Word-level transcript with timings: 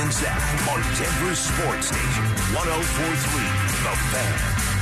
and 0.00 0.12
Zach 0.12 0.68
on 0.68 0.80
Denver 0.98 1.34
Sports 1.34 1.88
Station 1.88 2.24
1043 2.52 3.42
The 3.84 3.96
Fan. 4.12 4.75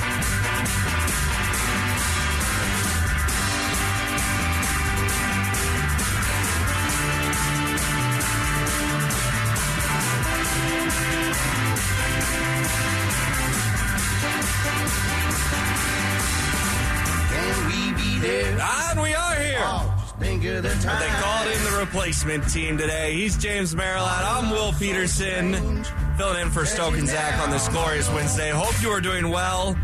Time. 20.45 20.63
They 20.63 21.09
called 21.23 21.47
in 21.47 21.65
the 21.65 21.79
replacement 21.79 22.47
team 22.51 22.77
today. 22.77 23.15
He's 23.15 23.35
James 23.39 23.75
Merilatt. 23.75 24.25
I'm 24.25 24.51
Will 24.51 24.75
Petersen, 24.75 25.85
filling 26.19 26.43
in 26.43 26.51
for 26.51 26.67
Stoke 26.67 26.99
and 26.99 27.09
Zach 27.09 27.41
on 27.41 27.51
this 27.51 27.67
glorious 27.69 28.11
Wednesday. 28.11 28.51
Hope 28.51 28.75
you 28.83 28.91
are 28.91 29.01
doing 29.01 29.31
well. 29.31 29.75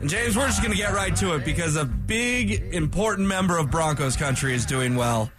And 0.00 0.08
James, 0.08 0.38
we're 0.38 0.46
just 0.46 0.62
going 0.62 0.72
to 0.72 0.78
get 0.78 0.94
right 0.94 1.14
to 1.16 1.34
it 1.34 1.44
because 1.44 1.76
a 1.76 1.84
big, 1.84 2.72
important 2.74 3.28
member 3.28 3.58
of 3.58 3.70
Broncos 3.70 4.16
country 4.16 4.54
is 4.54 4.64
doing 4.64 4.96
well. 4.96 5.30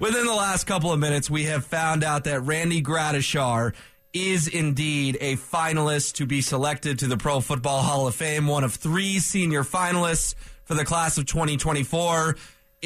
Within 0.00 0.24
the 0.24 0.32
last 0.32 0.64
couple 0.64 0.90
of 0.90 0.98
minutes, 0.98 1.28
we 1.28 1.44
have 1.44 1.66
found 1.66 2.02
out 2.02 2.24
that 2.24 2.40
Randy 2.40 2.80
Gradishar 2.80 3.74
is 4.14 4.48
indeed 4.48 5.18
a 5.20 5.36
finalist 5.36 6.14
to 6.14 6.24
be 6.24 6.40
selected 6.40 7.00
to 7.00 7.08
the 7.08 7.18
Pro 7.18 7.40
Football 7.42 7.82
Hall 7.82 8.06
of 8.06 8.14
Fame, 8.14 8.46
one 8.46 8.64
of 8.64 8.74
three 8.74 9.18
senior 9.18 9.64
finalists 9.64 10.34
for 10.64 10.72
the 10.72 10.86
class 10.86 11.18
of 11.18 11.26
2024. 11.26 12.36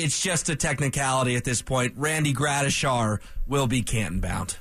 It's 0.03 0.21
just 0.21 0.49
a 0.49 0.57
technicality 0.57 1.37
at 1.37 1.45
this 1.45 1.63
point. 1.63 1.95
Randy 1.97 2.33
Gradishar 2.35 3.20
will 3.47 3.67
be 3.67 3.83
Canton 3.83 4.20
bound. 4.20 4.57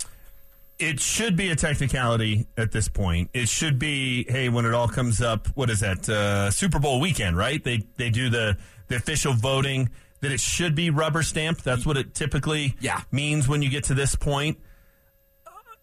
it 0.80 1.00
should 1.00 1.36
be 1.36 1.50
a 1.50 1.56
technicality 1.56 2.48
at 2.58 2.72
this 2.72 2.88
point. 2.88 3.30
It 3.34 3.50
should 3.50 3.78
be, 3.80 4.26
hey, 4.30 4.48
when 4.50 4.66
it 4.66 4.74
all 4.74 4.88
comes 4.88 5.22
up, 5.22 5.48
what 5.56 5.70
is 5.70 5.82
that? 5.82 6.08
Uh, 6.08 6.50
Super 6.52 6.80
Bowl 6.80 7.00
weekend, 7.02 7.36
right? 7.38 7.62
They 7.64 7.84
they 7.98 8.10
do 8.10 8.30
the 8.30 8.58
the 8.88 8.96
official 8.96 9.34
voting. 9.34 9.90
That 10.22 10.34
it 10.34 10.42
should 10.42 10.76
be 10.76 10.90
rubber 10.90 11.24
stamped. 11.24 11.64
That's 11.64 11.86
what 11.86 11.96
it 11.96 12.14
typically 12.14 12.76
Yeah. 12.82 13.02
means 13.10 13.48
when 13.48 13.62
you 13.62 13.70
get 13.70 13.86
to 13.86 13.94
this 13.94 14.16
point. 14.16 14.58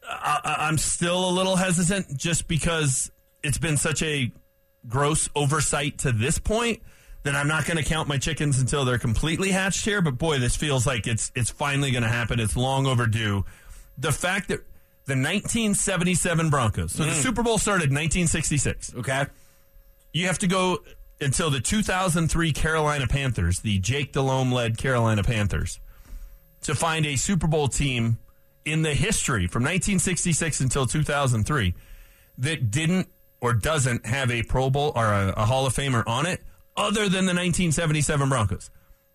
I, 0.07 0.41
I- 0.45 0.69
I'm 0.69 0.77
still 0.79 1.29
a 1.29 1.33
little 1.33 1.57
hesitant 1.57 2.17
just 2.19 2.47
because 2.47 3.11
it's 3.43 3.57
been 3.59 3.77
such 3.79 4.03
a 4.03 4.31
gross 4.89 5.29
oversight 5.35 5.99
to 6.01 6.13
this 6.13 6.39
point 6.39 6.83
that 7.27 7.35
I'm 7.35 7.49
not 7.49 7.67
going 7.67 7.77
to 7.77 7.83
count 7.83 8.09
my 8.09 8.19
chickens 8.19 8.61
until 8.61 8.85
they're 8.85 8.99
completely 8.99 9.51
hatched 9.51 9.85
here. 9.85 10.01
But 10.01 10.17
boy, 10.17 10.39
this 10.39 10.55
feels 10.55 10.87
like 10.87 11.07
it's 11.07 11.33
it's 11.35 11.51
finally 11.51 11.91
going 11.91 12.05
to 12.05 12.09
happen. 12.09 12.39
It's 12.39 12.57
long 12.57 12.87
overdue. 12.87 13.45
The 13.99 14.13
fact 14.13 14.49
that 14.49 14.61
the 15.07 15.15
1977 15.15 16.51
Broncos, 16.51 16.93
so 16.93 17.05
the 17.05 17.11
mm. 17.11 17.15
Super 17.15 17.43
Bowl 17.43 17.59
started 17.59 17.91
1966. 17.91 18.95
Okay? 18.97 19.27
You 20.13 20.27
have 20.27 20.39
to 20.39 20.47
go 20.47 20.79
until 21.21 21.51
the 21.51 21.61
2003 21.61 22.53
Carolina 22.53 23.07
Panthers, 23.07 23.61
the 23.61 23.79
Jake 23.79 24.13
Delhomme 24.13 24.53
led 24.53 24.79
Carolina 24.79 25.23
Panthers, 25.23 25.81
to 26.63 26.75
find 26.75 27.07
a 27.07 27.17
Super 27.17 27.47
Bowl 27.49 27.69
team 27.69 28.19
in 28.65 28.83
the 28.83 28.95
history 28.95 29.47
from 29.47 29.63
1966 29.63 30.61
until 30.61 30.87
2003 30.87 31.75
that 32.39 32.71
didn't 32.71 33.09
or 33.41 33.53
doesn't 33.53 34.07
have 34.07 34.31
a 34.31 34.43
Pro 34.43 34.71
Bowl 34.71 34.93
or 34.95 35.07
a, 35.07 35.35
a 35.37 35.45
Hall 35.45 35.67
of 35.67 35.75
Famer 35.75 36.03
on 36.07 36.27
it 36.27 36.41
other 36.77 37.03
than 37.05 37.27
the 37.27 37.35
1977 37.35 38.29
Broncos. 38.29 38.71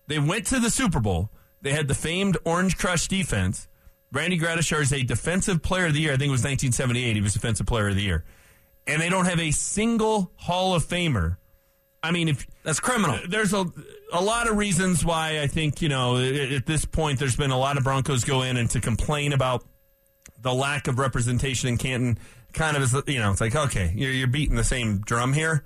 They 0.06 0.18
went 0.18 0.46
to 0.48 0.58
the 0.60 0.70
Super 0.70 1.00
Bowl. 1.00 1.30
They 1.60 1.72
had 1.72 1.88
the 1.88 1.94
famed 1.94 2.36
Orange 2.44 2.76
Crush 2.76 3.06
defense. 3.08 3.68
Randy 4.10 4.38
Gradishar 4.38 4.82
is 4.82 4.92
a 4.92 5.02
defensive 5.02 5.62
player 5.62 5.86
of 5.86 5.94
the 5.94 6.00
year. 6.00 6.12
I 6.12 6.16
think 6.16 6.28
it 6.28 6.32
was 6.32 6.40
1978. 6.44 7.14
He 7.16 7.22
was 7.22 7.32
defensive 7.32 7.66
player 7.66 7.88
of 7.88 7.94
the 7.94 8.02
year. 8.02 8.24
And 8.86 9.00
they 9.00 9.08
don't 9.08 9.26
have 9.26 9.40
a 9.40 9.52
single 9.52 10.32
Hall 10.36 10.74
of 10.74 10.84
Famer. 10.84 11.36
I 12.02 12.10
mean, 12.10 12.28
if 12.28 12.46
That's 12.64 12.80
criminal. 12.80 13.16
there's 13.28 13.52
a 13.54 13.64
a 14.12 14.20
lot 14.20 14.48
of 14.50 14.56
reasons 14.56 15.04
why 15.04 15.40
I 15.40 15.46
think 15.46 15.80
you 15.80 15.88
know 15.88 16.16
at, 16.18 16.34
at 16.52 16.66
this 16.66 16.84
point 16.84 17.20
there's 17.20 17.36
been 17.36 17.52
a 17.52 17.58
lot 17.58 17.78
of 17.78 17.84
Broncos 17.84 18.24
go 18.24 18.42
in 18.42 18.56
and 18.56 18.68
to 18.70 18.80
complain 18.80 19.32
about 19.32 19.64
the 20.40 20.52
lack 20.52 20.88
of 20.88 20.98
representation 20.98 21.68
in 21.68 21.78
Canton. 21.78 22.18
Kind 22.52 22.76
of 22.76 22.82
is 22.82 22.92
you 23.06 23.20
know 23.20 23.30
it's 23.30 23.40
like 23.40 23.54
okay 23.54 23.92
you're 23.94 24.10
you're 24.10 24.26
beating 24.26 24.56
the 24.56 24.64
same 24.64 24.98
drum 24.98 25.32
here, 25.32 25.62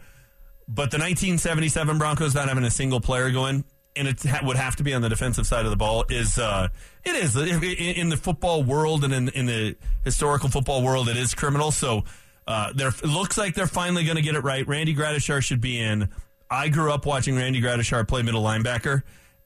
but 0.68 0.90
the 0.90 0.98
1977 0.98 1.98
Broncos 1.98 2.34
not 2.34 2.48
having 2.48 2.64
a 2.64 2.70
single 2.70 3.00
player 3.00 3.30
going, 3.30 3.64
and 3.94 4.08
it 4.08 4.22
ha- 4.22 4.40
would 4.44 4.56
have 4.56 4.76
to 4.76 4.82
be 4.82 4.92
on 4.94 5.02
the 5.02 5.08
defensive 5.08 5.46
side 5.46 5.64
of 5.64 5.70
the 5.70 5.76
ball 5.76 6.04
is 6.10 6.38
uh 6.38 6.68
it 7.04 7.14
is 7.14 7.36
in, 7.36 7.62
in 7.62 8.08
the 8.08 8.16
football 8.16 8.62
world 8.62 9.04
and 9.04 9.12
in 9.12 9.28
in 9.30 9.46
the 9.46 9.76
historical 10.04 10.48
football 10.48 10.82
world 10.82 11.08
it 11.08 11.16
is 11.16 11.34
criminal 11.34 11.70
so. 11.70 12.04
Uh, 12.48 12.72
they're, 12.76 12.90
it 12.90 13.02
looks 13.02 13.36
like 13.36 13.56
they're 13.56 13.66
finally 13.66 14.04
going 14.04 14.14
to 14.14 14.22
get 14.22 14.36
it 14.36 14.44
right. 14.44 14.68
Randy 14.68 14.94
Gradishar 14.94 15.42
should 15.42 15.60
be 15.60 15.80
in. 15.80 16.08
I 16.48 16.68
grew 16.68 16.92
up 16.92 17.04
watching 17.04 17.34
Randy 17.34 17.60
Gradishar 17.60 18.06
play 18.06 18.22
middle 18.22 18.40
linebacker, 18.40 19.02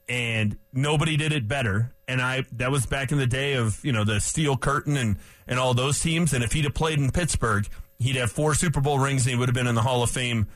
and 0.06 0.58
nobody 0.72 1.16
did 1.16 1.32
it 1.32 1.48
better. 1.48 1.94
And 2.06 2.20
I 2.20 2.44
that 2.52 2.70
was 2.70 2.84
back 2.84 3.10
in 3.10 3.18
the 3.18 3.26
day 3.26 3.54
of 3.54 3.82
you 3.84 3.92
know 3.92 4.04
the 4.04 4.20
Steel 4.20 4.56
Curtain 4.56 4.96
and 4.96 5.16
and 5.46 5.58
all 5.58 5.72
those 5.72 6.00
teams. 6.00 6.34
And 6.34 6.44
if 6.44 6.52
he'd 6.52 6.64
have 6.64 6.74
played 6.74 6.98
in 6.98 7.10
Pittsburgh, 7.10 7.66
he'd 7.98 8.16
have 8.16 8.30
four 8.30 8.54
Super 8.54 8.80
Bowl 8.80 8.98
rings, 8.98 9.24
and 9.24 9.32
he 9.32 9.38
would 9.38 9.48
have 9.48 9.54
been 9.54 9.66
in 9.66 9.74
the 9.74 9.82
Hall 9.82 10.02
of 10.02 10.10
Fame 10.10 10.48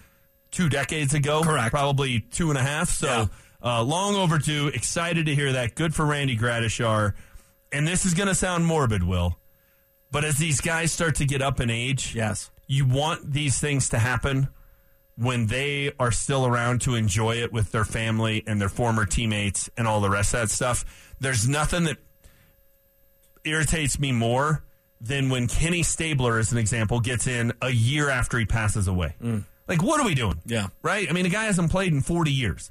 two 0.55 0.69
decades 0.69 1.15
ago. 1.15 1.43
Correct. 1.43 1.71
probably 1.71 2.21
two 2.21 2.51
and 2.51 2.59
a 2.59 2.63
half. 2.63 2.89
So 2.91 3.07
Yeah. 3.07 3.27
uh, 3.63 3.83
long 3.83 4.15
overdue. 4.15 4.69
Excited 4.69 5.27
to 5.27 5.35
hear 5.35 5.53
that. 5.53 5.75
Good 5.75 5.95
for 5.95 6.05
Randy 6.07 6.37
Gradishar. 6.37 7.15
And 7.73 7.87
this 7.87 8.07
is 8.07 8.15
going 8.15 8.29
to 8.29 8.35
sound 8.35 8.67
morbid, 8.67 9.03
Will. 9.03 9.39
But 10.11 10.25
as 10.25 10.39
these 10.39 10.61
guys 10.61 10.93
start 10.93 11.17
to 11.17 11.25
get 11.25 11.43
up 11.43 11.61
in 11.61 11.71
age, 11.71 12.15
Yes. 12.15 12.51
you 12.69 12.87
want 12.87 13.33
these 13.33 13.59
things 13.59 13.89
to 13.89 13.99
happen 13.99 14.49
when 15.17 15.47
they 15.49 15.93
are 15.99 16.13
still 16.13 16.47
around 16.47 16.81
to 16.83 16.95
enjoy 16.95 17.37
it 17.37 17.53
with 17.53 17.73
their 17.73 17.85
family 17.85 18.43
and 18.47 18.61
their 18.61 18.69
former 18.69 19.07
teammates 19.07 19.69
and 19.77 19.87
all 19.89 20.01
the 20.01 20.11
rest 20.11 20.35
of 20.35 20.41
that 20.41 20.51
stuff. 20.51 20.85
There's 21.21 21.49
nothing 21.49 21.85
that 21.85 21.99
irritates 23.45 23.99
me 23.99 24.13
more 24.13 24.65
than 25.01 25.29
when 25.29 25.47
Kenny 25.49 25.83
Stabler, 25.83 26.39
as 26.39 26.53
an 26.53 26.59
example, 26.59 27.01
gets 27.01 27.27
in 27.27 27.53
a 27.61 27.71
year 27.71 28.09
after 28.09 28.39
he 28.39 28.47
passes 28.47 28.89
away. 28.89 29.15
Like, 29.67 29.83
what 29.83 30.01
are 30.01 30.07
we 30.07 30.15
doing? 30.15 30.41
Yeah. 30.45 30.69
Right? 30.83 31.09
I 31.09 31.13
mean, 31.13 31.25
the 31.25 31.31
guy 31.31 31.45
hasn't 31.45 31.71
played 31.71 31.93
in 31.93 32.01
40 32.01 32.31
years. 32.31 32.71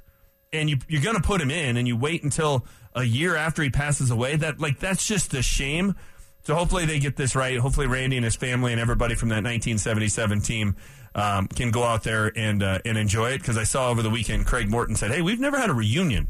And 0.52 0.70
you, 0.70 0.78
you're 0.88 1.02
going 1.02 1.16
to 1.16 1.22
put 1.22 1.40
him 1.40 1.50
in 1.50 1.76
and 1.76 1.88
you 1.88 1.96
wait 1.96 2.22
until 2.22 2.64
a 2.94 3.02
year 3.02 3.34
after 3.34 3.62
he 3.62 3.70
passes 3.70 4.10
away. 4.10 4.36
That 4.36 4.60
Like, 4.60 4.78
that's 4.78 5.06
just 5.06 5.34
a 5.34 5.42
shame. 5.42 5.96
So 6.44 6.54
hopefully 6.54 6.86
they 6.86 6.98
get 6.98 7.16
this 7.16 7.34
right. 7.34 7.58
Hopefully 7.58 7.86
Randy 7.86 8.16
and 8.16 8.24
his 8.24 8.36
family 8.36 8.72
and 8.72 8.80
everybody 8.80 9.14
from 9.14 9.30
that 9.30 9.42
1977 9.42 10.42
team 10.42 10.76
um, 11.14 11.48
can 11.48 11.70
go 11.70 11.82
out 11.82 12.04
there 12.04 12.30
and 12.36 12.62
uh, 12.62 12.80
and 12.84 12.98
enjoy 12.98 13.30
it. 13.30 13.38
Because 13.38 13.56
I 13.56 13.64
saw 13.64 13.88
over 13.88 14.02
the 14.02 14.10
weekend 14.10 14.44
Craig 14.44 14.68
Morton 14.68 14.94
said, 14.94 15.10
"Hey, 15.10 15.22
we've 15.22 15.40
never 15.40 15.58
had 15.58 15.70
a 15.70 15.72
reunion 15.72 16.28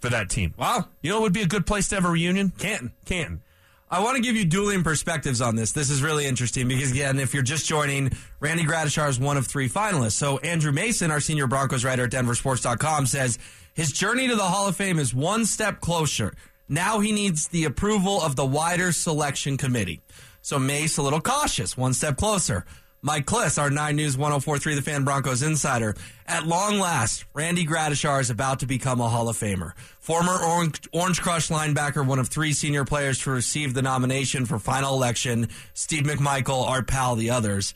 for 0.00 0.10
that 0.10 0.30
team. 0.30 0.54
Wow. 0.56 0.86
You 1.02 1.10
know, 1.10 1.18
it 1.18 1.22
would 1.22 1.32
be 1.32 1.42
a 1.42 1.46
good 1.46 1.66
place 1.66 1.88
to 1.88 1.96
have 1.96 2.04
a 2.04 2.10
reunion. 2.10 2.50
Canton. 2.50 2.92
Canton. 3.04 3.42
I 3.88 4.02
want 4.02 4.16
to 4.16 4.22
give 4.22 4.34
you 4.34 4.44
dueling 4.44 4.82
perspectives 4.82 5.40
on 5.40 5.54
this. 5.54 5.70
This 5.70 5.90
is 5.90 6.02
really 6.02 6.26
interesting 6.26 6.66
because, 6.66 6.90
again, 6.90 7.20
if 7.20 7.32
you're 7.32 7.44
just 7.44 7.66
joining, 7.66 8.10
Randy 8.40 8.64
Gradishar 8.64 9.08
is 9.08 9.20
one 9.20 9.36
of 9.36 9.46
three 9.46 9.68
finalists. 9.68 10.12
So, 10.12 10.38
Andrew 10.38 10.72
Mason, 10.72 11.12
our 11.12 11.20
senior 11.20 11.46
Broncos 11.46 11.84
writer 11.84 12.04
at 12.04 12.10
DenverSports.com, 12.10 13.06
says 13.06 13.38
his 13.74 13.92
journey 13.92 14.26
to 14.26 14.34
the 14.34 14.42
Hall 14.42 14.66
of 14.66 14.74
Fame 14.74 14.98
is 14.98 15.14
one 15.14 15.44
step 15.44 15.80
closer. 15.80 16.34
Now 16.68 16.98
he 16.98 17.12
needs 17.12 17.46
the 17.46 17.64
approval 17.64 18.20
of 18.20 18.34
the 18.34 18.44
wider 18.44 18.90
selection 18.90 19.56
committee. 19.56 20.00
So, 20.42 20.58
Mace, 20.58 20.96
a 20.96 21.02
little 21.02 21.20
cautious, 21.20 21.76
one 21.76 21.92
step 21.92 22.16
closer. 22.16 22.64
Mike 23.06 23.24
Klis, 23.24 23.56
our 23.56 23.70
9 23.70 23.94
News 23.94 24.18
1043 24.18 24.74
The 24.74 24.82
Fan 24.82 25.04
Broncos 25.04 25.40
insider. 25.40 25.94
At 26.26 26.44
long 26.44 26.80
last, 26.80 27.24
Randy 27.34 27.64
Gradishar 27.64 28.20
is 28.20 28.30
about 28.30 28.58
to 28.58 28.66
become 28.66 29.00
a 29.00 29.08
Hall 29.08 29.28
of 29.28 29.36
Famer. 29.36 29.74
Former 30.00 30.36
Orange, 30.36 31.20
Crush 31.20 31.48
linebacker, 31.48 32.04
one 32.04 32.18
of 32.18 32.26
three 32.26 32.52
senior 32.52 32.84
players 32.84 33.20
to 33.20 33.30
receive 33.30 33.74
the 33.74 33.82
nomination 33.82 34.44
for 34.44 34.58
final 34.58 34.92
election. 34.92 35.48
Steve 35.72 36.02
McMichael, 36.02 36.66
our 36.66 36.82
pal, 36.82 37.14
the 37.14 37.30
others. 37.30 37.74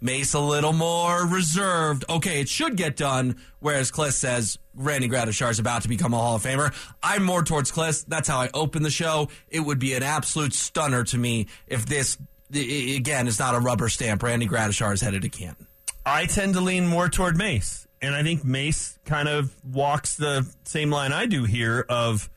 Mace 0.00 0.34
a 0.34 0.40
little 0.40 0.72
more 0.72 1.26
reserved. 1.26 2.04
Okay, 2.08 2.40
it 2.40 2.48
should 2.48 2.76
get 2.76 2.96
done. 2.96 3.36
Whereas 3.60 3.92
Klis 3.92 4.14
says 4.14 4.58
Randy 4.74 5.08
Gradishar 5.08 5.50
is 5.50 5.58
about 5.58 5.82
to 5.82 5.88
become 5.88 6.14
a 6.14 6.16
Hall 6.16 6.36
of 6.36 6.42
Famer. 6.42 6.74
I'm 7.02 7.22
more 7.22 7.42
towards 7.42 7.70
Klis. 7.70 8.04
That's 8.06 8.26
how 8.26 8.40
I 8.40 8.48
open 8.54 8.82
the 8.82 8.90
show. 8.90 9.28
It 9.48 9.60
would 9.60 9.78
be 9.78 9.92
an 9.94 10.02
absolute 10.02 10.54
stunner 10.54 11.04
to 11.04 11.18
me 11.18 11.48
if 11.66 11.84
this, 11.84 12.16
again, 12.52 13.28
it's 13.28 13.38
not 13.38 13.54
a 13.54 13.60
rubber 13.60 13.88
stamp. 13.88 14.22
Randy 14.22 14.46
Gradishar 14.46 14.92
is 14.92 15.00
headed 15.00 15.22
to 15.22 15.28
Canton. 15.28 15.66
I 16.04 16.26
tend 16.26 16.54
to 16.54 16.60
lean 16.60 16.86
more 16.86 17.08
toward 17.08 17.36
Mace. 17.36 17.86
And 18.02 18.14
I 18.14 18.22
think 18.22 18.44
Mace 18.44 18.98
kind 19.04 19.28
of 19.28 19.54
walks 19.64 20.16
the 20.16 20.46
same 20.64 20.90
line 20.90 21.12
I 21.12 21.26
do 21.26 21.44
here 21.44 21.84
of, 21.88 22.30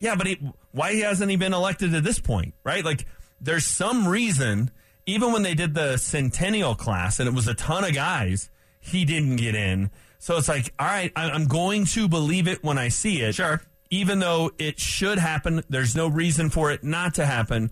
yeah, 0.00 0.16
but 0.16 0.26
he, 0.26 0.40
why 0.72 0.94
hasn't 0.94 1.30
he 1.30 1.36
been 1.36 1.54
elected 1.54 1.94
at 1.94 2.02
this 2.02 2.18
point, 2.18 2.54
right? 2.64 2.84
Like, 2.84 3.06
there's 3.40 3.66
some 3.66 4.08
reason, 4.08 4.70
even 5.06 5.32
when 5.32 5.42
they 5.42 5.54
did 5.54 5.74
the 5.74 5.96
centennial 5.96 6.74
class 6.74 7.20
and 7.20 7.28
it 7.28 7.34
was 7.34 7.46
a 7.46 7.54
ton 7.54 7.84
of 7.84 7.94
guys, 7.94 8.50
he 8.80 9.04
didn't 9.04 9.36
get 9.36 9.54
in. 9.54 9.90
So 10.18 10.36
it's 10.36 10.48
like, 10.48 10.74
all 10.78 10.86
right, 10.86 11.12
I'm 11.14 11.46
going 11.46 11.84
to 11.86 12.08
believe 12.08 12.48
it 12.48 12.64
when 12.64 12.76
I 12.76 12.88
see 12.88 13.22
it. 13.22 13.36
Sure. 13.36 13.62
Even 13.90 14.18
though 14.18 14.50
it 14.58 14.78
should 14.78 15.18
happen, 15.18 15.62
there's 15.68 15.96
no 15.96 16.08
reason 16.08 16.50
for 16.50 16.70
it 16.70 16.84
not 16.84 17.14
to 17.14 17.26
happen. 17.26 17.70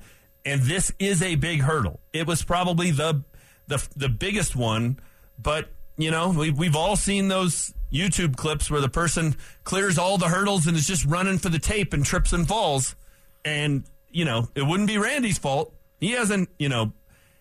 And 0.48 0.62
this 0.62 0.90
is 0.98 1.22
a 1.22 1.34
big 1.34 1.60
hurdle. 1.60 2.00
It 2.12 2.26
was 2.26 2.42
probably 2.42 2.90
the 2.90 3.22
the 3.66 3.86
the 3.94 4.08
biggest 4.08 4.56
one, 4.56 4.98
but 5.38 5.68
you 5.98 6.10
know, 6.10 6.30
we, 6.30 6.50
we've 6.50 6.76
all 6.76 6.96
seen 6.96 7.28
those 7.28 7.74
YouTube 7.92 8.36
clips 8.36 8.70
where 8.70 8.80
the 8.80 8.88
person 8.88 9.36
clears 9.64 9.98
all 9.98 10.16
the 10.16 10.28
hurdles 10.28 10.66
and 10.66 10.76
is 10.76 10.86
just 10.86 11.04
running 11.04 11.38
for 11.38 11.48
the 11.50 11.58
tape 11.58 11.92
and 11.92 12.04
trips 12.04 12.32
and 12.32 12.46
falls. 12.46 12.94
And, 13.44 13.84
you 14.10 14.24
know, 14.24 14.48
it 14.54 14.62
wouldn't 14.62 14.88
be 14.88 14.96
Randy's 14.96 15.38
fault. 15.38 15.74
He 15.98 16.12
hasn't, 16.12 16.48
you 16.58 16.68
know, 16.68 16.92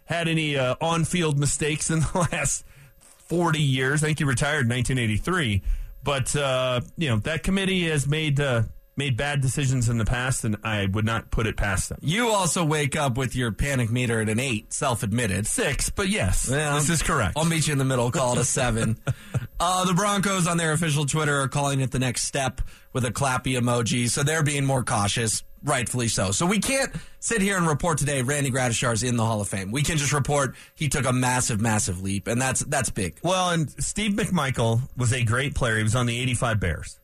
had 0.06 0.28
any 0.28 0.58
uh, 0.58 0.76
on 0.82 1.06
field 1.06 1.38
mistakes 1.38 1.90
in 1.92 2.00
the 2.14 2.28
last 2.32 2.66
40 3.00 3.62
years. 3.62 4.04
I 4.04 4.08
think 4.08 4.20
he 4.20 4.26
retired 4.26 4.66
in 4.66 4.70
1983. 4.70 5.62
But, 6.04 6.36
uh, 6.36 6.82
you 6.98 7.10
know, 7.10 7.18
that 7.18 7.44
committee 7.44 7.88
has 7.90 8.08
made. 8.08 8.40
Uh, 8.40 8.64
made 8.98 9.16
bad 9.16 9.42
decisions 9.42 9.88
in 9.90 9.98
the 9.98 10.06
past, 10.06 10.44
and 10.44 10.58
I 10.64 10.88
would 10.88 11.06
not 11.06 11.30
put 11.32 11.48
it 11.48 11.56
past 11.56 11.90
them. 11.90 12.00
You 12.02 12.30
also 12.30 12.66
wake 12.66 12.96
up 12.96 13.18
with 13.18 13.36
your 13.36 13.52
panic 13.52 13.92
meter 13.92 14.20
at 14.22 14.30
an 14.30 14.40
eight, 14.40 14.74
self 14.74 15.04
admitted. 15.04 15.46
Six, 15.48 15.90
but 15.90 16.10
yes, 16.10 16.50
Yeah, 16.52 16.74
this 16.76 16.90
is 16.90 17.04
correct. 17.04 17.34
I'll 17.38 17.46
meet 17.46 17.68
you 17.68 17.74
in 17.74 17.78
the 17.78 17.86
middle, 17.86 18.10
call 18.12 18.34
it 18.34 18.40
a 18.40 18.44
seven. 18.44 18.98
uh, 19.60 19.86
the 19.86 19.94
Broncos 19.94 20.48
on 20.48 20.58
their 20.58 20.74
official 20.74 21.06
Twitter 21.06 21.42
are 21.42 21.48
calling 21.48 21.82
it 21.82 21.92
the 21.92 22.00
next 22.00 22.24
step 22.24 22.62
with 22.94 23.06
a 23.06 23.12
clappy 23.12 23.60
emoji, 23.60 24.10
so 24.10 24.24
they're 24.24 24.42
being 24.44 24.66
more 24.66 24.84
cautious, 24.84 25.44
rightfully 25.64 26.08
so. 26.08 26.32
So 26.32 26.46
we 26.48 26.60
can't 26.60 26.92
sit 27.20 27.42
here 27.42 27.58
and 27.58 27.68
report 27.68 28.00
today 28.00 28.22
Randy 28.24 28.50
Gradishar's 28.50 29.04
in 29.04 29.18
the 29.18 29.26
Hall 29.26 29.42
of 29.42 29.48
Fame. 29.48 29.72
We 29.72 29.84
can 29.84 29.98
just 29.98 30.14
report 30.14 30.56
he 30.74 30.90
took 30.90 31.06
a 31.06 31.14
massive, 31.14 31.62
massive 31.62 32.02
leap, 32.02 32.28
and 32.28 32.42
that's 32.42 32.62
that's 32.62 32.90
big. 32.90 33.20
well, 33.22 33.52
and 33.52 33.70
Steve 33.84 34.14
McMichael 34.14 34.82
was 34.98 35.14
a 35.14 35.24
great 35.24 35.54
player. 35.54 35.78
He 35.78 35.84
was 35.84 35.96
on 35.96 36.08
the 36.08 36.20
85 36.20 36.60
Bears. 36.60 37.00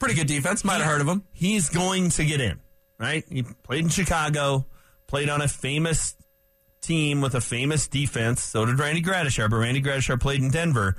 Pretty 0.00 0.14
good 0.14 0.26
defense. 0.26 0.64
Might 0.64 0.78
have 0.78 0.86
heard 0.86 1.00
of 1.02 1.06
him. 1.06 1.24
He's 1.32 1.68
going 1.68 2.08
to 2.10 2.24
get 2.24 2.40
in, 2.40 2.58
right? 2.98 3.22
He 3.28 3.42
played 3.42 3.84
in 3.84 3.90
Chicago, 3.90 4.66
played 5.06 5.28
on 5.28 5.42
a 5.42 5.46
famous 5.46 6.16
team 6.80 7.20
with 7.20 7.34
a 7.34 7.40
famous 7.40 7.86
defense. 7.86 8.42
So 8.42 8.64
did 8.64 8.78
Randy 8.78 9.02
Gradishar, 9.02 9.50
but 9.50 9.56
Randy 9.56 9.82
Gradishar 9.82 10.18
played 10.18 10.40
in 10.40 10.50
Denver 10.50 10.96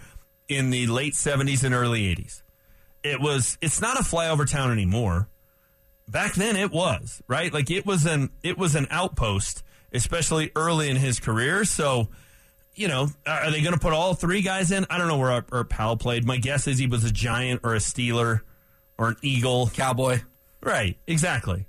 in 0.47 0.69
the 0.69 0.85
late 0.85 1.13
70s 1.13 1.63
and 1.63 1.73
early 1.73 2.13
80s. 2.15 2.43
It 3.03 3.19
was 3.19 3.57
it's 3.59 3.81
not 3.81 3.99
a 3.99 4.03
flyover 4.03 4.47
town 4.49 4.71
anymore. 4.71 5.27
Back 6.07 6.35
then 6.35 6.55
it 6.55 6.71
was, 6.71 7.23
right? 7.27 7.51
Like 7.51 7.71
it 7.71 7.85
was 7.85 8.05
an 8.05 8.29
it 8.43 8.55
was 8.55 8.75
an 8.75 8.85
outpost, 8.91 9.63
especially 9.91 10.51
early 10.55 10.89
in 10.89 10.97
his 10.97 11.19
career. 11.19 11.65
So, 11.65 12.09
you 12.75 12.87
know, 12.87 13.07
are 13.25 13.49
they 13.49 13.61
going 13.61 13.73
to 13.73 13.79
put 13.79 13.93
all 13.93 14.13
three 14.13 14.43
guys 14.43 14.69
in? 14.69 14.85
I 14.91 14.99
don't 14.99 15.07
know 15.07 15.17
where 15.17 15.31
our, 15.31 15.45
our 15.51 15.63
pal 15.63 15.97
played. 15.97 16.23
My 16.23 16.37
guess 16.37 16.67
is 16.67 16.77
he 16.77 16.85
was 16.85 17.03
a 17.03 17.11
Giant 17.11 17.61
or 17.63 17.73
a 17.73 17.79
Steeler 17.79 18.41
or 19.01 19.09
an 19.09 19.17
Eagle. 19.23 19.69
Cowboy. 19.73 20.19
Right, 20.61 20.95
exactly. 21.07 21.65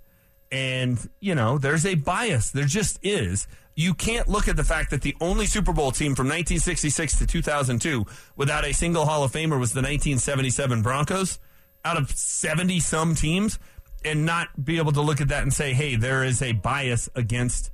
And, 0.51 0.99
you 1.19 1.35
know, 1.35 1.57
there's 1.57 1.87
a 1.87 1.95
bias. 1.95 2.51
There 2.51 2.67
just 2.67 2.99
is. 3.03 3.47
You 3.75 3.95
can't 3.95 4.29
look 4.29 4.49
at 4.49 4.57
the 4.57 4.65
fact 4.65 4.91
that 4.91 5.01
the 5.01 5.17
only 5.19 5.47
Super 5.47 5.73
Bowl 5.73 5.93
team 5.93 6.15
from 6.15 6.27
1966 6.27 7.21
to 7.21 7.27
2002 7.27 8.05
without 8.37 8.67
a 8.67 8.75
single 8.75 9.07
Hall 9.07 9.25
of 9.25 9.33
Famer 9.33 9.59
was 9.59 9.73
the 9.73 9.81
1977 9.81 10.83
Broncos 10.83 11.39
out 11.87 11.97
of 11.97 12.11
70 12.11 12.81
some 12.81 13.15
teams 13.15 13.59
and 14.05 14.27
not 14.27 14.63
be 14.63 14.77
able 14.77 14.93
to 14.93 15.01
look 15.01 15.23
at 15.23 15.29
that 15.29 15.43
and 15.43 15.55
say, 15.55 15.73
hey, 15.73 15.97
there 15.97 16.23
is 16.23 16.43
a 16.43 16.53
bias 16.53 17.09
against 17.15 17.71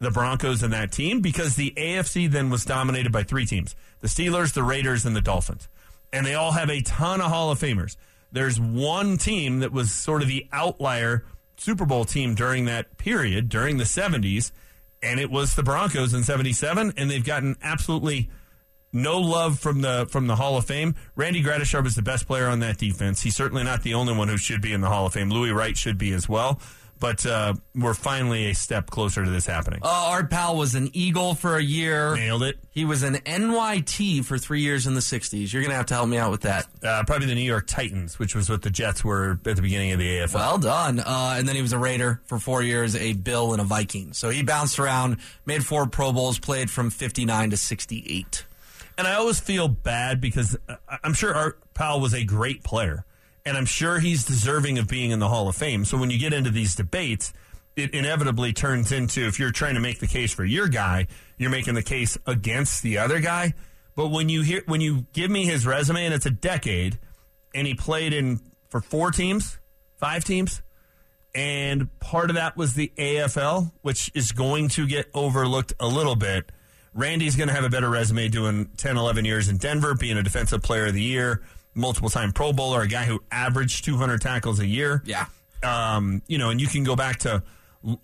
the 0.00 0.10
Broncos 0.10 0.64
and 0.64 0.72
that 0.72 0.90
team 0.90 1.20
because 1.20 1.54
the 1.54 1.72
AFC 1.76 2.28
then 2.28 2.50
was 2.50 2.64
dominated 2.64 3.12
by 3.12 3.22
three 3.22 3.46
teams 3.46 3.76
the 4.00 4.08
Steelers, 4.08 4.54
the 4.54 4.64
Raiders, 4.64 5.06
and 5.06 5.14
the 5.14 5.20
Dolphins. 5.20 5.68
And 6.12 6.26
they 6.26 6.34
all 6.34 6.52
have 6.52 6.68
a 6.68 6.82
ton 6.82 7.20
of 7.20 7.30
Hall 7.30 7.52
of 7.52 7.60
Famers. 7.60 7.96
There's 8.32 8.60
one 8.60 9.18
team 9.18 9.60
that 9.60 9.72
was 9.72 9.90
sort 9.90 10.22
of 10.22 10.28
the 10.28 10.46
outlier 10.52 11.24
Super 11.56 11.86
Bowl 11.86 12.04
team 12.04 12.34
during 12.34 12.66
that 12.66 12.98
period, 12.98 13.48
during 13.48 13.78
the 13.78 13.84
70s, 13.84 14.52
and 15.02 15.20
it 15.20 15.30
was 15.30 15.54
the 15.54 15.62
Broncos 15.62 16.12
in 16.12 16.22
77, 16.22 16.94
and 16.96 17.10
they've 17.10 17.24
gotten 17.24 17.56
absolutely 17.62 18.28
no 18.92 19.18
love 19.18 19.58
from 19.58 19.82
the 19.82 20.06
from 20.10 20.26
the 20.26 20.36
Hall 20.36 20.56
of 20.56 20.64
Fame. 20.64 20.94
Randy 21.14 21.42
Gradishar 21.42 21.82
was 21.82 21.94
the 21.94 22.02
best 22.02 22.26
player 22.26 22.46
on 22.46 22.60
that 22.60 22.78
defense. 22.78 23.22
He's 23.22 23.36
certainly 23.36 23.62
not 23.62 23.82
the 23.82 23.94
only 23.94 24.16
one 24.16 24.28
who 24.28 24.38
should 24.38 24.62
be 24.62 24.72
in 24.72 24.80
the 24.80 24.88
Hall 24.88 25.06
of 25.06 25.12
Fame. 25.12 25.30
Louis 25.30 25.52
Wright 25.52 25.76
should 25.76 25.98
be 25.98 26.12
as 26.12 26.28
well. 26.28 26.60
But 26.98 27.26
uh, 27.26 27.54
we're 27.74 27.94
finally 27.94 28.50
a 28.50 28.54
step 28.54 28.88
closer 28.88 29.24
to 29.24 29.30
this 29.30 29.46
happening. 29.46 29.80
Uh, 29.82 29.88
our 29.88 30.26
pal 30.26 30.56
was 30.56 30.74
an 30.74 30.90
Eagle 30.94 31.34
for 31.34 31.56
a 31.56 31.62
year. 31.62 32.14
Nailed 32.14 32.42
it. 32.42 32.58
He 32.70 32.84
was 32.84 33.02
an 33.02 33.16
NYT 33.16 34.24
for 34.24 34.38
three 34.38 34.60
years 34.60 34.86
in 34.86 34.94
the 34.94 35.00
60s. 35.00 35.52
You're 35.52 35.62
going 35.62 35.70
to 35.70 35.76
have 35.76 35.86
to 35.86 35.94
help 35.94 36.08
me 36.08 36.16
out 36.16 36.30
with 36.30 36.42
that. 36.42 36.66
Uh, 36.82 37.04
probably 37.06 37.26
the 37.26 37.34
New 37.34 37.40
York 37.40 37.66
Titans, 37.66 38.18
which 38.18 38.34
was 38.34 38.48
what 38.48 38.62
the 38.62 38.70
Jets 38.70 39.04
were 39.04 39.38
at 39.46 39.56
the 39.56 39.62
beginning 39.62 39.92
of 39.92 39.98
the 39.98 40.08
AFL. 40.08 40.34
Well 40.34 40.58
done. 40.58 41.00
Uh, 41.00 41.34
and 41.38 41.48
then 41.48 41.56
he 41.56 41.62
was 41.62 41.72
a 41.72 41.78
Raider 41.78 42.20
for 42.24 42.38
four 42.38 42.62
years, 42.62 42.94
a 42.96 43.12
Bill, 43.12 43.52
and 43.52 43.60
a 43.60 43.64
Viking. 43.64 44.12
So 44.12 44.30
he 44.30 44.42
bounced 44.42 44.78
around, 44.78 45.18
made 45.44 45.64
four 45.64 45.86
Pro 45.86 46.12
Bowls, 46.12 46.38
played 46.38 46.70
from 46.70 46.90
59 46.90 47.50
to 47.50 47.56
68. 47.56 48.44
And 48.98 49.06
I 49.06 49.14
always 49.14 49.40
feel 49.40 49.68
bad 49.68 50.20
because 50.20 50.56
uh, 50.68 50.76
I'm 51.02 51.14
sure 51.14 51.34
our 51.34 51.56
pal 51.74 52.00
was 52.00 52.14
a 52.14 52.24
great 52.24 52.62
player, 52.62 53.04
and 53.46 53.56
I'm 53.56 53.64
sure 53.64 54.00
he's 54.00 54.24
deserving 54.24 54.78
of 54.78 54.88
being 54.88 55.12
in 55.12 55.20
the 55.20 55.28
Hall 55.28 55.48
of 55.48 55.54
Fame. 55.54 55.84
So 55.84 55.96
when 55.96 56.10
you 56.10 56.18
get 56.18 56.32
into 56.32 56.50
these 56.50 56.74
debates, 56.74 57.32
it 57.76 57.94
inevitably 57.94 58.52
turns 58.52 58.90
into 58.90 59.26
if 59.26 59.38
you're 59.38 59.52
trying 59.52 59.74
to 59.74 59.80
make 59.80 60.00
the 60.00 60.08
case 60.08 60.34
for 60.34 60.44
your 60.44 60.66
guy, 60.66 61.06
you're 61.38 61.50
making 61.50 61.74
the 61.74 61.82
case 61.82 62.18
against 62.26 62.82
the 62.82 62.98
other 62.98 63.20
guy. 63.20 63.54
But 63.94 64.08
when 64.08 64.28
you 64.28 64.42
hear 64.42 64.62
when 64.66 64.80
you 64.80 65.06
give 65.12 65.30
me 65.30 65.46
his 65.46 65.64
resume 65.64 66.04
and 66.04 66.12
it's 66.12 66.26
a 66.26 66.30
decade, 66.30 66.98
and 67.54 67.66
he 67.66 67.74
played 67.74 68.12
in 68.12 68.40
for 68.68 68.80
four 68.80 69.12
teams, 69.12 69.58
five 69.96 70.24
teams, 70.24 70.60
and 71.34 71.88
part 72.00 72.30
of 72.30 72.36
that 72.36 72.56
was 72.56 72.74
the 72.74 72.92
AFL, 72.98 73.72
which 73.82 74.10
is 74.14 74.32
going 74.32 74.68
to 74.70 74.88
get 74.88 75.06
overlooked 75.14 75.72
a 75.78 75.86
little 75.86 76.16
bit. 76.16 76.50
Randy's 76.94 77.36
going 77.36 77.48
to 77.48 77.54
have 77.54 77.64
a 77.64 77.68
better 77.68 77.90
resume 77.90 78.28
doing 78.28 78.70
10, 78.78 78.96
11 78.96 79.24
years 79.26 79.48
in 79.48 79.58
Denver, 79.58 79.94
being 79.94 80.16
a 80.16 80.22
defensive 80.22 80.62
player 80.62 80.86
of 80.86 80.94
the 80.94 81.02
year, 81.02 81.42
multiple 81.76 82.10
time 82.10 82.32
Pro 82.32 82.52
Bowler, 82.52 82.82
a 82.82 82.88
guy 82.88 83.04
who 83.04 83.22
averaged 83.30 83.84
200 83.84 84.20
tackles 84.20 84.58
a 84.58 84.66
year. 84.66 85.02
Yeah. 85.04 85.26
Um, 85.62 86.22
you 86.26 86.38
know, 86.38 86.50
and 86.50 86.60
you 86.60 86.66
can 86.66 86.84
go 86.84 86.96
back 86.96 87.20
to 87.20 87.42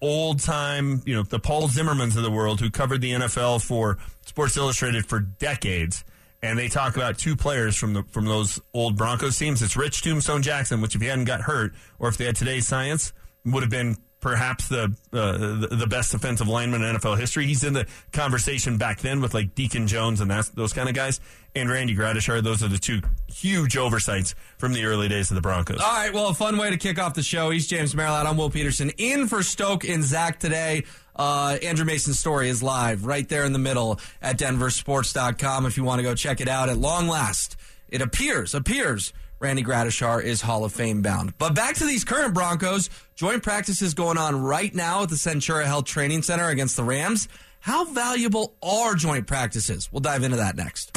old 0.00 0.40
time, 0.40 1.02
you 1.06 1.14
know, 1.14 1.22
the 1.22 1.38
Paul 1.38 1.68
Zimmermans 1.68 2.16
of 2.16 2.22
the 2.22 2.30
world 2.30 2.60
who 2.60 2.70
covered 2.70 3.00
the 3.00 3.12
NFL 3.12 3.64
for 3.64 3.98
Sports 4.24 4.56
Illustrated 4.56 5.06
for 5.06 5.20
decades. 5.20 6.04
And 6.44 6.58
they 6.58 6.68
talk 6.68 6.96
about 6.96 7.18
two 7.18 7.36
players 7.36 7.76
from 7.76 7.92
the 7.92 8.02
from 8.04 8.24
those 8.24 8.60
old 8.74 8.96
Broncos 8.96 9.38
teams. 9.38 9.62
It's 9.62 9.76
Rich 9.76 10.02
Tombstone 10.02 10.42
Jackson, 10.42 10.80
which 10.80 10.96
if 10.96 11.00
he 11.00 11.06
hadn't 11.06 11.26
got 11.26 11.42
hurt, 11.42 11.72
or 12.00 12.08
if 12.08 12.16
they 12.16 12.24
had 12.24 12.34
today's 12.34 12.66
science, 12.66 13.12
would 13.44 13.62
have 13.62 13.70
been 13.70 13.96
perhaps 14.22 14.68
the 14.68 14.84
uh, 15.12 15.76
the, 15.76 15.86
best 15.86 16.12
defensive 16.12 16.48
lineman 16.48 16.82
in 16.82 16.96
NFL 16.96 17.18
history. 17.18 17.44
He's 17.44 17.64
in 17.64 17.74
the 17.74 17.86
conversation 18.12 18.78
back 18.78 19.00
then 19.00 19.20
with 19.20 19.34
like 19.34 19.54
Deacon 19.54 19.86
Jones 19.86 20.20
and 20.20 20.30
that's, 20.30 20.48
those 20.50 20.72
kind 20.72 20.88
of 20.88 20.94
guys. 20.94 21.20
And 21.54 21.68
Randy 21.68 21.94
Gradishar, 21.94 22.42
those 22.42 22.62
are 22.62 22.68
the 22.68 22.78
two 22.78 23.02
huge 23.26 23.76
oversights 23.76 24.34
from 24.56 24.72
the 24.72 24.84
early 24.84 25.08
days 25.08 25.30
of 25.30 25.34
the 25.34 25.42
Broncos. 25.42 25.80
All 25.80 25.92
right, 25.92 26.14
well, 26.14 26.28
a 26.28 26.34
fun 26.34 26.56
way 26.56 26.70
to 26.70 26.78
kick 26.78 26.98
off 26.98 27.12
the 27.12 27.22
show. 27.22 27.50
He's 27.50 27.66
James 27.66 27.94
Merilatt. 27.94 28.24
I'm 28.24 28.38
Will 28.38 28.48
Petersen. 28.48 28.90
In 28.96 29.26
for 29.26 29.42
Stoke 29.42 29.84
and 29.84 30.02
Zach 30.02 30.38
today. 30.38 30.84
Uh, 31.14 31.58
Andrew 31.62 31.84
Mason's 31.84 32.18
story 32.18 32.48
is 32.48 32.62
live 32.62 33.04
right 33.04 33.28
there 33.28 33.44
in 33.44 33.52
the 33.52 33.58
middle 33.58 34.00
at 34.22 34.38
denversports.com 34.38 35.66
if 35.66 35.76
you 35.76 35.84
want 35.84 35.98
to 35.98 36.02
go 36.04 36.14
check 36.14 36.40
it 36.40 36.48
out. 36.48 36.70
At 36.70 36.78
long 36.78 37.06
last, 37.06 37.56
it 37.90 38.00
appears, 38.00 38.54
appears 38.54 39.12
Randy 39.42 39.64
Gradishar 39.64 40.22
is 40.22 40.40
Hall 40.40 40.64
of 40.64 40.72
Fame 40.72 41.02
bound. 41.02 41.36
But 41.36 41.56
back 41.56 41.74
to 41.76 41.84
these 41.84 42.04
current 42.04 42.32
Broncos. 42.32 42.88
Joint 43.16 43.42
practices 43.42 43.92
going 43.92 44.16
on 44.16 44.40
right 44.40 44.72
now 44.72 45.02
at 45.02 45.08
the 45.08 45.16
Centura 45.16 45.64
Health 45.64 45.84
Training 45.84 46.22
Center 46.22 46.46
against 46.46 46.76
the 46.76 46.84
Rams. 46.84 47.26
How 47.58 47.84
valuable 47.84 48.54
are 48.62 48.94
joint 48.94 49.26
practices? 49.26 49.90
We'll 49.90 49.98
dive 49.98 50.22
into 50.22 50.36
that 50.36 50.54
next. 50.54 50.92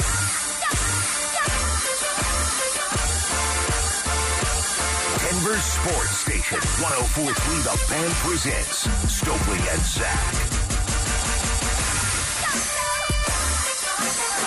Denver 5.18 5.58
Sports 5.58 6.16
Station 6.18 6.58
1043 6.58 7.62
The 7.62 7.78
Fan 7.88 8.10
presents 8.22 8.86
Stokley 9.12 9.58
and 9.72 9.82
Zach. 9.82 10.55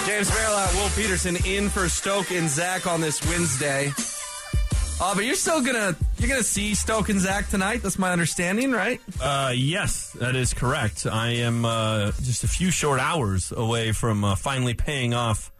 James 0.09 0.31
Merilatt, 0.31 0.73
Will 0.73 0.89
Petersen 0.95 1.35
in 1.45 1.69
for 1.69 1.87
Stoke 1.87 2.31
and 2.31 2.49
Zach 2.49 2.87
on 2.87 2.99
this 2.99 3.23
Wednesday. 3.27 3.93
Uh, 4.99 5.13
but 5.13 5.23
you're 5.23 5.35
still 5.35 5.61
gonna 5.61 5.95
you're 6.17 6.27
gonna 6.27 6.41
see 6.41 6.73
Stoke 6.73 7.09
and 7.09 7.19
Zach 7.19 7.47
tonight. 7.49 7.83
That's 7.83 7.99
my 7.99 8.11
understanding, 8.11 8.71
right? 8.71 8.99
Uh, 9.21 9.53
yes, 9.55 10.09
that 10.13 10.35
is 10.35 10.55
correct. 10.55 11.05
I 11.05 11.27
am 11.33 11.63
uh, 11.63 12.11
just 12.23 12.43
a 12.43 12.47
few 12.47 12.71
short 12.71 12.99
hours 12.99 13.51
away 13.55 13.91
from 13.91 14.23
uh, 14.23 14.33
finally 14.35 14.73
paying 14.73 15.13
off 15.13 15.51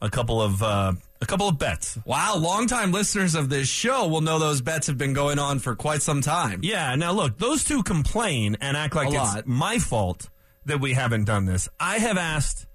a 0.00 0.08
couple 0.08 0.40
of 0.40 0.62
uh, 0.62 0.92
a 1.20 1.26
couple 1.26 1.48
of 1.48 1.58
bets. 1.58 1.98
Wow, 2.04 2.36
longtime 2.36 2.92
listeners 2.92 3.34
of 3.34 3.48
this 3.48 3.66
show 3.66 4.06
will 4.06 4.20
know 4.20 4.38
those 4.38 4.60
bets 4.60 4.86
have 4.86 4.96
been 4.96 5.14
going 5.14 5.40
on 5.40 5.58
for 5.58 5.74
quite 5.74 6.00
some 6.00 6.20
time. 6.20 6.60
Yeah. 6.62 6.94
Now 6.94 7.10
look, 7.10 7.38
those 7.38 7.64
two 7.64 7.82
complain 7.82 8.56
and 8.60 8.76
act 8.76 8.94
like 8.94 9.08
A 9.08 9.16
it's 9.20 9.34
lot. 9.34 9.46
my 9.48 9.80
fault 9.80 10.28
that 10.64 10.78
we 10.80 10.92
haven't 10.92 11.24
done 11.24 11.44
this. 11.44 11.68
I 11.80 11.98
have 11.98 12.16
asked 12.16 12.66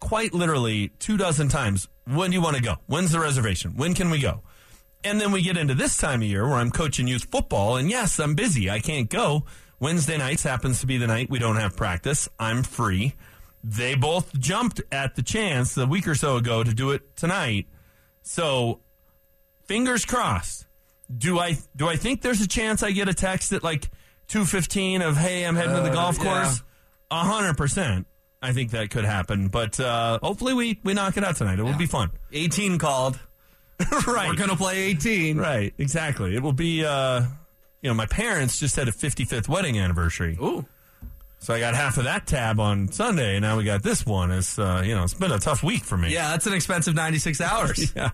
quite 0.00 0.32
literally 0.34 0.88
two 0.98 1.16
dozen 1.16 1.48
times, 1.48 1.88
when 2.06 2.30
do 2.30 2.36
you 2.36 2.42
want 2.42 2.56
to 2.56 2.62
go? 2.62 2.76
When's 2.86 3.10
the 3.12 3.20
reservation? 3.20 3.76
When 3.76 3.94
can 3.94 4.10
we 4.10 4.18
go? 4.20 4.42
And 5.04 5.20
then 5.20 5.30
we 5.32 5.42
get 5.42 5.56
into 5.56 5.74
this 5.74 5.96
time 5.96 6.22
of 6.22 6.28
year 6.28 6.44
where 6.46 6.56
I'm 6.56 6.70
coaching 6.70 7.06
youth 7.06 7.24
football, 7.30 7.76
and 7.76 7.88
yes, 7.90 8.18
I'm 8.18 8.34
busy. 8.34 8.68
I 8.70 8.80
can't 8.80 9.08
go. 9.08 9.44
Wednesday 9.80 10.18
nights 10.18 10.42
happens 10.42 10.80
to 10.80 10.86
be 10.86 10.98
the 10.98 11.06
night 11.06 11.30
we 11.30 11.38
don't 11.38 11.56
have 11.56 11.76
practice. 11.76 12.28
I'm 12.38 12.62
free. 12.64 13.14
They 13.62 13.94
both 13.94 14.36
jumped 14.38 14.80
at 14.90 15.14
the 15.14 15.22
chance 15.22 15.76
a 15.76 15.86
week 15.86 16.08
or 16.08 16.14
so 16.16 16.36
ago 16.36 16.64
to 16.64 16.74
do 16.74 16.90
it 16.90 17.16
tonight. 17.16 17.66
So, 18.22 18.80
fingers 19.66 20.04
crossed. 20.04 20.66
Do 21.16 21.38
I 21.38 21.56
do 21.74 21.88
I 21.88 21.96
think 21.96 22.20
there's 22.22 22.40
a 22.40 22.48
chance 22.48 22.82
I 22.82 22.90
get 22.90 23.08
a 23.08 23.14
text 23.14 23.52
at 23.52 23.62
like 23.64 23.88
2:15 24.28 25.00
of 25.06 25.16
hey, 25.16 25.44
I'm 25.44 25.56
heading 25.56 25.74
to 25.76 25.80
the 25.82 25.90
Uh, 25.90 25.94
golf 25.94 26.18
yeah. 26.18 26.24
course? 26.24 26.62
A 27.10 27.20
hundred 27.24 27.56
percent. 27.56 28.06
I 28.40 28.52
think 28.52 28.70
that 28.70 28.90
could 28.90 29.04
happen, 29.04 29.48
but 29.48 29.78
uh, 29.80 30.18
hopefully 30.22 30.54
we 30.54 30.78
we 30.84 30.94
knock 30.94 31.16
it 31.16 31.24
out 31.24 31.36
tonight. 31.36 31.58
It 31.58 31.62
will 31.64 31.76
be 31.76 31.86
fun. 31.86 32.10
18 32.32 32.78
called. 32.78 33.18
right. 34.06 34.28
We're 34.28 34.36
going 34.36 34.50
to 34.50 34.56
play 34.56 34.78
18. 34.90 35.38
Right, 35.38 35.72
exactly. 35.78 36.34
It 36.34 36.42
will 36.42 36.52
be, 36.52 36.84
uh, 36.84 37.22
you 37.80 37.88
know, 37.90 37.94
my 37.94 38.06
parents 38.06 38.58
just 38.58 38.74
had 38.76 38.88
a 38.88 38.92
55th 38.92 39.48
wedding 39.48 39.78
anniversary. 39.78 40.36
Ooh. 40.40 40.66
So 41.40 41.54
I 41.54 41.60
got 41.60 41.74
half 41.74 41.96
of 41.98 42.04
that 42.04 42.26
tab 42.26 42.58
on 42.58 42.90
Sunday, 42.90 43.36
and 43.36 43.42
now 43.42 43.56
we 43.56 43.62
got 43.62 43.84
this 43.84 44.04
one. 44.04 44.32
It's, 44.32 44.58
uh, 44.58 44.82
you 44.84 44.96
know, 44.96 45.04
it's 45.04 45.14
been 45.14 45.30
a 45.30 45.38
tough 45.38 45.62
week 45.62 45.84
for 45.84 45.96
me. 45.96 46.12
Yeah, 46.12 46.30
that's 46.30 46.46
an 46.46 46.54
expensive 46.54 46.94
96 46.94 47.40
hours. 47.40 47.92
Yeah. 47.96 48.10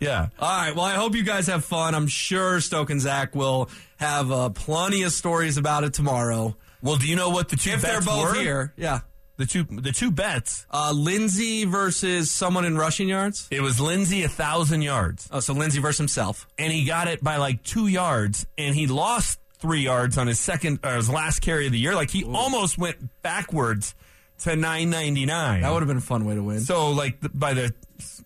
Yeah. 0.00 0.28
All 0.38 0.48
right. 0.48 0.74
Well, 0.74 0.86
I 0.86 0.94
hope 0.94 1.14
you 1.14 1.22
guys 1.22 1.46
have 1.48 1.62
fun. 1.62 1.94
I'm 1.94 2.06
sure 2.06 2.58
Stoke 2.60 2.88
and 2.88 3.02
Zach 3.02 3.34
will 3.34 3.68
have 3.98 4.32
uh, 4.32 4.48
plenty 4.48 5.02
of 5.02 5.12
stories 5.12 5.58
about 5.58 5.84
it 5.84 5.92
tomorrow. 5.92 6.56
Well, 6.82 6.96
do 6.96 7.06
you 7.06 7.16
know 7.16 7.28
what 7.28 7.50
the 7.50 7.56
two 7.56 7.72
If 7.72 7.82
they're 7.82 8.00
both 8.00 8.34
were? 8.34 8.40
here. 8.40 8.72
Yeah. 8.78 9.00
The 9.38 9.46
two, 9.46 9.62
the 9.64 9.92
two 9.92 10.10
bets. 10.10 10.66
Uh, 10.70 10.92
Lindsay 10.94 11.64
versus 11.64 12.30
someone 12.30 12.64
in 12.64 12.76
rushing 12.76 13.08
yards. 13.08 13.48
It 13.50 13.60
was 13.62 13.80
Lindsay 13.80 14.24
a 14.24 14.28
thousand 14.28 14.82
yards, 14.82 15.28
Oh, 15.32 15.40
so 15.40 15.54
Lindsay 15.54 15.80
versus 15.80 15.98
himself. 15.98 16.46
and 16.58 16.72
he 16.72 16.84
got 16.84 17.08
it 17.08 17.22
by 17.22 17.36
like 17.36 17.62
two 17.62 17.86
yards, 17.86 18.46
and 18.58 18.74
he 18.74 18.86
lost 18.88 19.38
three 19.60 19.80
yards 19.82 20.18
on 20.18 20.26
his 20.26 20.38
second, 20.40 20.80
or 20.84 20.94
his 20.96 21.08
last 21.08 21.40
carry 21.40 21.66
of 21.66 21.72
the 21.72 21.78
year. 21.78 21.94
Like 21.94 22.10
he 22.10 22.24
almost 22.24 22.78
went 22.78 22.96
backwards 23.22 23.94
to 24.40 24.56
999. 24.56 25.62
That 25.62 25.70
would 25.72 25.80
have 25.82 25.88
been 25.88 25.96
a 25.98 26.00
fun 26.00 26.24
way 26.24 26.34
to 26.34 26.42
win. 26.42 26.60
So, 26.60 26.90
like, 26.90 27.20
the, 27.20 27.28
by 27.28 27.54
the 27.54 27.72
s- 27.98 28.22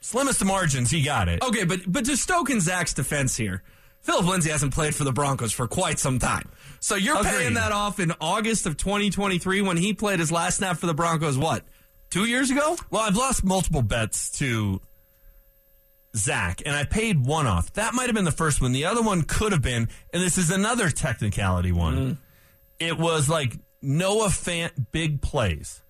slimmest 0.00 0.40
of 0.40 0.46
margins, 0.46 0.90
he 0.90 1.02
got 1.02 1.28
it. 1.28 1.42
Okay, 1.42 1.64
but 1.64 1.80
but 1.86 2.04
to 2.06 2.16
Stoke 2.16 2.50
and 2.50 2.62
Zach's 2.62 2.94
defense 2.94 3.36
here, 3.36 3.62
Phillip 4.02 4.26
Lindsay 4.26 4.50
hasn't 4.50 4.72
played 4.74 4.94
for 4.94 5.04
the 5.04 5.12
Broncos 5.12 5.52
for 5.52 5.66
quite 5.66 5.98
some 5.98 6.18
time. 6.18 6.48
So 6.86 6.94
you're 6.94 7.18
Agreed. 7.18 7.32
paying 7.32 7.54
that 7.54 7.72
off 7.72 7.98
in 7.98 8.12
August 8.20 8.64
of 8.64 8.76
2023 8.76 9.60
when 9.60 9.76
he 9.76 9.92
played 9.92 10.20
his 10.20 10.30
last 10.30 10.58
snap 10.58 10.76
for 10.76 10.86
the 10.86 10.94
Broncos. 10.94 11.36
What? 11.36 11.64
Two 12.10 12.26
years 12.26 12.48
ago? 12.48 12.76
Well, 12.90 13.02
I've 13.02 13.16
lost 13.16 13.42
multiple 13.42 13.82
bets 13.82 14.30
to 14.38 14.80
Zach, 16.14 16.62
and 16.64 16.76
I 16.76 16.84
paid 16.84 17.26
one 17.26 17.48
off. 17.48 17.72
That 17.72 17.92
might 17.92 18.06
have 18.06 18.14
been 18.14 18.24
the 18.24 18.30
first 18.30 18.62
one. 18.62 18.70
The 18.70 18.84
other 18.84 19.02
one 19.02 19.22
could 19.22 19.50
have 19.50 19.62
been, 19.62 19.88
and 20.12 20.22
this 20.22 20.38
is 20.38 20.52
another 20.52 20.88
technicality 20.88 21.72
one. 21.72 21.96
Mm. 21.96 22.18
It 22.78 22.96
was 22.96 23.28
like 23.28 23.58
Noah 23.82 24.28
Fant 24.28 24.70
big 24.92 25.20
plays. 25.20 25.82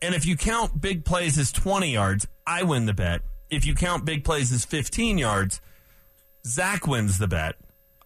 And 0.00 0.14
if 0.14 0.24
you 0.24 0.36
count 0.36 0.80
big 0.80 1.04
plays 1.04 1.36
as 1.36 1.50
20 1.50 1.92
yards, 1.92 2.28
I 2.46 2.62
win 2.62 2.86
the 2.86 2.94
bet. 2.94 3.22
If 3.50 3.66
you 3.66 3.74
count 3.74 4.04
big 4.04 4.22
plays 4.22 4.52
as 4.52 4.64
15 4.64 5.18
yards, 5.18 5.60
Zach 6.46 6.86
wins 6.86 7.18
the 7.18 7.26
bet. 7.26 7.56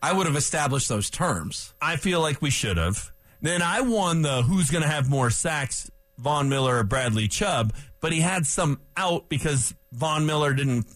I 0.02 0.12
would 0.12 0.26
have 0.26 0.36
established 0.36 0.88
those 0.88 1.08
terms. 1.08 1.72
I 1.80 1.96
feel 1.96 2.20
like 2.20 2.42
we 2.42 2.50
should 2.50 2.76
have. 2.76 3.12
Then 3.40 3.62
I 3.62 3.80
won 3.80 4.22
the 4.22 4.42
who's 4.42 4.70
going 4.70 4.82
to 4.82 4.88
have 4.88 5.08
more 5.08 5.30
sacks, 5.30 5.90
Von 6.18 6.48
Miller 6.48 6.78
or 6.78 6.84
Bradley 6.84 7.28
Chubb, 7.28 7.72
but 8.00 8.12
he 8.12 8.20
had 8.20 8.46
some 8.46 8.80
out 8.96 9.28
because 9.28 9.74
Von 9.92 10.26
Miller 10.26 10.54
didn't 10.54 10.86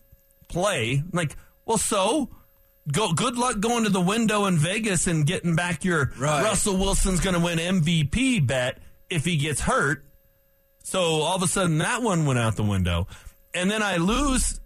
play. 0.48 1.02
Like, 1.12 1.36
well, 1.64 1.78
so 1.78 2.30
go. 2.90 3.12
Good 3.12 3.38
luck 3.38 3.60
going 3.60 3.84
to 3.84 3.90
the 3.90 4.00
window 4.00 4.46
in 4.46 4.58
Vegas 4.58 5.06
and 5.06 5.26
getting 5.26 5.54
back 5.56 5.84
your 5.84 6.12
Right. 6.18 6.42
Russell 6.42 6.76
Wilson's 6.76 7.20
going 7.20 7.34
to 7.34 7.40
win 7.40 7.58
MVP 7.58 8.46
bet 8.46 8.78
if 9.08 9.24
he 9.24 9.36
gets 9.36 9.60
hurt. 9.60 10.04
So 10.82 11.00
all 11.00 11.36
of 11.36 11.42
a 11.42 11.48
sudden 11.48 11.78
that 11.78 12.02
one 12.02 12.26
went 12.26 12.38
out 12.38 12.54
the 12.56 12.62
window, 12.62 13.08
and 13.54 13.70
then 13.70 13.82
I 13.82 13.96
lose 13.96 14.60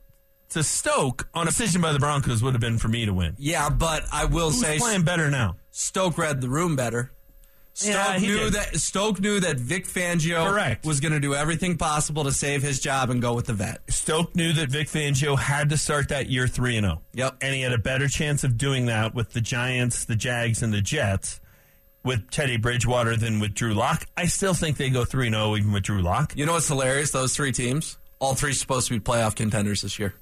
to 0.51 0.63
Stoke 0.63 1.29
on 1.35 1.47
a 1.47 1.51
decision 1.51 1.81
by 1.81 1.93
the 1.93 1.99
Broncos 1.99 2.43
would 2.43 2.55
have 2.55 2.61
been 2.61 2.79
for 2.79 2.89
me 2.89 3.07
to 3.07 3.13
win. 3.15 3.35
Yeah, 3.39 3.71
but 3.71 4.05
I 4.13 4.25
will 4.27 4.51
Who's 4.51 4.61
say 4.61 4.79
playing 4.79 5.03
better 5.03 5.31
now? 5.31 5.57
Stoke 5.71 6.19
read 6.19 6.41
the 6.41 6.49
room 6.49 6.77
better. 6.77 7.11
Stoke 7.73 7.95
Yeah, 7.95 8.19
knew 8.19 8.37
did. 8.39 8.53
that 8.55 8.77
Stoke 8.79 9.21
knew 9.21 9.41
that 9.41 9.59
Vic 9.59 9.87
Fangio 9.87 10.45
Correct. 10.51 10.85
was 10.85 10.99
going 11.01 11.13
to 11.13 11.21
do 11.21 11.35
everything 11.35 11.79
possible 11.79 12.25
to 12.25 12.33
save 12.33 12.63
his 12.63 12.81
job 12.81 13.11
and 13.11 13.23
go 13.23 13.33
with 13.33 13.47
the 13.47 13.53
vet. 13.55 13.81
Stoke 13.89 14.35
knew 14.35 14.53
that 14.55 14.69
Vic 14.71 14.89
Fangio 14.89 15.39
had 15.39 15.71
to 15.71 15.79
start 15.79 16.09
that 16.09 16.29
year 16.29 16.49
3 16.49 16.77
and 16.79 16.85
0. 16.87 17.03
Yep. 17.15 17.37
And 17.41 17.55
he 17.55 17.63
had 17.63 17.73
a 17.73 17.79
better 17.79 18.09
chance 18.09 18.43
of 18.45 18.59
doing 18.59 18.87
that 18.87 19.15
with 19.15 19.33
the 19.33 19.41
Giants, 19.41 20.05
the 20.05 20.17
Jags 20.17 20.63
and 20.63 20.73
the 20.75 20.83
Jets 20.83 21.41
with 22.05 22.29
Teddy 22.31 22.57
Bridgewater 22.57 23.17
than 23.17 23.39
with 23.41 23.55
Drew 23.55 23.73
Lock. 23.73 24.05
I 24.17 24.27
still 24.27 24.55
think 24.55 24.77
they 24.77 24.91
go 24.91 25.05
3 25.05 25.31
0 25.31 25.57
even 25.57 25.73
with 25.73 25.85
Drew 25.85 26.03
Lock. 26.03 26.37
You 26.37 26.47
know 26.47 26.55
what's 26.55 26.69
hilarious? 26.69 27.13
Those 27.13 27.37
three 27.37 27.53
teams, 27.53 27.99
all 28.19 28.35
three 28.35 28.53
supposed 28.53 28.89
to 28.89 28.95
be 28.95 29.01
playoff 29.01 29.37
contenders 29.37 29.83
this 29.83 29.99
year. 29.99 30.15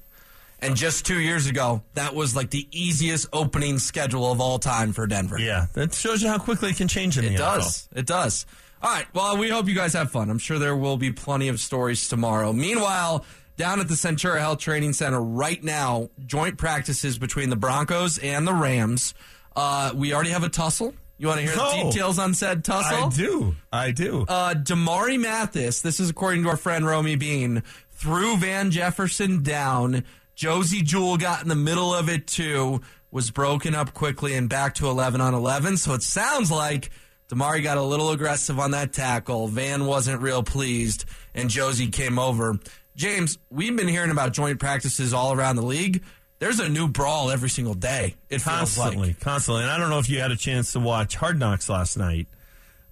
And 0.61 0.75
just 0.75 1.05
two 1.05 1.19
years 1.19 1.47
ago, 1.47 1.81
that 1.93 2.13
was 2.13 2.35
like 2.35 2.49
the 2.49 2.67
easiest 2.71 3.27
opening 3.31 3.79
schedule 3.79 4.31
of 4.31 4.41
all 4.41 4.59
time 4.59 4.91
for 4.93 5.07
Denver. 5.07 5.39
Yeah, 5.39 5.67
that 5.73 5.93
shows 5.93 6.21
you 6.21 6.27
how 6.29 6.37
quickly 6.37 6.69
it 6.71 6.75
can 6.77 6.87
change 6.89 7.17
in 7.17 7.23
It 7.25 7.29
the 7.31 7.37
does. 7.37 7.87
It 7.95 8.05
does. 8.05 8.45
All 8.81 8.89
right. 8.91 9.05
Well, 9.13 9.37
we 9.37 9.49
hope 9.49 9.67
you 9.67 9.75
guys 9.75 9.93
have 9.93 10.11
fun. 10.11 10.29
I'm 10.29 10.37
sure 10.39 10.59
there 10.59 10.75
will 10.75 10.97
be 10.97 11.11
plenty 11.11 11.47
of 11.47 11.59
stories 11.59 12.07
tomorrow. 12.07 12.51
Meanwhile, 12.53 13.25
down 13.57 13.79
at 13.79 13.87
the 13.89 13.95
Centura 13.95 14.39
Health 14.39 14.59
Training 14.59 14.93
Center 14.93 15.21
right 15.21 15.61
now, 15.63 16.09
joint 16.25 16.57
practices 16.57 17.17
between 17.17 17.49
the 17.49 17.55
Broncos 17.57 18.17
and 18.17 18.47
the 18.47 18.53
Rams. 18.53 19.13
Uh, 19.55 19.91
we 19.95 20.13
already 20.13 20.29
have 20.29 20.43
a 20.43 20.49
tussle. 20.49 20.93
You 21.17 21.27
want 21.27 21.41
to 21.41 21.45
hear 21.45 21.55
the 21.55 21.61
Oh. 21.61 21.91
details 21.91 22.17
on 22.19 22.33
said 22.33 22.63
tussle? 22.63 23.07
I 23.07 23.09
do. 23.09 23.55
I 23.73 23.91
do. 23.91 24.25
Uh, 24.29 24.53
Damari 24.53 25.19
Mathis, 25.19 25.81
this 25.81 25.99
is 25.99 26.09
according 26.09 26.43
to 26.43 26.49
our 26.49 26.55
friend 26.57 26.85
Romi 26.85 27.17
Bean, 27.17 27.63
threw 27.91 28.37
Van 28.37 28.71
Jefferson 28.71 29.43
down. 29.43 30.05
Josey 30.39 30.81
Jewell 30.81 31.17
got 31.17 31.43
in 31.43 31.49
the 31.49 31.55
middle 31.55 31.93
of 31.93 32.07
it 32.07 32.25
too, 32.25 32.79
was 33.11 33.29
broken 33.29 33.75
up 33.75 33.93
quickly 33.93 34.35
and 34.35 34.47
back 34.47 34.75
to 34.75 34.87
11 34.87 35.19
on 35.19 35.33
11. 35.33 35.75
So 35.75 35.93
it 35.93 36.01
sounds 36.01 36.49
like 36.49 36.91
Damari 37.27 37.61
got 37.61 37.77
a 37.77 37.83
little 37.83 38.11
aggressive 38.11 38.57
on 38.57 38.71
that 38.71 38.93
tackle. 38.93 39.49
Van 39.49 39.85
wasn't 39.85 40.21
real 40.21 40.41
pleased, 40.41 41.03
and 41.35 41.49
Josey 41.49 41.89
came 41.89 42.17
over. 42.17 42.57
James, 42.95 43.37
we've 43.49 43.75
been 43.75 43.89
hearing 43.89 44.11
about 44.11 44.31
joint 44.31 44.61
practices 44.61 45.13
all 45.13 45.33
around 45.33 45.57
the 45.57 45.65
league. 45.65 46.05
There's 46.39 46.61
a 46.61 46.69
new 46.69 46.87
brawl 46.87 47.31
every 47.31 47.49
single 47.49 47.73
day. 47.73 48.15
It 48.29 48.41
constantly, 48.41 49.09
like. 49.09 49.19
constantly. 49.19 49.63
And 49.63 49.71
I 49.71 49.77
don't 49.77 49.89
know 49.89 49.99
if 49.99 50.09
you 50.09 50.21
had 50.21 50.31
a 50.31 50.37
chance 50.37 50.71
to 50.71 50.79
watch 50.79 51.17
Hard 51.17 51.37
Knocks 51.37 51.67
last 51.67 51.97
night, 51.97 52.29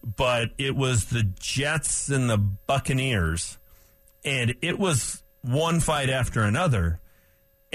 but 0.03 0.49
it 0.57 0.75
was 0.75 1.05
the 1.05 1.23
Jets 1.39 2.09
and 2.09 2.29
the 2.29 2.37
Buccaneers, 2.37 3.57
and 4.25 4.53
it 4.61 4.77
was 4.77 5.23
one 5.43 5.79
fight 5.79 6.09
after 6.09 6.41
another. 6.41 6.99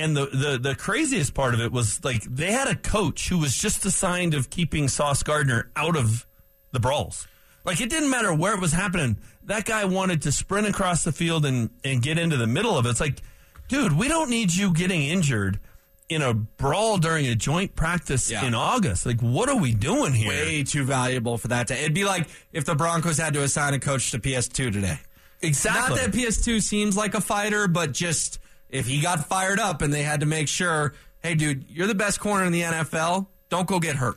And 0.02 0.16
the, 0.16 0.26
the, 0.26 0.58
the 0.60 0.74
craziest 0.74 1.32
part 1.32 1.54
of 1.54 1.60
it 1.60 1.70
was 1.70 2.02
like 2.04 2.22
they 2.24 2.50
had 2.50 2.66
a 2.66 2.74
coach 2.74 3.28
who 3.28 3.38
was 3.38 3.56
just 3.56 3.84
assigned 3.84 4.34
of 4.34 4.50
keeping 4.50 4.88
Sauce 4.88 5.22
Gardner 5.22 5.70
out 5.76 5.96
of 5.96 6.26
the 6.72 6.80
brawls. 6.80 7.28
Like 7.64 7.80
it 7.80 7.88
didn't 7.88 8.10
matter 8.10 8.34
where 8.34 8.54
it 8.54 8.60
was 8.60 8.72
happening. 8.72 9.18
That 9.44 9.64
guy 9.64 9.84
wanted 9.84 10.22
to 10.22 10.32
sprint 10.32 10.66
across 10.66 11.04
the 11.04 11.12
field 11.12 11.46
and, 11.46 11.70
and 11.84 12.02
get 12.02 12.18
into 12.18 12.36
the 12.36 12.46
middle 12.48 12.76
of 12.76 12.84
it. 12.86 12.90
It's 12.90 13.00
like, 13.00 13.22
dude, 13.68 13.92
we 13.92 14.08
don't 14.08 14.28
need 14.28 14.52
you 14.52 14.72
getting 14.72 15.02
injured 15.02 15.60
in 16.08 16.20
a 16.20 16.34
brawl 16.34 16.98
during 16.98 17.26
a 17.26 17.34
joint 17.36 17.76
practice 17.76 18.28
Yeah. 18.30 18.44
in 18.44 18.54
August. 18.54 19.06
Like, 19.06 19.20
what 19.20 19.48
are 19.48 19.56
we 19.56 19.72
doing 19.72 20.12
here? 20.14 20.30
Way 20.30 20.64
too 20.64 20.82
valuable 20.84 21.38
for 21.38 21.48
that. 21.48 21.68
To, 21.68 21.74
it'd 21.78 21.94
be 21.94 22.04
like 22.04 22.26
if 22.52 22.64
the 22.64 22.74
Broncos 22.74 23.18
had 23.18 23.34
to 23.34 23.42
assign 23.42 23.72
a 23.74 23.78
coach 23.78 24.10
to 24.10 24.18
PS2 24.18 24.72
today. 24.72 24.98
Exactly. 25.40 25.96
Not 25.96 26.12
that 26.12 26.12
PS2 26.12 26.60
seems 26.60 26.96
like 26.96 27.14
a 27.14 27.20
fighter, 27.20 27.68
but 27.68 27.92
just 27.92 28.40
if 28.72 28.86
he 28.86 29.00
got 29.00 29.26
fired 29.26 29.60
up 29.60 29.82
and 29.82 29.92
they 29.92 30.02
had 30.02 30.20
to 30.20 30.26
make 30.26 30.48
sure, 30.48 30.94
hey, 31.22 31.34
dude, 31.34 31.66
you're 31.68 31.86
the 31.86 31.94
best 31.94 32.18
corner 32.18 32.44
in 32.44 32.52
the 32.52 32.62
NFL. 32.62 33.28
Don't 33.48 33.68
go 33.68 33.78
get 33.78 33.96
hurt. 33.96 34.16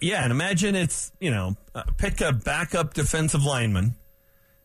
Yeah, 0.00 0.22
and 0.22 0.30
imagine 0.30 0.74
it's, 0.74 1.12
you 1.18 1.30
know, 1.30 1.56
uh, 1.74 1.84
pick 1.96 2.20
a 2.20 2.32
backup 2.32 2.92
defensive 2.92 3.44
lineman 3.44 3.94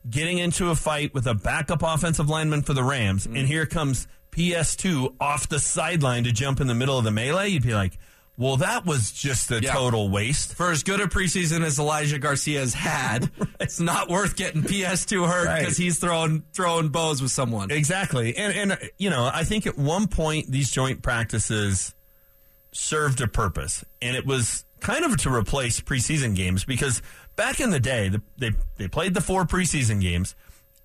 getting 0.10 0.38
into 0.38 0.70
a 0.70 0.76
fight 0.76 1.14
with 1.14 1.28
a 1.28 1.34
backup 1.34 1.84
offensive 1.84 2.30
lineman 2.30 2.62
for 2.62 2.74
the 2.74 2.84
Rams, 2.84 3.26
and 3.26 3.38
here 3.38 3.66
comes 3.66 4.08
PS2 4.32 5.16
off 5.20 5.48
the 5.48 5.60
sideline 5.60 6.24
to 6.26 6.32
jump 6.32 6.60
in 6.60 6.68
the 6.68 6.76
middle 6.76 6.98
of 6.98 7.04
the 7.04 7.12
melee. 7.12 7.50
You'd 7.50 7.64
be 7.64 7.74
like, 7.74 7.98
well, 8.38 8.58
that 8.58 8.86
was 8.86 9.12
just 9.12 9.50
a 9.52 9.60
Yeah. 9.62 9.74
total 9.74 10.10
waste. 10.10 10.54
For 10.56 10.72
as 10.72 10.84
good 10.84 11.00
a 11.02 11.08
preseason 11.08 11.64
as 11.64 11.80
Elijah 11.80 12.20
Garcia's 12.20 12.74
had, 12.74 13.32
it's 13.60 13.80
not 13.80 14.10
worth 14.10 14.36
getting 14.36 14.62
PS2 14.64 15.28
hurt 15.28 15.48
Right. 15.48 15.60
because 15.62 15.78
he's 15.78 16.00
throwing 16.00 16.44
throwing 16.54 16.90
bows 16.90 17.22
with 17.22 17.32
someone. 17.32 17.72
Exactly. 17.72 18.36
And, 18.38 18.72
and, 18.72 18.80
you 18.98 19.10
know, 19.10 19.30
I 19.34 19.44
think 19.44 19.66
at 19.68 19.78
one 19.78 20.08
point 20.08 20.52
these 20.52 20.70
joint 20.72 21.02
practices 21.02 21.94
served 22.72 23.22
a 23.22 23.28
purpose, 23.28 23.84
and 24.02 24.16
it 24.16 24.26
was 24.26 24.64
kind 24.80 25.04
of 25.04 25.18
to 25.18 25.34
replace 25.34 25.82
preseason 25.82 26.36
games 26.36 26.64
because 26.64 27.02
back 27.36 27.60
in 27.60 27.72
the 27.72 27.80
day, 27.80 28.10
the, 28.10 28.22
they, 28.38 28.52
they 28.78 28.88
played 28.88 29.14
the 29.16 29.22
four 29.22 29.46
preseason 29.46 30.00
games, 30.00 30.36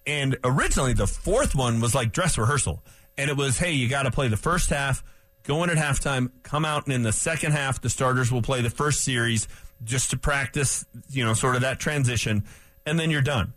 and 0.06 0.36
originally 0.44 0.94
the 0.94 1.06
fourth 1.06 1.54
one 1.54 1.80
was 1.80 1.94
like 1.94 2.12
dress 2.12 2.38
rehearsal. 2.38 2.82
And 3.18 3.28
it 3.28 3.36
was, 3.36 3.58
hey, 3.58 3.72
you 3.72 3.88
got 3.88 4.04
to 4.04 4.10
play 4.10 4.28
the 4.28 4.38
first 4.38 4.70
half, 4.70 5.04
go 5.44 5.62
in 5.64 5.70
at 5.70 5.76
halftime, 5.76 6.30
come 6.42 6.64
out, 6.64 6.84
and 6.86 6.94
in 6.94 7.02
the 7.02 7.12
second 7.12 7.52
half, 7.52 7.80
the 7.80 7.90
starters 7.90 8.30
will 8.30 8.42
play 8.42 8.60
the 8.60 8.70
first 8.70 9.02
series. 9.02 9.48
just 9.84 10.10
to 10.10 10.16
practice, 10.16 10.84
you 11.10 11.24
know, 11.24 11.34
sort 11.34 11.56
of 11.56 11.62
that 11.62 11.80
transition, 11.80 12.44
and 12.86 13.00
then 13.00 13.10
you're 13.10 13.20
done. 13.20 13.52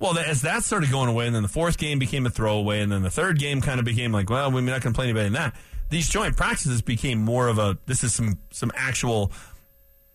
Well, 0.00 0.18
as 0.18 0.42
that 0.42 0.64
started 0.64 0.90
going 0.90 1.08
away, 1.08 1.26
and 1.26 1.34
then 1.34 1.42
the 1.42 1.48
fourth 1.48 1.78
game 1.78 1.98
became 2.00 2.26
a 2.26 2.30
throwaway, 2.30 2.80
and 2.80 2.90
then 2.90 3.02
the 3.02 3.10
third 3.10 3.38
game 3.38 3.60
kind 3.60 3.78
of 3.78 3.84
became 3.84 4.10
like, 4.10 4.28
well, 4.30 4.50
we're 4.50 4.62
not 4.62 4.82
going 4.82 4.92
to 4.92 4.96
play 4.96 5.04
anybody 5.04 5.26
in 5.26 5.34
that. 5.34 5.54
These 5.90 6.08
joint 6.08 6.36
practices 6.36 6.82
became 6.82 7.18
more 7.20 7.46
of 7.48 7.58
a 7.58 7.78
this 7.86 8.02
is 8.02 8.12
some 8.14 8.38
some 8.50 8.72
actual 8.74 9.30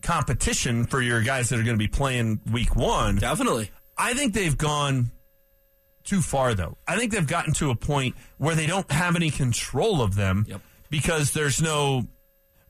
competition 0.02 0.84
for 0.84 1.00
your 1.00 1.22
guys 1.22 1.48
that 1.48 1.58
are 1.58 1.62
going 1.62 1.76
to 1.76 1.82
be 1.82 1.88
playing 1.88 2.40
week 2.52 2.76
one. 2.76 3.16
Definitely. 3.16 3.70
I 3.96 4.14
think 4.14 4.34
they've 4.34 4.56
gone 4.56 5.10
too 6.04 6.20
far, 6.20 6.54
though. 6.54 6.76
I 6.86 6.96
think 6.96 7.12
they've 7.12 7.26
gotten 7.26 7.52
to 7.54 7.70
a 7.70 7.74
point 7.74 8.14
where 8.38 8.54
they 8.54 8.66
don't 8.66 8.90
have 8.92 9.16
any 9.16 9.30
control 9.30 10.02
of 10.02 10.14
them 10.14 10.44
Yep. 10.48 10.60
Because 10.90 11.32
there's 11.32 11.60
no. 11.60 12.06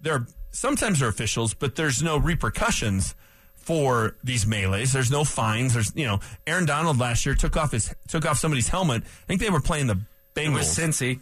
There 0.01 0.27
sometimes 0.51 1.01
they're 1.01 1.09
officials, 1.09 1.55
but 1.55 1.75
there's 1.77 2.03
no 2.03 2.17
repercussions 2.19 3.15
for 3.55 4.17
these 4.23 4.45
melees. 4.47 4.93
There's 4.93 5.11
no 5.11 5.25
fines. 5.25 5.75
There's 5.75 5.93
you 5.97 6.07
know 6.07 6.21
Aaron 6.47 6.67
Donald 6.67 6.99
last 6.99 7.27
year 7.27 7.35
took 7.35 7.57
off 7.57 7.73
his 7.73 7.95
took 8.09 8.25
off 8.27 8.39
somebody's 8.39 8.69
helmet. 8.69 9.03
I 9.05 9.27
think 9.27 9.41
they 9.41 9.51
were 9.51 9.61
playing 9.61 9.87
the 9.89 10.01
It 10.37 10.49
was 10.51 10.67
Bengals 10.79 11.19
Cincy. 11.19 11.21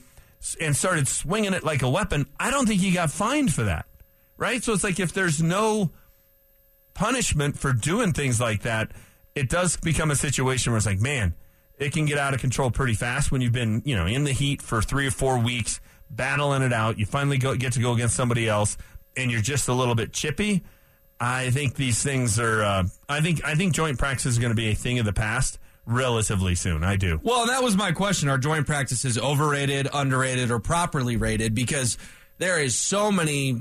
and 0.61 0.77
started 0.77 1.09
swinging 1.09 1.55
it 1.55 1.65
like 1.65 1.83
a 1.83 1.89
weapon. 1.91 2.27
I 2.39 2.51
don't 2.51 2.67
think 2.67 2.81
he 2.81 2.93
got 2.93 3.11
fined 3.11 3.53
for 3.55 3.63
that, 3.65 3.87
right? 4.37 4.63
So 4.63 4.73
it's 4.73 4.85
like 4.85 5.01
if 5.01 5.13
there's 5.13 5.43
no 5.43 5.91
punishment 6.95 7.59
for 7.59 7.73
doing 7.73 8.13
things 8.13 8.41
like 8.41 8.63
that, 8.63 8.93
it 9.35 9.49
does 9.49 9.77
become 9.77 10.11
a 10.11 10.17
situation 10.17 10.73
where 10.73 10.77
it's 10.77 10.87
like, 10.87 11.01
man, 11.01 11.35
it 11.79 11.93
can 11.93 12.05
get 12.07 12.19
out 12.19 12.35
of 12.35 12.41
control 12.41 12.71
pretty 12.71 12.95
fast 12.95 13.33
when 13.33 13.41
you've 13.41 13.53
been, 13.53 13.83
you 13.85 13.97
know, 13.97 14.07
in 14.07 14.25
the 14.25 14.33
heat 14.33 14.63
for 14.63 14.81
three 14.81 15.07
or 15.07 15.11
four 15.11 15.39
weeks, 15.39 15.81
battling 16.11 16.63
it 16.63 16.73
out. 16.73 16.99
You 16.99 17.07
finally 17.07 17.39
go, 17.39 17.55
get 17.55 17.75
to 17.75 17.81
go 17.81 17.93
against 17.93 18.17
somebody 18.17 18.49
else, 18.49 18.77
and 19.17 19.31
you're 19.31 19.41
just 19.41 19.69
a 19.69 19.73
little 19.73 19.95
bit 19.95 20.13
chippy. 20.13 20.63
I 21.21 21.51
think 21.51 21.75
these 21.75 22.03
things 22.03 22.39
are. 22.39 22.63
Uh, 22.63 22.85
I 23.09 23.21
think 23.21 23.45
I 23.45 23.55
think 23.55 23.73
joint 23.73 23.99
practice 23.99 24.27
is 24.27 24.39
going 24.39 24.51
to 24.51 24.57
be 24.57 24.69
a 24.69 24.75
thing 24.75 24.99
of 24.99 25.05
the 25.07 25.13
past 25.13 25.59
relatively 25.87 26.55
soon. 26.55 26.83
I 26.83 26.97
do. 26.97 27.21
Well, 27.23 27.47
that 27.47 27.63
was 27.63 27.77
my 27.77 27.93
question. 27.93 28.29
Are 28.29 28.39
joint 28.39 28.67
practices 28.67 29.19
overrated, 29.19 29.89
underrated, 29.93 30.51
or 30.51 30.59
properly 30.59 31.17
rated? 31.17 31.55
Because 31.55 31.99
there 32.39 32.61
is 32.61 32.77
so 32.77 33.13
many 33.13 33.61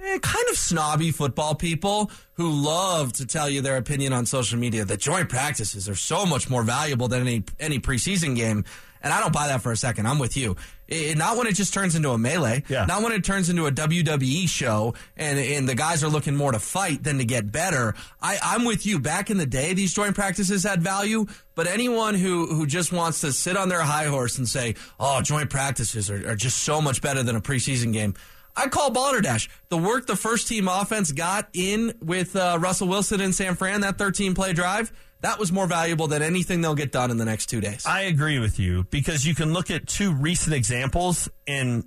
eh, 0.00 0.18
kind 0.20 0.48
of 0.50 0.56
snobby 0.56 1.10
football 1.10 1.54
people 1.54 2.10
who 2.34 2.50
love 2.50 3.12
to 3.14 3.26
tell 3.26 3.48
you 3.48 3.62
their 3.62 3.76
opinion 3.76 4.12
on 4.12 4.26
social 4.26 4.58
media 4.58 4.84
that 4.84 5.00
joint 5.00 5.28
practices 5.28 5.88
are 5.88 5.94
so 5.94 6.24
much 6.24 6.48
more 6.48 6.62
valuable 6.62 7.08
than 7.08 7.22
any 7.22 7.44
any 7.58 7.78
preseason 7.78 8.36
game. 8.36 8.64
And 9.02 9.12
I 9.12 9.20
don't 9.20 9.32
buy 9.32 9.48
that 9.48 9.62
for 9.62 9.72
a 9.72 9.76
second. 9.76 10.06
I'm 10.06 10.18
with 10.18 10.36
you. 10.36 10.56
Eh, 10.88 11.14
not 11.14 11.36
when 11.36 11.46
it 11.46 11.54
just 11.54 11.74
turns 11.74 11.96
into 11.96 12.10
a 12.10 12.18
melee. 12.18 12.62
Yeah. 12.68 12.84
Not 12.84 13.02
when 13.02 13.12
it 13.12 13.24
turns 13.24 13.50
into 13.50 13.66
a 13.66 13.72
WWE 13.72 14.48
show 14.48 14.94
and 15.16 15.38
and 15.38 15.68
the 15.68 15.74
guys 15.74 16.04
are 16.04 16.08
looking 16.08 16.36
more 16.36 16.52
to 16.52 16.58
fight 16.58 17.02
than 17.02 17.18
to 17.18 17.24
get 17.24 17.50
better. 17.50 17.94
I, 18.20 18.38
I'm 18.42 18.64
with 18.64 18.86
you. 18.86 18.98
Back 18.98 19.30
in 19.30 19.38
the 19.38 19.46
day, 19.46 19.74
these 19.74 19.92
joint 19.92 20.14
practices 20.14 20.62
had 20.62 20.82
value, 20.82 21.26
but 21.54 21.66
anyone 21.66 22.14
who 22.14 22.46
who 22.46 22.66
just 22.66 22.92
wants 22.92 23.20
to 23.22 23.32
sit 23.32 23.56
on 23.56 23.68
their 23.68 23.82
high 23.82 24.06
horse 24.06 24.38
and 24.38 24.48
say, 24.48 24.74
"Oh, 25.00 25.20
joint 25.22 25.50
practices 25.50 26.10
are, 26.10 26.30
are 26.30 26.36
just 26.36 26.58
so 26.58 26.80
much 26.80 27.02
better 27.02 27.22
than 27.22 27.36
a 27.36 27.40
preseason 27.40 27.92
game." 27.92 28.14
I 28.54 28.68
call 28.68 28.90
Balderdash. 28.90 29.48
The 29.70 29.78
work 29.78 30.06
the 30.06 30.16
first 30.16 30.46
team 30.46 30.68
offense 30.68 31.10
got 31.10 31.48
in 31.54 31.94
with 32.02 32.36
uh, 32.36 32.58
Russell 32.60 32.88
Wilson 32.88 33.20
and 33.20 33.34
San 33.34 33.54
Fran, 33.54 33.80
that 33.80 33.96
13 33.96 34.34
play 34.34 34.52
drive, 34.52 34.92
that 35.22 35.38
was 35.38 35.52
more 35.52 35.66
valuable 35.66 36.08
than 36.08 36.20
anything 36.20 36.60
they'll 36.60 36.74
get 36.74 36.92
done 36.92 37.10
in 37.10 37.16
the 37.16 37.24
next 37.24 37.46
two 37.46 37.60
days. 37.60 37.86
I 37.86 38.02
agree 38.02 38.38
with 38.38 38.58
you 38.58 38.84
because 38.90 39.24
you 39.24 39.34
can 39.34 39.52
look 39.52 39.70
at 39.70 39.86
two 39.86 40.12
recent 40.12 40.54
examples 40.54 41.28
and 41.46 41.84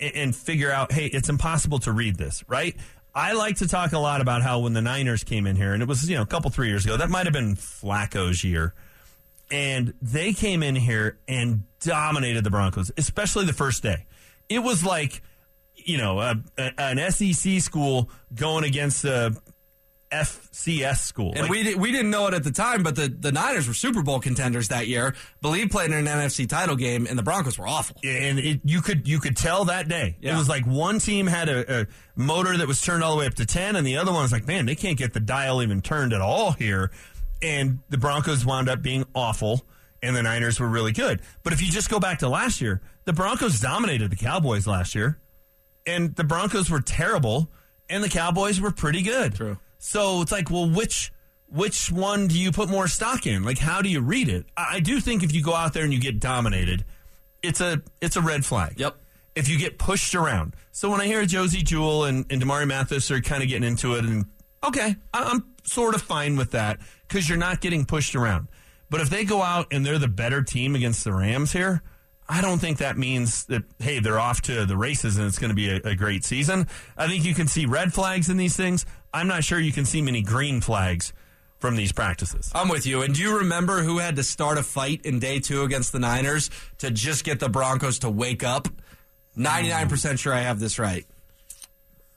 and 0.00 0.34
figure 0.34 0.70
out, 0.70 0.92
hey, 0.92 1.06
it's 1.06 1.28
impossible 1.28 1.78
to 1.80 1.92
read 1.92 2.16
this, 2.16 2.44
right? 2.48 2.76
I 3.14 3.32
like 3.32 3.56
to 3.56 3.68
talk 3.68 3.92
a 3.92 3.98
lot 3.98 4.20
about 4.20 4.42
how 4.42 4.60
when 4.60 4.74
the 4.74 4.82
Niners 4.82 5.24
came 5.24 5.46
in 5.46 5.56
here, 5.56 5.72
and 5.72 5.82
it 5.82 5.88
was 5.88 6.08
you 6.08 6.16
know 6.16 6.22
a 6.22 6.26
couple 6.26 6.50
three 6.50 6.68
years 6.68 6.84
ago, 6.84 6.96
that 6.96 7.10
might 7.10 7.26
have 7.26 7.32
been 7.32 7.56
Flacco's 7.56 8.44
year, 8.44 8.74
and 9.50 9.92
they 10.00 10.32
came 10.32 10.62
in 10.62 10.76
here 10.76 11.18
and 11.26 11.64
dominated 11.80 12.44
the 12.44 12.50
Broncos, 12.50 12.92
especially 12.96 13.44
the 13.44 13.52
first 13.52 13.82
day. 13.82 14.06
It 14.48 14.60
was 14.60 14.84
like 14.84 15.22
you 15.74 15.98
know 15.98 16.20
a, 16.20 16.36
a, 16.56 16.80
an 16.80 17.10
SEC 17.10 17.60
school 17.60 18.08
going 18.34 18.62
against 18.62 19.04
a 19.04 19.34
FCS 20.10 20.98
school, 21.00 21.32
And 21.32 21.42
Like, 21.42 21.50
we, 21.50 21.74
we 21.74 21.92
didn't 21.92 22.10
know 22.10 22.26
it 22.28 22.34
at 22.34 22.42
the 22.44 22.50
time, 22.50 22.82
but 22.82 22.96
the, 22.96 23.08
the 23.08 23.30
Niners 23.32 23.68
were 23.68 23.74
Super 23.74 24.02
Bowl 24.02 24.20
contenders 24.20 24.68
that 24.68 24.86
year. 24.86 25.14
Believe 25.42 25.70
played 25.70 25.90
in 25.90 25.96
an 25.96 26.06
NFC 26.06 26.48
title 26.48 26.76
game, 26.76 27.06
and 27.06 27.18
the 27.18 27.22
Broncos 27.22 27.58
were 27.58 27.66
awful. 27.66 27.96
and 28.04 28.38
it, 28.38 28.60
you 28.64 28.80
could 28.80 29.06
you 29.06 29.20
could 29.20 29.36
tell 29.36 29.66
that 29.66 29.88
day. 29.88 30.16
It 30.34 30.38
was 30.38 30.48
like 30.48 30.66
one 30.66 30.98
team 30.98 31.26
had 31.26 31.48
a, 31.48 31.80
a 31.82 31.86
motor 32.16 32.56
that 32.56 32.66
was 32.66 32.80
turned 32.80 33.02
all 33.04 33.12
the 33.12 33.18
way 33.18 33.26
up 33.26 33.34
to 33.34 33.46
ten, 33.46 33.76
and 33.76 33.86
the 33.86 33.96
other 33.98 34.12
one 34.12 34.22
was 34.22 34.32
like, 34.32 34.46
man, 34.46 34.66
they 34.66 34.74
can't 34.74 34.96
get 34.96 35.12
the 35.12 35.20
dial 35.20 35.62
even 35.62 35.80
turned 35.82 36.12
at 36.12 36.20
all 36.20 36.52
here. 36.52 36.90
And 37.42 37.80
the 37.88 37.98
Broncos 37.98 38.44
wound 38.44 38.68
up 38.68 38.82
being 38.82 39.04
awful, 39.14 39.64
and 40.02 40.16
the 40.16 40.22
Niners 40.22 40.58
were 40.58 40.68
really 40.68 40.92
good. 40.92 41.20
But 41.42 41.52
if 41.52 41.60
you 41.60 41.70
just 41.70 41.90
go 41.90 42.00
back 42.00 42.20
to 42.20 42.28
last 42.28 42.60
year, 42.60 42.80
the 43.04 43.12
Broncos 43.12 43.60
dominated 43.60 44.10
the 44.10 44.16
Cowboys 44.16 44.66
last 44.66 44.94
year, 44.94 45.18
and 45.86 46.16
the 46.16 46.24
Broncos 46.24 46.70
were 46.70 46.80
terrible, 46.80 47.50
and 47.88 48.02
the 48.02 48.08
Cowboys 48.08 48.60
were 48.60 48.72
pretty 48.72 49.02
good. 49.02 49.34
True. 49.34 49.58
So 49.78 50.22
it's 50.22 50.32
like, 50.32 50.50
well, 50.50 50.68
which 50.68 51.12
which 51.50 51.90
one 51.90 52.26
do 52.28 52.38
you 52.38 52.52
put 52.52 52.68
more 52.68 52.88
stock 52.88 53.26
in? 53.26 53.42
Like, 53.42 53.58
how 53.58 53.80
do 53.80 53.88
you 53.88 54.00
read 54.00 54.28
it? 54.28 54.46
I, 54.56 54.76
I 54.76 54.80
do 54.80 55.00
think 55.00 55.22
if 55.22 55.32
you 55.34 55.42
go 55.42 55.54
out 55.54 55.72
there 55.72 55.84
and 55.84 55.92
you 55.92 56.00
get 56.00 56.20
dominated, 56.20 56.84
it's 57.42 57.60
a 57.60 57.82
it's 58.00 58.16
a 58.16 58.20
red 58.20 58.44
flag. 58.44 58.74
Yep. 58.78 58.96
If 59.34 59.48
you 59.48 59.58
get 59.58 59.78
pushed 59.78 60.14
around. 60.16 60.54
So 60.72 60.90
when 60.90 61.00
I 61.00 61.06
hear 61.06 61.24
Josey 61.24 61.62
Jewell 61.62 62.04
and, 62.04 62.26
and 62.28 62.42
Damari 62.42 62.66
Mathis 62.66 63.10
are 63.12 63.20
kind 63.20 63.42
of 63.42 63.48
getting 63.48 63.68
into 63.68 63.94
it, 63.94 64.04
and 64.04 64.26
okay, 64.66 64.96
I- 65.14 65.22
I'm 65.24 65.44
sort 65.62 65.94
of 65.94 66.02
fine 66.02 66.36
with 66.36 66.50
that 66.52 66.80
because 67.06 67.28
you're 67.28 67.38
not 67.38 67.60
getting 67.60 67.84
pushed 67.84 68.16
around. 68.16 68.48
But 68.90 69.00
if 69.00 69.10
they 69.10 69.24
go 69.24 69.42
out 69.42 69.68
and 69.70 69.86
they're 69.86 69.98
the 69.98 70.08
better 70.08 70.42
team 70.42 70.74
against 70.74 71.04
the 71.04 71.12
Rams 71.12 71.52
here, 71.52 71.82
I 72.28 72.40
don't 72.42 72.58
think 72.58 72.78
that 72.78 72.98
means 72.98 73.46
that 73.46 73.62
hey 73.78 74.00
they're 74.00 74.18
off 74.18 74.42
to 74.42 74.66
the 74.66 74.76
races 74.76 75.16
and 75.16 75.26
it's 75.26 75.38
going 75.38 75.50
to 75.50 75.56
be 75.56 75.70
a, 75.70 75.76
a 75.76 75.94
great 75.94 76.24
season. 76.24 76.66
I 76.96 77.08
think 77.08 77.24
you 77.24 77.34
can 77.34 77.46
see 77.46 77.64
red 77.64 77.94
flags 77.94 78.28
in 78.28 78.36
these 78.36 78.56
things. 78.56 78.84
I'm 79.14 79.28
not 79.28 79.44
sure 79.44 79.58
you 79.58 79.72
can 79.72 79.86
see 79.86 80.02
many 80.02 80.20
green 80.20 80.60
flags 80.60 81.12
from 81.58 81.76
these 81.76 81.92
practices. 81.92 82.52
I'm 82.54 82.68
with 82.68 82.86
you. 82.86 83.02
And 83.02 83.14
do 83.14 83.22
you 83.22 83.38
remember 83.38 83.82
who 83.82 83.98
had 83.98 84.16
to 84.16 84.22
start 84.22 84.58
a 84.58 84.62
fight 84.62 85.00
in 85.04 85.18
day 85.18 85.40
two 85.40 85.62
against 85.62 85.92
the 85.92 85.98
Niners 85.98 86.50
to 86.78 86.90
just 86.90 87.24
get 87.24 87.40
the 87.40 87.48
Broncos 87.48 87.98
to 88.00 88.10
wake 88.10 88.44
up? 88.44 88.68
99% 89.36 90.18
sure 90.18 90.32
I 90.32 90.40
have 90.40 90.60
this 90.60 90.78
right. 90.78 91.06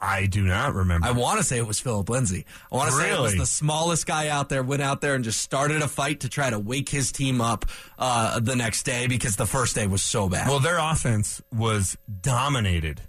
I 0.01 0.25
do 0.25 0.43
not 0.43 0.73
remember. 0.73 1.05
I 1.05 1.11
want 1.11 1.37
to 1.37 1.43
say 1.43 1.57
it 1.57 1.67
was 1.67 1.79
Phillip 1.79 2.09
Lindsay. 2.09 2.45
I 2.71 2.75
want 2.75 2.89
to 2.89 2.95
say 2.95 3.13
it 3.13 3.19
was 3.19 3.35
the 3.35 3.45
smallest 3.45 4.07
guy 4.07 4.29
out 4.29 4.49
there, 4.49 4.63
went 4.63 4.81
out 4.81 4.99
there 4.99 5.13
and 5.13 5.23
just 5.23 5.41
started 5.41 5.83
a 5.83 5.87
fight 5.87 6.21
to 6.21 6.29
try 6.29 6.49
to 6.49 6.57
wake 6.57 6.89
his 6.89 7.11
team 7.11 7.39
up 7.39 7.65
uh, 7.99 8.39
the 8.39 8.55
next 8.55 8.83
day 8.83 9.05
because 9.05 9.35
the 9.35 9.45
first 9.45 9.75
day 9.75 9.85
was 9.85 10.01
so 10.01 10.27
bad. 10.27 10.47
Well, 10.47 10.59
their 10.59 10.79
offense 10.79 11.41
was 11.55 11.97
dominated 12.21 13.01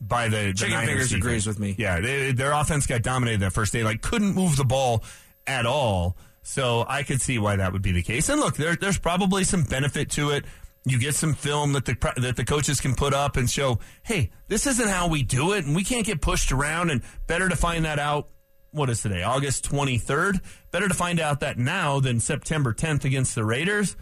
by 0.00 0.28
the, 0.28 0.36
the 0.36 0.52
Chicken 0.54 0.74
Niners 0.74 0.88
Fingers 0.88 1.08
defense. 1.10 1.24
agrees 1.24 1.46
with 1.46 1.58
me. 1.58 1.74
Yeah, 1.76 2.00
they, 2.00 2.32
their 2.32 2.52
offense 2.52 2.86
got 2.86 3.02
dominated 3.02 3.40
that 3.40 3.52
first 3.52 3.72
day. 3.72 3.84
Like 3.84 4.00
couldn't 4.00 4.34
move 4.34 4.56
the 4.56 4.64
ball 4.64 5.04
at 5.46 5.66
all. 5.66 6.16
So 6.42 6.86
I 6.88 7.02
could 7.02 7.20
see 7.20 7.38
why 7.38 7.56
that 7.56 7.72
would 7.72 7.82
be 7.82 7.92
the 7.92 8.02
case. 8.02 8.30
And 8.30 8.40
look, 8.40 8.56
there, 8.56 8.74
there's 8.74 8.98
probably 8.98 9.44
some 9.44 9.62
benefit 9.62 10.10
to 10.12 10.30
it. 10.30 10.46
You 10.84 10.98
get 10.98 11.14
some 11.14 11.34
film 11.34 11.74
that 11.74 11.84
the 11.84 11.96
that 12.16 12.36
the 12.36 12.44
coaches 12.44 12.80
can 12.80 12.94
put 12.94 13.12
up 13.12 13.36
and 13.36 13.48
show, 13.50 13.80
hey, 14.02 14.30
this 14.48 14.66
isn't 14.66 14.88
how 14.88 15.08
we 15.08 15.22
do 15.22 15.52
it, 15.52 15.66
and 15.66 15.76
we 15.76 15.84
can't 15.84 16.06
get 16.06 16.20
pushed 16.20 16.52
around. 16.52 16.90
And 16.90 17.02
better 17.26 17.48
to 17.48 17.56
find 17.56 17.84
that 17.84 17.98
out. 17.98 18.28
What 18.72 18.88
is 18.88 19.02
today? 19.02 19.22
August 19.22 19.68
23rd. 19.70 20.40
Better 20.70 20.88
to 20.88 20.94
find 20.94 21.18
out 21.18 21.40
that 21.40 21.58
now 21.58 21.98
than 21.98 22.20
September 22.20 22.72
10th 22.72 23.04
against 23.04 23.34
the 23.34 23.44
Raiders 23.44 23.96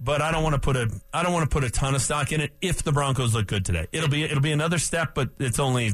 but 0.00 0.22
I 0.22 0.30
don't 0.30 0.42
want 0.42 0.54
to 0.54 0.60
put 0.60 0.76
a 0.76 0.88
I 1.12 1.22
don't 1.22 1.32
want 1.32 1.48
to 1.48 1.52
put 1.52 1.64
a 1.64 1.70
ton 1.70 1.94
of 1.94 2.02
stock 2.02 2.32
in 2.32 2.40
it 2.40 2.52
if 2.60 2.82
the 2.82 2.92
Broncos 2.92 3.34
look 3.34 3.46
good 3.46 3.64
today. 3.64 3.86
It'll 3.92 4.08
be 4.08 4.22
it'll 4.22 4.40
be 4.40 4.52
another 4.52 4.78
step, 4.78 5.14
but 5.14 5.30
it's 5.38 5.58
only 5.58 5.92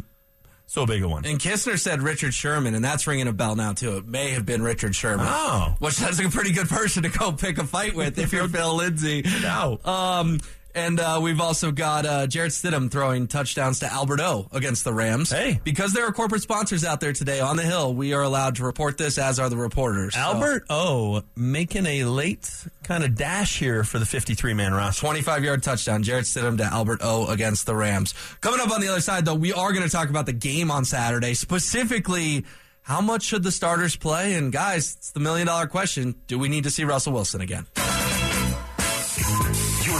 so 0.66 0.86
big 0.86 1.02
a 1.02 1.08
one. 1.08 1.24
And 1.24 1.38
Kistner 1.38 1.78
said 1.78 2.02
Richard 2.02 2.34
Sherman, 2.34 2.74
and 2.74 2.84
that's 2.84 3.06
ringing 3.06 3.28
a 3.28 3.32
bell 3.32 3.54
now 3.56 3.72
too. 3.72 3.98
It 3.98 4.06
may 4.06 4.30
have 4.30 4.44
been 4.46 4.62
Richard 4.62 4.94
Sherman. 4.94 5.26
Oh. 5.28 5.74
which 5.78 5.96
that's 5.96 6.18
a 6.18 6.28
pretty 6.28 6.52
good 6.52 6.68
person 6.68 7.02
to 7.04 7.08
go 7.08 7.32
pick 7.32 7.58
a 7.58 7.64
fight 7.64 7.94
with 7.94 8.18
if 8.18 8.32
you're 8.32 8.48
Phil 8.54 8.74
Lindsay. 8.74 9.22
No. 9.42 9.78
Um, 9.84 10.40
and 10.74 10.98
uh, 11.00 11.20
we've 11.22 11.40
also 11.40 11.70
got 11.70 12.04
uh, 12.06 12.26
Jarrett 12.26 12.52
Stidham 12.52 12.90
throwing 12.90 13.26
touchdowns 13.28 13.80
to 13.80 13.92
Albert 13.92 14.20
O 14.20 14.48
against 14.52 14.84
the 14.84 14.92
Rams. 14.92 15.30
Hey. 15.30 15.60
because 15.64 15.92
there 15.92 16.06
are 16.06 16.12
corporate 16.12 16.42
sponsors 16.42 16.84
out 16.84 17.00
there 17.00 17.12
today 17.12 17.40
on 17.40 17.56
the 17.56 17.62
Hill, 17.62 17.94
we 17.94 18.12
are 18.12 18.22
allowed 18.22 18.56
to 18.56 18.64
report 18.64 18.98
this, 18.98 19.18
as 19.18 19.38
are 19.38 19.48
the 19.48 19.56
reporters. 19.56 20.14
Albert 20.16 20.64
O 20.70 21.22
making 21.36 21.86
a 21.86 22.04
late 22.04 22.50
kind 22.82 23.04
of 23.04 23.14
dash 23.14 23.58
here 23.58 23.84
for 23.84 23.98
the 23.98 24.06
53 24.06 24.54
man 24.54 24.74
roster. 24.74 25.00
25 25.00 25.44
yard 25.44 25.62
touchdown, 25.62 26.02
Jarrett 26.02 26.24
Stidham 26.24 26.58
to 26.58 26.64
Albert 26.64 27.00
O 27.02 27.26
against 27.28 27.66
the 27.66 27.74
Rams. 27.74 28.14
Coming 28.40 28.60
up 28.60 28.70
on 28.70 28.80
the 28.80 28.88
other 28.88 29.00
side, 29.00 29.24
though, 29.24 29.34
we 29.34 29.52
are 29.52 29.72
going 29.72 29.84
to 29.84 29.90
talk 29.90 30.10
about 30.10 30.26
the 30.26 30.32
game 30.32 30.70
on 30.70 30.84
Saturday, 30.84 31.34
specifically. 31.34 32.44
How 32.82 33.00
much 33.00 33.22
should 33.22 33.42
the 33.42 33.50
starters 33.50 33.96
play? 33.96 34.34
And 34.34 34.52
guys, 34.52 34.96
it's 34.98 35.12
the 35.12 35.20
million 35.20 35.46
dollar 35.46 35.66
question. 35.66 36.16
Do 36.26 36.38
we 36.38 36.48
need 36.50 36.64
to 36.64 36.70
see 36.70 36.84
Russell 36.84 37.14
Wilson 37.14 37.40
again? 37.40 37.66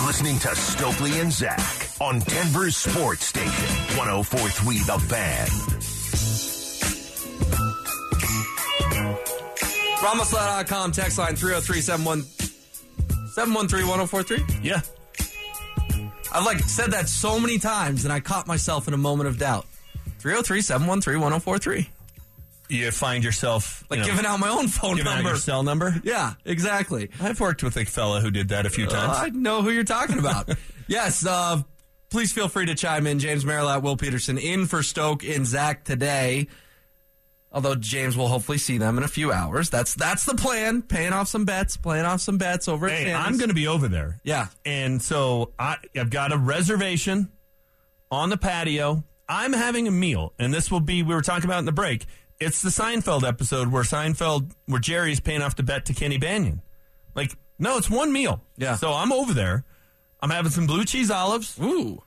You're 0.04 0.12
listening 0.12 0.38
to 0.40 0.54
Stokley 0.54 1.18
and 1.18 1.32
Zach 1.32 1.88
on 1.98 2.18
Denver's 2.18 2.76
Sports 2.76 3.24
Station, 3.24 3.96
1043 3.96 4.78
The 4.80 4.98
Fan. 4.98 5.46
Ramoslaw.com, 9.96 10.92
text 10.92 11.16
line 11.16 11.36
303 11.36 11.80
713 11.80 13.88
1043. 13.88 14.44
Yeah. 14.62 14.82
I've 16.30 16.44
like 16.44 16.58
said 16.58 16.90
that 16.90 17.08
so 17.08 17.40
many 17.40 17.58
times 17.58 18.04
and 18.04 18.12
I 18.12 18.20
caught 18.20 18.46
myself 18.46 18.86
in 18.86 18.92
a 18.92 18.98
moment 18.98 19.30
of 19.30 19.38
doubt. 19.38 19.64
303 20.18 20.60
713 20.60 21.18
1043. 21.18 21.88
You 22.68 22.90
find 22.90 23.22
yourself 23.22 23.84
Like 23.90 23.98
you 23.98 24.04
know, 24.04 24.10
giving 24.10 24.26
out 24.26 24.40
my 24.40 24.48
own 24.48 24.68
phone 24.68 24.96
giving 24.96 25.10
out 25.10 25.16
number. 25.16 25.30
your 25.30 25.38
cell 25.38 25.62
number. 25.62 25.94
Yeah, 26.02 26.34
exactly. 26.44 27.10
I've 27.20 27.38
worked 27.40 27.62
with 27.62 27.76
a 27.76 27.84
fella 27.84 28.20
who 28.20 28.30
did 28.30 28.48
that 28.48 28.66
a 28.66 28.70
few 28.70 28.86
times. 28.86 29.18
I 29.18 29.28
know 29.28 29.62
who 29.62 29.70
you're 29.70 29.84
talking 29.84 30.18
about. 30.18 30.48
yes, 30.86 31.26
uh, 31.26 31.60
please 32.10 32.32
feel 32.32 32.48
free 32.48 32.66
to 32.66 32.74
chime 32.74 33.06
in. 33.06 33.18
James 33.18 33.44
Merilatt, 33.44 33.82
Will 33.82 33.96
Petersen 33.96 34.38
in 34.38 34.66
for 34.66 34.82
Stoke 34.82 35.24
in 35.24 35.44
Zach 35.44 35.84
today. 35.84 36.48
Although 37.52 37.76
James 37.76 38.16
will 38.16 38.26
hopefully 38.26 38.58
see 38.58 38.78
them 38.78 38.98
in 38.98 39.04
a 39.04 39.08
few 39.08 39.30
hours. 39.30 39.70
That's 39.70 39.94
that's 39.94 40.24
the 40.24 40.34
plan. 40.34 40.82
Paying 40.82 41.12
off 41.12 41.28
some 41.28 41.44
bets, 41.44 41.76
playing 41.76 42.04
off 42.04 42.20
some 42.20 42.36
bets 42.36 42.66
over 42.66 42.88
hey. 42.88 43.12
I'm 43.14 43.36
going 43.36 43.48
to 43.48 43.54
be 43.54 43.68
over 43.68 43.86
there. 43.86 44.20
Yeah. 44.24 44.48
And 44.64 45.00
so 45.00 45.52
I, 45.56 45.76
I've 45.96 46.10
got 46.10 46.32
a 46.32 46.36
reservation 46.38 47.30
on 48.10 48.30
the 48.30 48.36
patio. 48.36 49.04
I'm 49.28 49.52
having 49.52 49.86
a 49.88 49.90
meal, 49.90 50.34
and 50.38 50.52
this 50.52 50.70
will 50.70 50.80
be, 50.80 51.02
we 51.02 51.14
were 51.14 51.22
talking 51.22 51.46
about 51.46 51.60
in 51.60 51.64
the 51.64 51.72
break. 51.72 52.04
It's 52.40 52.62
the 52.62 52.70
Seinfeld 52.70 53.26
episode 53.26 53.68
where 53.68 53.84
Seinfeld, 53.84 54.52
where 54.66 54.80
Jerry's 54.80 55.20
paying 55.20 55.42
off 55.42 55.56
the 55.56 55.62
bet 55.62 55.86
to 55.86 55.94
Kenny 55.94 56.18
Bania. 56.18 56.60
Like, 57.14 57.36
no, 57.58 57.78
it's 57.78 57.88
one 57.88 58.12
meal. 58.12 58.42
Yeah. 58.56 58.74
So 58.76 58.92
I'm 58.92 59.12
over 59.12 59.32
there. 59.32 59.64
I'm 60.20 60.30
having 60.30 60.50
some 60.50 60.66
blue 60.66 60.84
cheese 60.84 61.10
olives. 61.10 61.58
Ooh. 61.60 62.02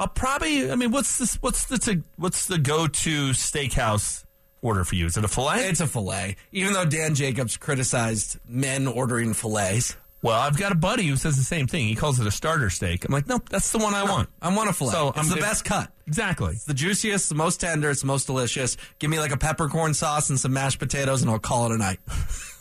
I'll 0.00 0.08
probably, 0.08 0.70
I 0.70 0.74
mean, 0.74 0.90
what's 0.90 1.18
this, 1.18 1.36
what's 1.36 1.66
the, 1.66 2.02
what's 2.16 2.46
the 2.46 2.58
go 2.58 2.86
to 2.86 3.30
steakhouse 3.30 4.24
order 4.60 4.84
for 4.84 4.94
you? 4.94 5.06
Is 5.06 5.16
it 5.16 5.24
a 5.24 5.28
filet? 5.28 5.68
It's 5.68 5.80
a 5.80 5.86
filet. 5.86 6.36
Even 6.52 6.72
though 6.72 6.84
Dan 6.84 7.14
Jacobs 7.14 7.56
criticized 7.56 8.38
men 8.46 8.86
ordering 8.86 9.32
fillets. 9.34 9.96
Well, 10.26 10.40
I've 10.40 10.58
got 10.58 10.72
a 10.72 10.76
buddy 10.76 11.06
who 11.06 11.16
says 11.16 11.36
the 11.36 11.44
same 11.44 11.66
thing. 11.66 11.86
He 11.86 11.94
calls 11.94 12.20
it 12.20 12.26
a 12.26 12.30
starter 12.30 12.70
steak. 12.70 13.04
I'm 13.04 13.12
like, 13.12 13.28
nope, 13.28 13.48
that's 13.48 13.70
the 13.72 13.78
one 13.78 13.94
I 13.94 14.04
want. 14.04 14.28
I 14.42 14.54
want 14.54 14.68
a 14.68 14.72
filet. 14.72 14.92
So, 14.92 15.08
it's 15.08 15.18
I'm 15.18 15.28
the 15.28 15.36
best 15.36 15.64
cut. 15.64 15.90
Exactly. 16.06 16.52
It's 16.52 16.64
the 16.64 16.74
juiciest, 16.74 17.28
the 17.28 17.34
most 17.34 17.60
tender, 17.60 17.90
it's 17.90 18.00
the 18.00 18.06
most 18.06 18.26
delicious. 18.26 18.76
Give 18.98 19.10
me 19.10 19.18
like 19.18 19.32
a 19.32 19.36
peppercorn 19.36 19.94
sauce 19.94 20.28
and 20.30 20.38
some 20.38 20.52
mashed 20.52 20.78
potatoes, 20.78 21.22
and 21.22 21.30
I'll 21.30 21.38
call 21.38 21.66
it 21.66 21.72
a 21.72 21.78
night. 21.78 22.00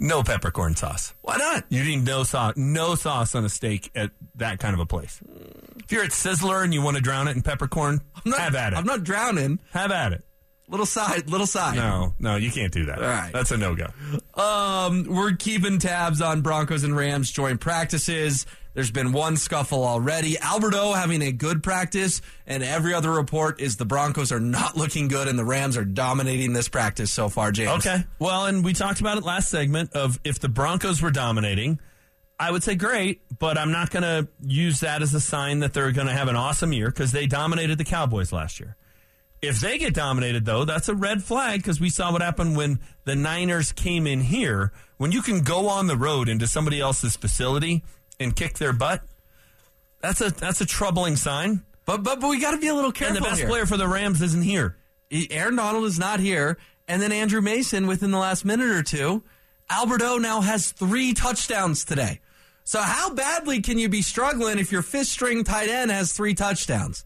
No 0.00 0.22
peppercorn 0.22 0.76
sauce. 0.76 1.12
Why 1.22 1.36
not? 1.38 1.64
You 1.70 1.82
need 1.82 2.04
no 2.04 2.22
sauce, 2.22 2.54
no 2.56 2.94
sauce 2.94 3.34
on 3.34 3.44
a 3.44 3.48
steak 3.48 3.90
at 3.96 4.12
that 4.36 4.60
kind 4.60 4.74
of 4.74 4.80
a 4.80 4.86
place. 4.86 5.20
If 5.84 5.90
you're 5.90 6.04
at 6.04 6.10
Sizzler 6.10 6.62
and 6.62 6.72
you 6.72 6.82
want 6.82 6.96
to 6.96 7.02
drown 7.02 7.26
it 7.26 7.34
in 7.34 7.42
peppercorn, 7.42 8.00
I'm 8.14 8.30
not, 8.30 8.38
have 8.38 8.54
at 8.54 8.72
it. 8.72 8.76
I'm 8.76 8.86
not 8.86 9.02
drowning. 9.02 9.58
have 9.72 9.90
at 9.90 10.12
it. 10.12 10.24
Little 10.68 10.86
side, 10.86 11.30
little 11.30 11.46
side. 11.46 11.76
No, 11.76 12.14
no, 12.18 12.36
you 12.36 12.50
can't 12.50 12.72
do 12.72 12.86
that. 12.86 12.98
All 12.98 13.08
right. 13.08 13.32
That's 13.32 13.50
a 13.50 13.56
no 13.56 13.74
go. 13.74 13.86
Um, 14.40 15.04
we're 15.04 15.32
keeping 15.32 15.78
tabs 15.78 16.20
on 16.20 16.42
Broncos 16.42 16.84
and 16.84 16.94
Rams 16.94 17.30
joint 17.30 17.58
practices. 17.60 18.44
There's 18.74 18.90
been 18.90 19.12
one 19.12 19.36
scuffle 19.36 19.82
already. 19.82 20.38
Albert 20.38 20.74
O 20.74 20.92
having 20.92 21.22
a 21.22 21.32
good 21.32 21.62
practice, 21.62 22.20
and 22.46 22.62
every 22.62 22.92
other 22.94 23.10
report 23.10 23.60
is 23.60 23.76
the 23.76 23.86
Broncos 23.86 24.30
are 24.30 24.38
not 24.40 24.76
looking 24.76 25.08
good, 25.08 25.26
and 25.26 25.38
the 25.38 25.44
Rams 25.44 25.76
are 25.76 25.84
dominating 25.84 26.52
this 26.52 26.68
practice 26.68 27.10
so 27.10 27.28
far. 27.28 27.50
James. 27.50 27.84
Okay. 27.84 28.04
Well, 28.18 28.46
and 28.46 28.62
we 28.62 28.74
talked 28.74 29.00
about 29.00 29.16
it 29.18 29.24
last 29.24 29.48
segment 29.48 29.94
of 29.94 30.20
if 30.22 30.38
the 30.38 30.48
Broncos 30.48 31.00
were 31.02 31.10
dominating, 31.10 31.80
I 32.38 32.52
would 32.52 32.62
say 32.62 32.76
great, 32.76 33.22
but 33.38 33.58
I'm 33.58 33.72
not 33.72 33.90
going 33.90 34.04
to 34.04 34.28
use 34.46 34.80
that 34.80 35.02
as 35.02 35.12
a 35.12 35.20
sign 35.20 35.60
that 35.60 35.72
they're 35.72 35.90
going 35.90 36.06
to 36.06 36.12
have 36.12 36.28
an 36.28 36.36
awesome 36.36 36.72
year 36.72 36.86
because 36.86 37.10
they 37.10 37.26
dominated 37.26 37.78
the 37.78 37.84
Cowboys 37.84 38.32
last 38.32 38.60
year. 38.60 38.76
If 39.40 39.60
they 39.60 39.78
get 39.78 39.94
dominated, 39.94 40.44
though, 40.44 40.64
that's 40.64 40.88
a 40.88 40.94
red 40.94 41.22
flag 41.22 41.60
because 41.60 41.80
we 41.80 41.90
saw 41.90 42.10
what 42.10 42.22
happened 42.22 42.56
when 42.56 42.80
the 43.04 43.14
Niners 43.14 43.72
came 43.72 44.06
in 44.06 44.20
here. 44.20 44.72
When 44.96 45.12
you 45.12 45.22
can 45.22 45.42
go 45.42 45.68
on 45.68 45.86
the 45.86 45.96
road 45.96 46.28
into 46.28 46.48
somebody 46.48 46.80
else's 46.80 47.16
facility 47.16 47.84
and 48.18 48.34
kick 48.34 48.58
their 48.58 48.72
butt, 48.72 49.02
that's 50.00 50.20
a 50.20 50.30
that's 50.30 50.60
a 50.60 50.66
troubling 50.66 51.14
sign. 51.16 51.62
But 51.84 52.02
but 52.02 52.20
but 52.20 52.28
we 52.28 52.40
got 52.40 52.50
to 52.50 52.58
be 52.58 52.66
a 52.66 52.74
little 52.74 52.92
careful. 52.92 53.16
And 53.16 53.24
the 53.24 53.28
best 53.28 53.40
here. 53.40 53.48
player 53.48 53.66
for 53.66 53.76
the 53.76 53.86
Rams 53.86 54.20
isn't 54.20 54.42
here. 54.42 54.76
He- 55.08 55.30
Aaron 55.30 55.56
Donald 55.56 55.84
is 55.84 55.98
not 55.98 56.18
here, 56.18 56.58
and 56.88 57.00
then 57.00 57.12
Andrew 57.12 57.40
Mason 57.40 57.86
within 57.86 58.10
the 58.10 58.18
last 58.18 58.44
minute 58.44 58.68
or 58.68 58.82
two. 58.82 59.22
Albert 59.70 60.02
O 60.02 60.18
now 60.18 60.40
has 60.40 60.72
three 60.72 61.14
touchdowns 61.14 61.84
today. 61.84 62.20
So 62.64 62.80
how 62.80 63.14
badly 63.14 63.62
can 63.62 63.78
you 63.78 63.88
be 63.88 64.02
struggling 64.02 64.58
if 64.58 64.72
your 64.72 64.82
fifth 64.82 65.08
string 65.08 65.44
tight 65.44 65.68
end 65.68 65.90
has 65.90 66.12
three 66.12 66.34
touchdowns? 66.34 67.04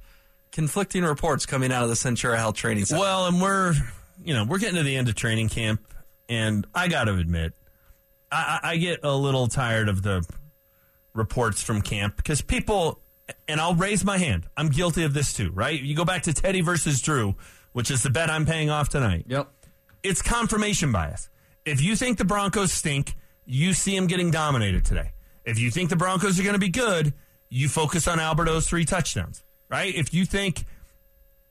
Conflicting 0.52 1.02
reports 1.02 1.46
coming 1.46 1.72
out 1.72 1.82
of 1.82 1.88
the 1.88 1.94
Centura 1.94 2.36
Health 2.36 2.54
Training 2.54 2.84
Center. 2.84 3.00
Well, 3.00 3.26
and 3.26 3.40
we're 3.40 3.74
you 4.22 4.34
know 4.34 4.44
we're 4.44 4.58
getting 4.58 4.76
to 4.76 4.82
the 4.82 4.96
end 4.96 5.08
of 5.08 5.14
training 5.14 5.48
camp, 5.48 5.80
and 6.28 6.66
I 6.74 6.88
got 6.88 7.04
to 7.04 7.14
admit, 7.14 7.54
I, 8.30 8.60
I 8.62 8.70
I 8.72 8.76
get 8.76 9.00
a 9.02 9.16
little 9.16 9.48
tired 9.48 9.88
of 9.88 10.02
the 10.02 10.24
reports 11.14 11.62
from 11.62 11.82
camp 11.82 12.16
because 12.16 12.40
people, 12.40 13.00
and 13.48 13.60
I'll 13.60 13.74
raise 13.74 14.04
my 14.04 14.18
hand. 14.18 14.46
I'm 14.56 14.68
guilty 14.68 15.04
of 15.04 15.14
this 15.14 15.32
too, 15.32 15.50
right? 15.52 15.80
You 15.80 15.96
go 15.96 16.04
back 16.04 16.22
to 16.24 16.34
Teddy 16.34 16.60
versus 16.60 17.00
Drew, 17.00 17.34
which 17.72 17.90
is 17.90 18.02
the 18.02 18.10
bet 18.10 18.30
I'm 18.30 18.46
paying 18.46 18.70
off 18.70 18.88
tonight. 18.88 19.24
Yep. 19.28 19.48
It's 20.02 20.20
confirmation 20.22 20.92
bias. 20.92 21.28
If 21.64 21.80
you 21.80 21.96
think 21.96 22.18
the 22.18 22.24
Broncos 22.24 22.72
stink, 22.72 23.14
you 23.44 23.72
see 23.72 23.94
them 23.94 24.06
getting 24.06 24.30
dominated 24.30 24.84
today. 24.84 25.12
If 25.44 25.58
you 25.58 25.70
think 25.70 25.90
the 25.90 25.96
Broncos 25.96 26.38
are 26.38 26.42
going 26.42 26.54
to 26.54 26.60
be 26.60 26.68
good, 26.68 27.14
you 27.48 27.68
focus 27.68 28.08
on 28.08 28.18
Albert 28.18 28.48
O's 28.48 28.66
three 28.66 28.84
touchdowns, 28.84 29.42
right? 29.72 29.92
If 29.94 30.12
you 30.12 30.26
think 30.26 30.66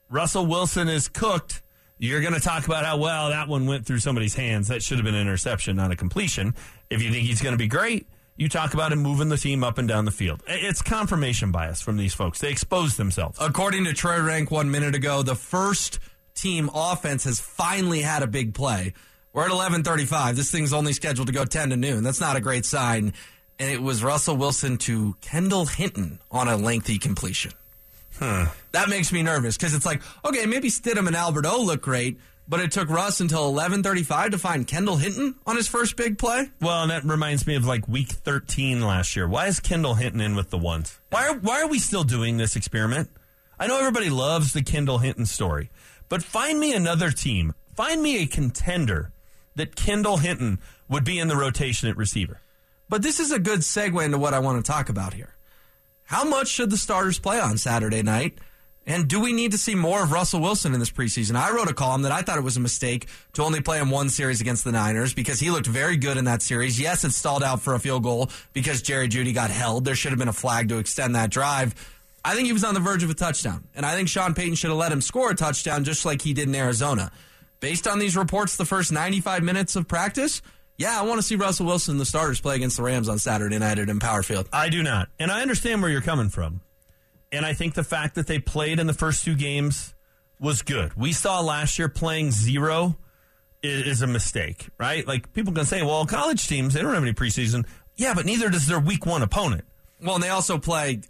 Russell 0.09 0.45
Wilson 0.45 0.87
is 0.87 1.07
cooked, 1.07 1.63
you're 1.97 2.21
going 2.21 2.33
to 2.33 2.39
talk 2.39 2.65
about 2.65 2.85
how 2.85 2.97
well 2.97 3.29
that 3.29 3.47
one 3.47 3.65
went 3.65 3.85
through 3.85 3.99
somebody's 3.99 4.35
hands. 4.35 4.67
That 4.67 4.83
should 4.83 4.97
have 4.97 5.05
been 5.05 5.15
an 5.15 5.21
interception, 5.21 5.75
not 5.75 5.91
a 5.91 5.95
completion. 5.95 6.53
If 6.89 7.01
you 7.01 7.11
think 7.11 7.25
he's 7.27 7.41
going 7.41 7.53
to 7.53 7.57
be 7.57 7.67
great, 7.67 8.07
you 8.37 8.47
talk 8.47 8.73
about 8.73 8.91
him 8.91 8.99
moving 8.99 9.29
the 9.29 9.37
team 9.37 9.63
up 9.63 9.77
and 9.77 9.87
down 9.87 10.05
the 10.05 10.11
field. 10.11 10.41
It's 10.47 10.81
confirmation 10.81 11.51
bias 11.51 11.81
from 11.81 11.97
these 11.97 12.13
folks. 12.13 12.39
They 12.39 12.51
expose 12.51 12.95
themselves. 12.95 13.37
According 13.41 13.85
to 13.85 13.93
Troy 13.93 14.21
Renck 14.21 14.51
one 14.51 14.71
minute 14.71 14.95
ago, 14.95 15.23
the 15.23 15.35
first 15.35 15.99
team 16.35 16.69
offense 16.73 17.23
has 17.23 17.39
finally 17.39 18.01
had 18.01 18.23
a 18.23 18.27
big 18.27 18.53
play. 18.53 18.93
We're 19.33 19.45
at 19.45 19.51
11:35. 19.51 20.35
This 20.35 20.51
thing's 20.51 20.73
only 20.73 20.93
scheduled 20.93 21.27
to 21.27 21.33
go 21.33 21.45
10 21.45 21.69
to 21.69 21.77
noon. 21.77 22.03
That's 22.03 22.21
not 22.21 22.35
a 22.35 22.41
great 22.41 22.65
sign. 22.65 23.13
And 23.59 23.69
it 23.69 23.81
was 23.81 24.03
Russell 24.03 24.37
Wilson 24.37 24.77
to 24.79 25.15
Kendall 25.21 25.65
Hinton 25.65 26.19
on 26.31 26.47
a 26.47 26.57
lengthy 26.57 26.97
completion. 26.97 27.51
That 28.19 28.89
makes 28.89 29.11
me 29.11 29.23
nervous 29.23 29.57
because 29.57 29.73
it's 29.73 29.85
like, 29.85 30.01
okay, 30.23 30.45
maybe 30.45 30.69
Stidham 30.69 31.07
and 31.07 31.15
Albert 31.15 31.45
O 31.45 31.61
look 31.61 31.81
great, 31.81 32.19
but 32.47 32.59
it 32.59 32.71
took 32.71 32.89
Russ 32.89 33.19
until 33.19 33.51
11:35 33.51 34.31
to 34.31 34.37
find 34.37 34.67
Kendall 34.67 34.97
Hinton 34.97 35.35
on 35.45 35.55
his 35.55 35.67
first 35.67 35.95
big 35.95 36.17
play. 36.17 36.49
Well, 36.59 36.83
and 36.83 36.91
that 36.91 37.03
reminds 37.03 37.47
me 37.47 37.55
of 37.55 37.65
like 37.65 37.87
week 37.87 38.09
13 38.09 38.81
last 38.81 39.15
year. 39.15 39.27
Why 39.27 39.47
is 39.47 39.59
Kendall 39.59 39.95
Hinton 39.95 40.21
in 40.21 40.35
with 40.35 40.49
the 40.49 40.57
ones? 40.57 40.99
Why 41.09 41.29
are, 41.29 41.35
why 41.37 41.61
are 41.61 41.67
we 41.67 41.79
still 41.79 42.03
doing 42.03 42.37
this 42.37 42.55
experiment? 42.55 43.09
I 43.59 43.67
know 43.67 43.77
everybody 43.79 44.09
loves 44.09 44.53
the 44.53 44.63
Kendall 44.63 44.97
Hinton 44.97 45.25
story, 45.25 45.69
but 46.09 46.23
find 46.23 46.59
me 46.59 46.73
another 46.73 47.11
team. 47.11 47.53
Find 47.75 48.01
me 48.01 48.21
a 48.21 48.27
contender 48.27 49.11
that 49.55 49.75
Kendall 49.75 50.17
Hinton 50.17 50.59
would 50.89 51.03
be 51.03 51.19
in 51.19 51.27
the 51.27 51.35
rotation 51.35 51.87
at 51.89 51.97
receiver. 51.97 52.41
But 52.89 53.01
this 53.01 53.19
is 53.19 53.31
a 53.31 53.39
good 53.39 53.59
segue 53.59 54.03
into 54.03 54.17
what 54.17 54.33
I 54.33 54.39
want 54.39 54.63
to 54.63 54.71
talk 54.71 54.89
about 54.89 55.13
here. 55.13 55.35
How 56.11 56.25
much 56.25 56.49
should 56.49 56.69
the 56.69 56.75
starters 56.75 57.19
play 57.19 57.39
on 57.39 57.57
Saturday 57.57 58.01
night? 58.01 58.37
And 58.85 59.07
do 59.07 59.21
we 59.21 59.31
need 59.31 59.53
to 59.53 59.57
see 59.57 59.75
more 59.75 60.03
of 60.03 60.11
Russell 60.11 60.41
Wilson 60.41 60.73
in 60.73 60.81
this 60.81 60.91
preseason? 60.91 61.37
I 61.37 61.55
wrote 61.55 61.71
a 61.71 61.73
column 61.73 62.01
that 62.01 62.11
I 62.11 62.21
thought 62.21 62.37
it 62.37 62.43
was 62.43 62.57
a 62.57 62.59
mistake 62.59 63.07
to 63.35 63.43
only 63.43 63.61
play 63.61 63.79
him 63.79 63.89
one 63.89 64.09
series 64.09 64.41
against 64.41 64.65
the 64.65 64.73
Niners 64.73 65.13
because 65.13 65.39
he 65.39 65.49
looked 65.51 65.67
very 65.67 65.95
good 65.95 66.17
in 66.17 66.25
that 66.25 66.41
series. 66.41 66.77
Yes, 66.77 67.05
it 67.05 67.13
stalled 67.13 67.43
out 67.43 67.61
for 67.61 67.75
a 67.75 67.79
field 67.79 68.03
goal 68.03 68.29
because 68.51 68.81
Jerry 68.81 69.07
Jeudy 69.07 69.33
got 69.33 69.51
held. 69.51 69.85
There 69.85 69.95
should 69.95 70.11
have 70.11 70.19
been 70.19 70.27
a 70.27 70.33
flag 70.33 70.67
to 70.67 70.79
extend 70.79 71.15
that 71.15 71.29
drive. 71.29 71.73
I 72.25 72.35
think 72.35 72.45
he 72.45 72.51
was 72.51 72.65
on 72.65 72.73
the 72.73 72.81
verge 72.81 73.03
of 73.03 73.09
a 73.09 73.13
touchdown. 73.13 73.63
And 73.73 73.85
I 73.85 73.95
think 73.95 74.09
Sean 74.09 74.33
Payton 74.33 74.55
should 74.55 74.71
have 74.71 74.77
let 74.77 74.91
him 74.91 74.99
score 74.99 75.31
a 75.31 75.35
touchdown 75.35 75.85
just 75.85 76.05
like 76.05 76.21
he 76.21 76.33
did 76.33 76.49
in 76.49 76.55
Arizona. 76.55 77.09
Based 77.61 77.87
on 77.87 77.99
these 77.99 78.17
reports, 78.17 78.57
the 78.57 78.65
first 78.65 78.91
95 78.91 79.43
minutes 79.43 79.77
of 79.77 79.87
practice, 79.87 80.41
yeah, 80.81 80.99
I 80.99 81.03
want 81.03 81.19
to 81.19 81.23
see 81.23 81.35
Russell 81.35 81.67
Wilson, 81.67 81.93
and 81.93 82.01
the 82.01 82.05
starters, 82.05 82.41
play 82.41 82.55
against 82.55 82.77
the 82.77 82.83
Rams 82.83 83.07
on 83.07 83.19
Saturday 83.19 83.59
night 83.59 83.77
at 83.77 83.87
Empower 83.87 84.23
Field. 84.23 84.49
I 84.51 84.69
do 84.69 84.81
not. 84.81 85.09
And 85.19 85.31
I 85.31 85.43
understand 85.43 85.81
where 85.81 85.91
you're 85.91 86.01
coming 86.01 86.29
from. 86.29 86.61
And 87.31 87.45
I 87.45 87.53
think 87.53 87.75
the 87.75 87.83
fact 87.83 88.15
that 88.15 88.25
they 88.25 88.39
played 88.39 88.79
in 88.79 88.87
the 88.87 88.93
first 88.93 89.23
two 89.23 89.35
games 89.35 89.93
was 90.39 90.63
good. 90.63 90.95
We 90.97 91.13
saw 91.13 91.39
last 91.39 91.77
year 91.77 91.87
playing 91.87 92.31
zero 92.31 92.97
is, 93.61 93.83
is 93.83 94.01
a 94.01 94.07
mistake, 94.07 94.69
right? 94.79 95.07
Like 95.07 95.31
people 95.33 95.53
can 95.53 95.65
say, 95.65 95.83
well, 95.83 96.05
college 96.07 96.47
teams, 96.47 96.73
they 96.73 96.81
don't 96.81 96.93
have 96.93 97.03
any 97.03 97.13
preseason. 97.13 97.67
Yeah, 97.95 98.15
but 98.15 98.25
neither 98.25 98.49
does 98.49 98.65
their 98.65 98.79
week 98.79 99.05
one 99.05 99.21
opponent. 99.21 99.65
Well, 100.01 100.15
and 100.15 100.23
they 100.23 100.29
also 100.29 100.57
play 100.57 101.01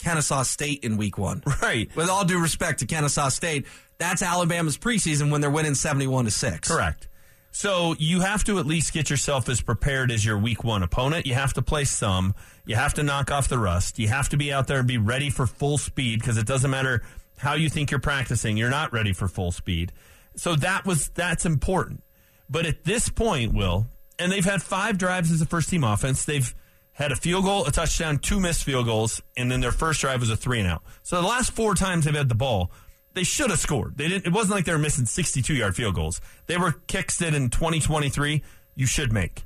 Kennesaw 0.00 0.42
State 0.42 0.82
in 0.82 0.96
week 0.96 1.16
one. 1.16 1.44
Right. 1.62 1.94
With 1.94 2.08
all 2.08 2.24
due 2.24 2.40
respect 2.40 2.80
to 2.80 2.86
Kennesaw 2.86 3.28
State, 3.28 3.66
that's 3.98 4.22
Alabama's 4.22 4.76
preseason 4.76 5.30
when 5.30 5.40
they're 5.40 5.50
winning 5.50 5.74
71 5.74 6.24
to 6.24 6.30
6. 6.32 6.68
Correct. 6.68 7.06
So 7.50 7.96
you 7.98 8.20
have 8.20 8.44
to 8.44 8.58
at 8.58 8.66
least 8.66 8.92
get 8.92 9.10
yourself 9.10 9.48
as 9.48 9.60
prepared 9.60 10.10
as 10.10 10.24
your 10.24 10.38
week 10.38 10.62
one 10.62 10.82
opponent. 10.82 11.26
You 11.26 11.34
have 11.34 11.52
to 11.54 11.62
play 11.62 11.84
some. 11.84 12.34
You 12.64 12.76
have 12.76 12.94
to 12.94 13.02
knock 13.02 13.30
off 13.30 13.48
the 13.48 13.58
rust. 13.58 13.98
You 13.98 14.08
have 14.08 14.28
to 14.28 14.36
be 14.36 14.52
out 14.52 14.68
there 14.68 14.78
and 14.78 14.88
be 14.88 14.98
ready 14.98 15.30
for 15.30 15.46
full 15.46 15.76
speed 15.76 16.20
because 16.20 16.38
it 16.38 16.46
doesn't 16.46 16.70
matter 16.70 17.02
how 17.38 17.54
you 17.54 17.68
think 17.68 17.90
you're 17.90 18.00
practicing. 18.00 18.56
You're 18.56 18.70
not 18.70 18.92
ready 18.92 19.12
for 19.12 19.26
full 19.26 19.50
speed. 19.50 19.92
So 20.36 20.54
that 20.56 20.86
was 20.86 21.08
that's 21.08 21.44
important. 21.44 22.04
But 22.48 22.66
at 22.66 22.84
this 22.84 23.08
point, 23.08 23.52
Will, 23.52 23.86
and 24.18 24.30
they've 24.30 24.44
had 24.44 24.62
five 24.62 24.98
drives 24.98 25.30
as 25.32 25.40
a 25.40 25.46
first 25.46 25.70
team 25.70 25.84
offense. 25.84 26.24
They've 26.24 26.54
had 26.92 27.12
a 27.12 27.16
field 27.16 27.44
goal, 27.44 27.66
a 27.66 27.72
touchdown, 27.72 28.18
two 28.18 28.38
missed 28.40 28.64
field 28.64 28.86
goals, 28.86 29.22
and 29.36 29.50
then 29.50 29.60
their 29.60 29.72
first 29.72 30.00
drive 30.00 30.20
was 30.20 30.30
a 30.30 30.36
three 30.36 30.60
and 30.60 30.68
out. 30.68 30.82
So 31.02 31.20
the 31.20 31.26
last 31.26 31.52
four 31.52 31.74
times 31.74 32.04
they've 32.04 32.14
had 32.14 32.28
the 32.28 32.34
ball, 32.34 32.70
they 33.14 33.24
should 33.24 33.50
have 33.50 33.58
scored. 33.58 33.96
They 33.96 34.08
didn't. 34.08 34.26
It 34.26 34.32
wasn't 34.32 34.56
like 34.56 34.64
they 34.64 34.72
were 34.72 34.78
missing 34.78 35.06
62 35.06 35.54
yard 35.54 35.76
field 35.76 35.94
goals. 35.94 36.20
They 36.46 36.56
were 36.56 36.72
kicks 36.86 37.18
that 37.18 37.34
in 37.34 37.50
2023 37.50 38.42
you 38.74 38.86
should 38.86 39.12
make. 39.12 39.44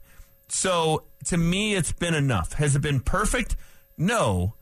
So 0.49 1.05
to 1.27 1.37
me, 1.37 1.75
it's 1.75 1.93
been 1.93 2.15
enough. 2.15 2.55
Has 2.55 2.77
it 2.77 2.83
been 2.83 3.01
perfect? 3.01 3.57
No, 3.97 4.55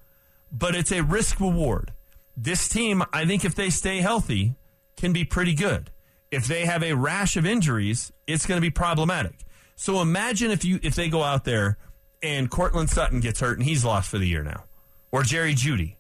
but 0.50 0.74
it's 0.74 0.92
a 0.92 1.02
risk 1.02 1.40
reward. 1.40 1.92
This 2.36 2.68
team, 2.68 3.02
I 3.12 3.24
think, 3.26 3.44
if 3.44 3.54
they 3.54 3.70
stay 3.70 3.98
healthy, 3.98 4.54
can 4.96 5.12
be 5.12 5.24
pretty 5.24 5.54
good. 5.54 5.90
If 6.30 6.46
they 6.46 6.64
have 6.64 6.82
a 6.82 6.94
rash 6.94 7.36
of 7.36 7.44
injuries, 7.44 8.12
it's 8.26 8.46
going 8.46 8.56
to 8.56 8.62
be 8.62 8.70
problematic. 8.70 9.44
So 9.76 10.00
imagine 10.00 10.50
if 10.50 10.64
you 10.64 10.78
if 10.82 10.94
they 10.94 11.08
go 11.08 11.22
out 11.22 11.44
there 11.44 11.76
and 12.22 12.50
Courtland 12.50 12.88
Sutton 12.88 13.20
gets 13.20 13.40
hurt 13.40 13.58
and 13.58 13.66
he's 13.66 13.84
lost 13.84 14.08
for 14.08 14.18
the 14.18 14.26
year 14.26 14.42
now, 14.42 14.64
or 15.10 15.22
Jerry 15.22 15.54
Jeudy, 15.54 15.96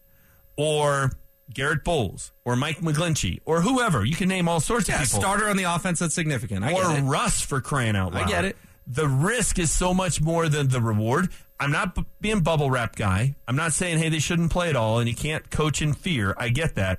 or 0.56 1.10
Garett 1.54 1.84
Bolles, 1.84 2.32
or 2.44 2.56
Mike 2.56 2.78
McGlinchey, 2.80 3.40
or 3.44 3.60
whoever. 3.62 4.04
You 4.04 4.14
can 4.16 4.28
name 4.28 4.48
all 4.48 4.60
sorts 4.60 4.88
Yeah, 4.88 4.96
of 5.02 5.06
people. 5.08 5.20
starter 5.20 5.48
on 5.48 5.56
the 5.56 5.64
offense 5.64 5.98
that's 5.98 6.14
significant. 6.14 6.64
I 6.64 6.72
or 6.72 6.82
get 6.82 6.98
it. 6.98 7.02
Russ 7.02 7.40
for 7.40 7.60
crying 7.60 7.96
out 7.96 8.14
loud. 8.14 8.24
I 8.24 8.28
get 8.28 8.44
it. 8.44 8.56
The 8.86 9.06
risk 9.08 9.58
is 9.58 9.70
so 9.70 9.94
much 9.94 10.20
more 10.20 10.48
than 10.48 10.68
the 10.68 10.80
reward. 10.80 11.28
I'm 11.60 11.70
not 11.70 11.94
b- 11.94 12.04
being 12.20 12.40
bubble 12.40 12.70
wrap 12.70 12.96
guy. 12.96 13.36
I'm 13.46 13.54
not 13.54 13.72
saying 13.72 13.98
hey 13.98 14.08
they 14.08 14.18
shouldn't 14.18 14.50
play 14.50 14.68
at 14.68 14.74
all 14.76 14.98
and 14.98 15.08
you 15.08 15.14
can't 15.14 15.48
coach 15.50 15.80
in 15.80 15.92
fear. 15.94 16.34
I 16.36 16.48
get 16.48 16.74
that, 16.74 16.98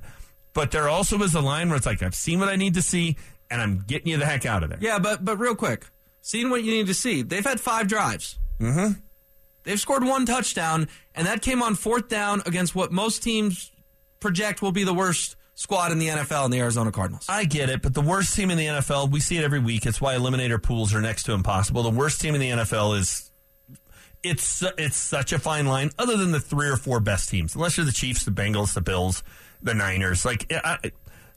but 0.53 0.71
there 0.71 0.87
also 0.87 1.21
is 1.23 1.35
a 1.35 1.41
line 1.41 1.67
where 1.67 1.75
it's 1.75 1.85
like 1.85 2.01
I've 2.01 2.15
seen 2.15 2.39
what 2.39 2.47
I 2.47 2.55
need 2.55 2.75
to 2.75 2.81
see 2.81 3.17
and 3.51 3.61
I'm 3.61 3.83
getting 3.85 4.07
you 4.07 4.17
the 4.17 4.25
heck 4.25 4.45
out 4.45 4.63
of 4.63 4.69
there. 4.69 4.79
Yeah, 4.81 4.99
but 4.99 5.25
but 5.25 5.37
real 5.37 5.55
quick, 5.55 5.85
seeing 6.21 6.49
what 6.49 6.63
you 6.63 6.71
need 6.71 6.87
to 6.87 6.93
see. 6.93 7.21
They've 7.21 7.43
had 7.43 7.59
five 7.59 7.87
drives. 7.89 8.39
Mm-hmm. 8.61 8.93
They've 9.63 9.79
scored 9.79 10.03
one 10.05 10.25
touchdown, 10.25 10.87
and 11.15 11.27
that 11.27 11.41
came 11.41 11.61
on 11.61 11.75
fourth 11.75 12.07
down 12.07 12.41
against 12.45 12.73
what 12.75 12.91
most 12.93 13.21
teams 13.23 13.71
project 14.23 14.61
will 14.63 14.71
be 14.71 14.83
the 14.83 14.93
worst 14.93 15.35
squad 15.53 15.91
in 15.91 15.99
the 15.99 16.07
NFL 16.07 16.45
in 16.45 16.51
the 16.51 16.59
Arizona 16.59 16.91
Cardinals. 16.91 17.27
I 17.29 17.45
get 17.45 17.69
it, 17.69 17.83
but 17.83 17.93
the 17.93 18.01
worst 18.01 18.35
team 18.35 18.49
in 18.49 18.57
the 18.57 18.65
NFL, 18.65 19.11
we 19.11 19.19
see 19.19 19.37
it 19.37 19.43
every 19.43 19.59
week. 19.59 19.85
It's 19.85 20.01
why 20.01 20.15
eliminator 20.15 20.59
pools 20.61 20.95
are 20.95 21.01
next 21.01 21.23
to 21.23 21.33
impossible. 21.33 21.83
The 21.83 21.91
worst 21.91 22.19
team 22.21 22.33
in 22.33 22.41
the 22.41 22.49
NFL 22.49 22.97
is 22.97 23.29
it's 24.23 24.63
it's 24.77 24.95
such 24.97 25.33
a 25.33 25.39
fine 25.39 25.65
line. 25.67 25.91
Other 25.99 26.17
than 26.17 26.31
the 26.31 26.39
three 26.39 26.69
or 26.69 26.77
four 26.77 26.99
best 26.99 27.29
teams, 27.29 27.55
unless 27.55 27.77
you're 27.77 27.85
the 27.85 27.91
Chiefs, 27.91 28.23
the 28.25 28.31
Bengals, 28.31 28.73
the 28.73 28.81
Bills, 28.81 29.23
the 29.61 29.73
Niners, 29.73 30.23
like 30.25 30.51
I, 30.51 30.91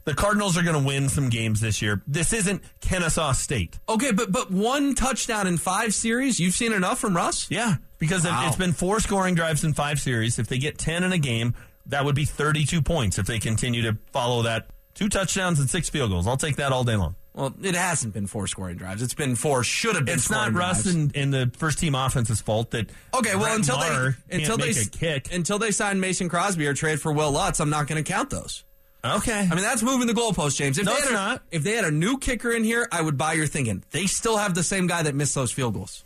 the 0.05 0.13
Cardinals 0.15 0.57
are 0.57 0.63
going 0.63 0.79
to 0.81 0.87
win 0.87 1.09
some 1.09 1.29
games 1.29 1.59
this 1.59 1.81
year. 1.81 2.01
This 2.07 2.31
isn't 2.31 2.63
Kennesaw 2.79 3.33
State. 3.33 3.77
Okay, 3.89 4.11
but 4.13 4.31
but 4.31 4.49
one 4.51 4.95
touchdown 4.95 5.47
in 5.47 5.57
five 5.57 5.93
series, 5.93 6.39
you've 6.39 6.53
seen 6.55 6.71
enough 6.71 6.99
from 6.99 7.15
Russ? 7.15 7.47
Yeah, 7.51 7.75
because 7.99 8.23
Wow. 8.23 8.47
it's 8.47 8.55
been 8.55 8.71
four 8.73 8.99
scoring 9.01 9.35
drives 9.35 9.63
in 9.65 9.73
five 9.73 9.99
series. 9.99 10.39
If 10.39 10.47
they 10.47 10.57
get 10.57 10.77
ten 10.77 11.03
in 11.03 11.11
a 11.11 11.17
game, 11.17 11.55
that 11.87 12.05
would 12.05 12.15
be 12.15 12.25
32 12.25 12.81
points. 12.81 13.17
If 13.19 13.25
they 13.25 13.39
continue 13.39 13.81
to 13.83 13.97
follow 14.11 14.43
that, 14.43 14.67
two 14.93 15.09
touchdowns 15.09 15.59
and 15.59 15.69
six 15.69 15.89
field 15.89 16.11
goals, 16.11 16.27
I'll 16.27 16.37
take 16.37 16.57
that 16.57 16.71
all 16.71 16.83
day 16.83 16.95
long. 16.95 17.15
Well, 17.33 17.53
it 17.61 17.75
hasn't 17.75 18.15
been 18.15 18.25
four 18.25 18.47
scoring 18.47 18.77
drives. 18.77 19.03
It's 19.03 19.13
been 19.13 19.35
four. 19.35 19.63
Should 19.63 19.95
have 19.95 20.05
been. 20.05 20.15
It's 20.15 20.31
not 20.31 20.53
Russ 20.53 20.87
and, 20.87 21.15
and 21.15 21.31
the 21.31 21.51
first 21.55 21.77
team 21.77 21.93
offense's 21.93 22.41
fault 22.41 22.71
that 22.71 22.89
Okay, 23.13 23.35
well 23.35 23.43
Brett 23.43 23.55
until 23.57 23.77
Maher 23.77 24.17
they 24.27 24.37
until 24.37 24.57
they 24.57 24.73
kick. 24.73 25.31
until 25.31 25.59
they 25.59 25.69
sign 25.69 25.99
Mason 25.99 26.29
Crosby 26.29 26.65
or 26.65 26.73
trade 26.73 26.99
for 26.99 27.11
Wil 27.11 27.31
Lutz, 27.31 27.59
I'm 27.59 27.69
not 27.69 27.85
going 27.87 28.03
to 28.03 28.11
count 28.11 28.31
those. 28.31 28.63
Okay, 29.05 29.39
I 29.39 29.53
mean, 29.53 29.61
that's 29.63 29.83
moving 29.83 30.07
the 30.07 30.13
goalpost, 30.13 30.57
James. 30.57 30.79
If 30.79 30.85
No, 30.87 30.93
they 30.93 30.97
it's 30.97 31.09
had 31.09 31.13
a, 31.13 31.15
not. 31.15 31.43
If 31.51 31.61
they 31.61 31.73
had 31.75 31.85
a 31.85 31.91
new 31.91 32.17
kicker 32.17 32.51
in 32.51 32.63
here, 32.63 32.87
I 32.91 33.01
would 33.03 33.19
buy 33.19 33.33
your 33.33 33.45
thinking. 33.45 33.83
They 33.91 34.07
still 34.07 34.37
have 34.37 34.55
the 34.55 34.63
same 34.63 34.87
guy 34.87 35.03
that 35.03 35.13
missed 35.13 35.35
those 35.35 35.51
field 35.51 35.75
goals. 35.75 36.03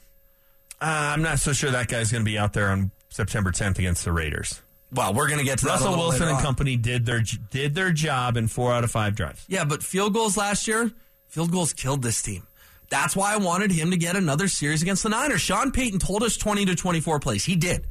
uh, 0.82 0.86
I'm 0.86 1.22
not 1.22 1.40
so 1.40 1.54
sure 1.54 1.72
that 1.72 1.88
guy's 1.88 2.12
going 2.12 2.26
to 2.26 2.30
be 2.30 2.38
out 2.38 2.52
there 2.52 2.70
on 2.70 2.92
September 3.08 3.52
10th 3.52 3.80
against 3.80 4.04
the 4.04 4.12
Raiders. 4.12 4.62
Well, 4.94 5.14
we're 5.14 5.28
going 5.28 5.40
to 5.40 5.46
get 5.46 5.60
to 5.60 5.66
that 5.66 5.72
Russell 5.72 5.96
Wilson 5.96 6.24
and 6.24 6.38
on. 6.38 6.42
company 6.44 6.76
did 6.76 7.06
their 7.06 7.22
did 7.50 7.76
their 7.76 7.92
job 7.92 8.36
in 8.38 8.48
four 8.48 8.74
out 8.74 8.84
of 8.84 8.92
five 8.92 9.16
drives. 9.16 9.46
Yeah, 9.48 9.64
but 9.64 9.84
field 9.84 10.14
goals 10.14 10.36
last 10.36 10.68
year, 10.68 10.92
field 11.28 11.52
goals 11.52 11.74
killed 11.74 12.02
this 12.02 12.22
team. 12.22 12.46
That's 12.90 13.16
why 13.16 13.34
I 13.34 13.38
wanted 13.38 13.72
him 13.72 13.92
to 13.92 13.98
get 13.98 14.18
another 14.18 14.50
series 14.50 14.82
against 14.82 15.04
the 15.04 15.10
Niners. 15.10 15.40
Sean 15.40 15.72
Payton 15.72 16.00
told 16.00 16.24
us 16.24 16.36
20 16.36 16.66
to 16.66 16.76
24 16.76 17.22
plays. 17.22 17.46
He 17.46 17.56
did. 17.56 17.88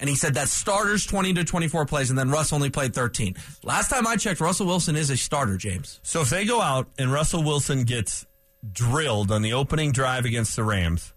And 0.00 0.10
he 0.10 0.16
said 0.16 0.34
that 0.34 0.48
starters 0.48 1.06
20 1.06 1.34
to 1.34 1.44
24 1.44 1.86
plays, 1.86 2.10
and 2.10 2.18
then 2.18 2.28
Russ 2.28 2.52
only 2.52 2.68
played 2.68 2.94
13. 2.94 3.36
Last 3.62 3.90
time 3.90 4.08
I 4.08 4.16
checked, 4.16 4.40
Russell 4.40 4.66
Wilson 4.66 4.96
is 4.96 5.08
a 5.08 5.16
starter, 5.16 5.56
James. 5.56 6.00
So 6.02 6.20
if 6.22 6.30
they 6.30 6.44
go 6.44 6.60
out 6.60 6.88
and 6.98 7.12
Russell 7.12 7.44
Wilson 7.44 7.84
gets 7.84 8.26
drilled 8.72 9.30
on 9.30 9.42
the 9.42 9.52
opening 9.52 9.92
drive 9.92 10.24
against 10.24 10.56
the 10.56 10.64
Rams, 10.64 11.12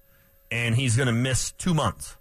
and 0.51 0.75
he's 0.75 0.95
going 0.95 1.08
to 1.08 1.12
miss 1.12 1.51
two 1.53 1.73
months, 1.73 2.16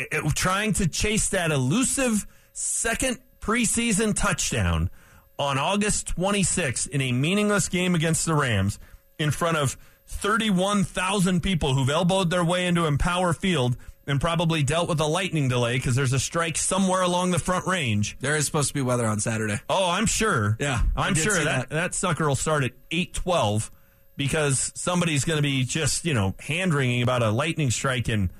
it- 0.00 0.08
it- 0.24 0.34
trying 0.36 0.72
to 0.74 0.86
chase 0.88 1.28
that 1.30 1.50
elusive 1.50 2.26
second 2.52 3.18
preseason 3.40 4.14
touchdown 4.14 4.90
on 5.38 5.56
August 5.58 6.14
26th 6.16 6.86
in 6.88 7.00
a 7.00 7.12
meaningless 7.12 7.68
game 7.68 7.94
against 7.94 8.26
the 8.26 8.34
Rams 8.34 8.78
in 9.18 9.30
front 9.30 9.56
of 9.56 9.76
31,000 10.06 11.40
people 11.42 11.74
who've 11.74 11.88
elbowed 11.88 12.30
their 12.30 12.44
way 12.44 12.66
into 12.66 12.86
Empower 12.86 13.32
Field 13.32 13.76
and 14.06 14.20
probably 14.20 14.62
dealt 14.62 14.88
with 14.88 15.00
a 15.00 15.06
lightning 15.06 15.48
delay 15.48 15.76
because 15.76 15.94
there's 15.94 16.12
a 16.12 16.18
strike 16.18 16.56
somewhere 16.58 17.02
along 17.02 17.30
the 17.30 17.38
front 17.38 17.66
range. 17.66 18.16
There 18.20 18.34
is 18.36 18.44
supposed 18.44 18.68
to 18.68 18.74
be 18.74 18.82
weather 18.82 19.06
on 19.06 19.20
Saturday. 19.20 19.60
Oh, 19.68 19.90
I'm 19.90 20.06
sure. 20.06 20.56
Yeah, 20.58 20.82
I'm 20.96 21.14
sure 21.14 21.34
that, 21.44 21.44
that. 21.44 21.70
that 21.70 21.94
sucker 21.94 22.26
will 22.28 22.34
start 22.36 22.64
at 22.64 22.72
eight 22.90 23.14
twelve 23.14 23.70
because 24.16 24.72
somebody's 24.74 25.24
going 25.24 25.36
to 25.38 25.42
be 25.42 25.64
just 25.64 26.04
you 26.04 26.12
know 26.14 26.34
hand 26.40 26.74
wringing 26.74 27.02
about 27.02 27.22
a 27.22 27.30
lightning 27.30 27.70
strike 27.70 28.08
in 28.08 28.30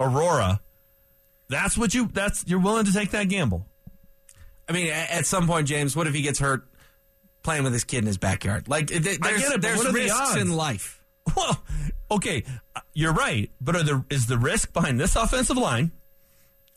Aurora. 0.00 0.60
That's 1.48 1.78
what 1.78 1.94
you. 1.94 2.08
That's 2.12 2.44
you're 2.46 2.60
willing 2.60 2.84
to 2.86 2.92
take 2.92 3.10
that 3.12 3.28
gamble. 3.28 3.66
I 4.68 4.72
mean, 4.72 4.88
at 4.88 5.24
some 5.24 5.46
point, 5.46 5.66
James, 5.66 5.96
what 5.96 6.06
if 6.06 6.14
he 6.14 6.20
gets 6.20 6.38
hurt 6.38 6.68
playing 7.42 7.64
with 7.64 7.72
his 7.72 7.84
kid 7.84 7.98
in 7.98 8.06
his 8.06 8.18
backyard? 8.18 8.68
Like, 8.68 8.88
th- 8.88 9.02
there's, 9.02 9.18
get 9.18 9.52
it, 9.54 9.62
there's 9.62 9.82
the 9.82 9.92
risks 9.92 10.18
odds? 10.18 10.36
in 10.40 10.52
life. 10.52 11.02
Well, 11.36 11.62
okay, 12.10 12.42
uh, 12.74 12.80
you're 12.94 13.12
right, 13.12 13.50
but 13.60 13.76
are 13.76 13.82
the 13.82 14.04
is 14.08 14.26
the 14.26 14.38
risk 14.38 14.72
behind 14.72 14.98
this 14.98 15.14
offensive 15.14 15.58
line 15.58 15.92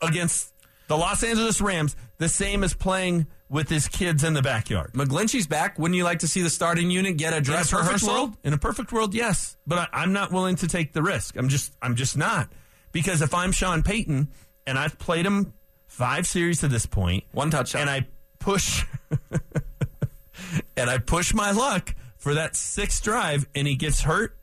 against 0.02 0.54
the 0.90 0.98
Los 0.98 1.24
Angeles 1.24 1.62
Rams 1.62 1.96
the 2.18 2.28
same 2.28 2.64
as 2.64 2.74
playing 2.74 3.28
with 3.50 3.70
his 3.70 3.88
kids 3.88 4.26
in 4.26 4.34
the 4.34 4.42
backyard? 4.42 4.92
McGlinchey's 4.92 5.48
back. 5.48 5.80
Wouldn't 5.80 5.96
you 5.96 6.04
like 6.04 6.20
to 6.20 6.28
see 6.28 6.42
the 6.42 6.50
starting 6.50 6.92
unit 6.92 7.16
get 7.16 7.32
a 7.32 7.38
In 7.38 7.42
a 7.44 7.46
dress 7.46 7.72
rehearsal? 7.72 8.10
world, 8.10 8.38
in 8.44 8.52
a 8.52 8.58
perfect 8.58 8.92
world, 8.92 9.14
yes, 9.14 9.56
but 9.66 9.80
I, 9.80 9.88
I'm 9.94 10.12
not 10.12 10.34
willing 10.34 10.58
to 10.58 10.68
take 10.68 10.92
the 10.92 11.02
risk. 11.02 11.38
I'm 11.38 11.48
just, 11.48 11.74
I'm 11.82 11.96
just 11.96 12.18
not 12.18 12.52
because 12.92 13.22
if 13.22 13.34
I'm 13.34 13.54
Sean 13.54 13.84
Payton 13.84 14.28
and 14.72 14.80
I've 14.80 14.98
played 14.98 15.26
him 15.26 15.54
five 15.86 16.26
series 16.26 16.62
to 16.62 16.70
this 16.70 16.86
point. 16.86 17.26
One 17.34 17.52
touchdown. 17.52 17.82
and 17.82 17.90
I 17.90 18.08
push, 18.40 18.86
and 20.78 20.90
I 20.90 20.98
push 20.98 21.34
my 21.34 21.52
luck 21.52 21.94
for 22.16 22.36
that 22.36 22.56
sixth 22.56 23.04
drive, 23.04 23.46
and 23.54 23.68
he 23.68 23.76
gets 23.76 24.02
hurt, 24.04 24.38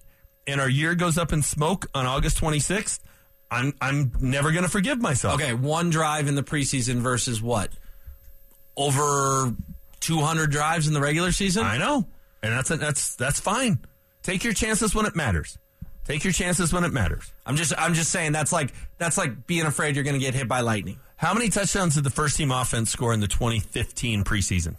and 0.47 0.61
our 0.61 0.69
year 0.69 0.95
goes 0.95 1.17
up 1.17 1.33
in 1.33 1.41
smoke 1.41 1.87
on 1.95 2.05
August 2.05 2.38
26th. 2.43 3.01
I'm, 3.51 3.73
I'm 3.81 4.12
never 4.21 4.53
going 4.53 4.64
to 4.64 4.71
forgive 4.71 5.01
myself. 5.01 5.41
Okay, 5.41 5.55
one 5.55 5.88
drive 5.88 6.29
in 6.29 6.35
the 6.35 6.43
preseason 6.43 6.97
versus 6.97 7.41
what? 7.41 7.71
Over 8.77 9.55
200 10.01 10.51
drives 10.51 10.88
in 10.88 10.93
the 10.93 11.01
regular 11.01 11.33
season? 11.33 11.64
I 11.64 11.79
know, 11.79 12.07
and 12.43 12.53
that's 12.53 12.69
that's 12.69 13.17
that's 13.17 13.41
fine. 13.41 13.79
Take 14.23 14.45
your 14.45 14.53
chances 14.53 14.95
when 14.95 15.07
it 15.07 15.17
matters. 15.17 15.57
Take 16.09 16.25
your 16.25 16.33
chances 16.33 16.73
when 16.73 16.85
it 16.85 16.92
matters. 16.92 17.31
I'm 17.47 17.55
just 17.57 17.73
I'm 17.79 17.92
just 17.94 18.11
saying 18.11 18.33
that's 18.33 18.51
like 18.51 18.73
that's 18.97 19.16
like 19.18 19.47
being 19.47 19.66
afraid 19.66 19.94
you're 19.94 20.05
going 20.05 20.18
to 20.18 20.25
get 20.25 20.35
hit 20.35 20.49
by 20.49 20.61
lightning. 20.61 20.99
How 21.16 21.35
many 21.35 21.51
touchdowns 21.51 21.94
did 21.97 22.03
the 22.05 22.11
first 22.11 22.37
team 22.38 22.51
offense 22.51 22.90
score 22.90 23.12
in 23.12 23.21
the 23.21 23.29
2015 23.29 24.25
preseason? 24.25 24.77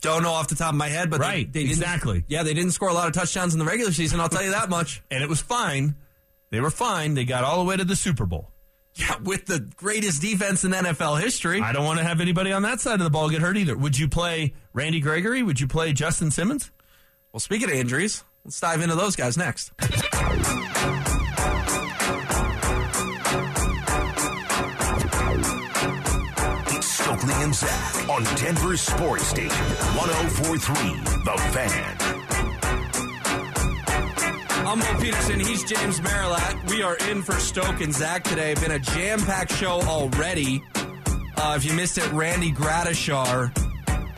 Don't 0.00 0.22
know 0.22 0.32
off 0.32 0.48
the 0.48 0.54
top 0.56 0.70
of 0.72 0.74
my 0.76 0.88
head, 0.88 1.10
but 1.10 1.20
Right, 1.20 1.50
they, 1.50 1.60
didn't- 1.60 1.70
exactly. 1.78 2.24
Yeah, 2.28 2.42
they 2.42 2.54
didn't 2.54 2.72
score 2.72 2.88
a 2.88 2.92
lot 2.92 3.06
of 3.06 3.12
touchdowns 3.14 3.54
in 3.54 3.58
the 3.58 3.64
regular 3.64 3.92
season. 3.92 4.20
I'll 4.20 4.28
tell 4.28 4.42
you 4.42 4.50
that 4.50 4.68
much. 4.68 5.02
And 5.10 5.22
it 5.22 5.28
was 5.28 5.40
fine. 5.40 5.94
They 6.50 6.60
were 6.60 6.70
fine. 6.70 7.14
They 7.14 7.24
got 7.24 7.44
all 7.44 7.58
the 7.58 7.64
way 7.68 7.76
to 7.76 7.84
the 7.84 7.96
Super 7.96 8.26
Bowl. 8.26 8.50
Yeah, 8.94 9.16
with 9.22 9.46
the 9.46 9.60
greatest 9.76 10.22
defense 10.22 10.64
in 10.64 10.72
NFL 10.72 11.20
history. 11.20 11.60
I 11.60 11.72
don't 11.72 11.84
want 11.84 11.98
to 11.98 12.04
have 12.04 12.20
anybody 12.20 12.50
on 12.52 12.62
that 12.62 12.80
side 12.80 12.94
of 12.94 13.04
the 13.04 13.10
ball 13.10 13.28
get 13.30 13.42
hurt 13.42 13.56
either. 13.58 13.76
Would 13.76 13.98
you 13.98 14.08
play 14.08 14.54
Randy 14.72 15.00
Gregory? 15.00 15.42
Would 15.42 15.60
you 15.60 15.66
play 15.68 15.92
Justin 15.92 16.30
Simmons? 16.30 16.70
Well, 17.32 17.40
speaking 17.40 17.68
of 17.68 17.74
injuries, 17.76 18.24
let's 18.46 18.60
dive 18.60 18.80
into 18.80 18.94
those 18.94 19.16
guys 19.16 19.36
next. 19.36 19.72
It's 26.68 26.86
Stokley 26.86 27.34
and 27.42 27.52
Zach 27.52 28.08
on 28.08 28.22
Denver 28.36 28.76
Sports 28.76 29.24
Station 29.24 29.50
1043 29.50 30.74
The 31.24 31.36
Fan. 31.50 31.96
I'm 34.64 34.78
Mo 34.78 35.00
Petersen. 35.00 35.40
He's 35.40 35.64
James 35.64 36.00
Merilatt. 36.00 36.70
We 36.70 36.82
are 36.82 36.96
in 37.10 37.22
for 37.22 37.34
Stoke 37.34 37.80
and 37.80 37.92
Zach 37.92 38.22
today. 38.22 38.54
Been 38.54 38.70
a 38.72 38.78
jam-packed 38.78 39.52
show 39.54 39.80
already. 39.82 40.62
Uh, 41.36 41.54
if 41.56 41.64
you 41.64 41.72
missed 41.72 41.98
it, 41.98 42.12
Randy 42.12 42.52
Gradishar 42.52 43.56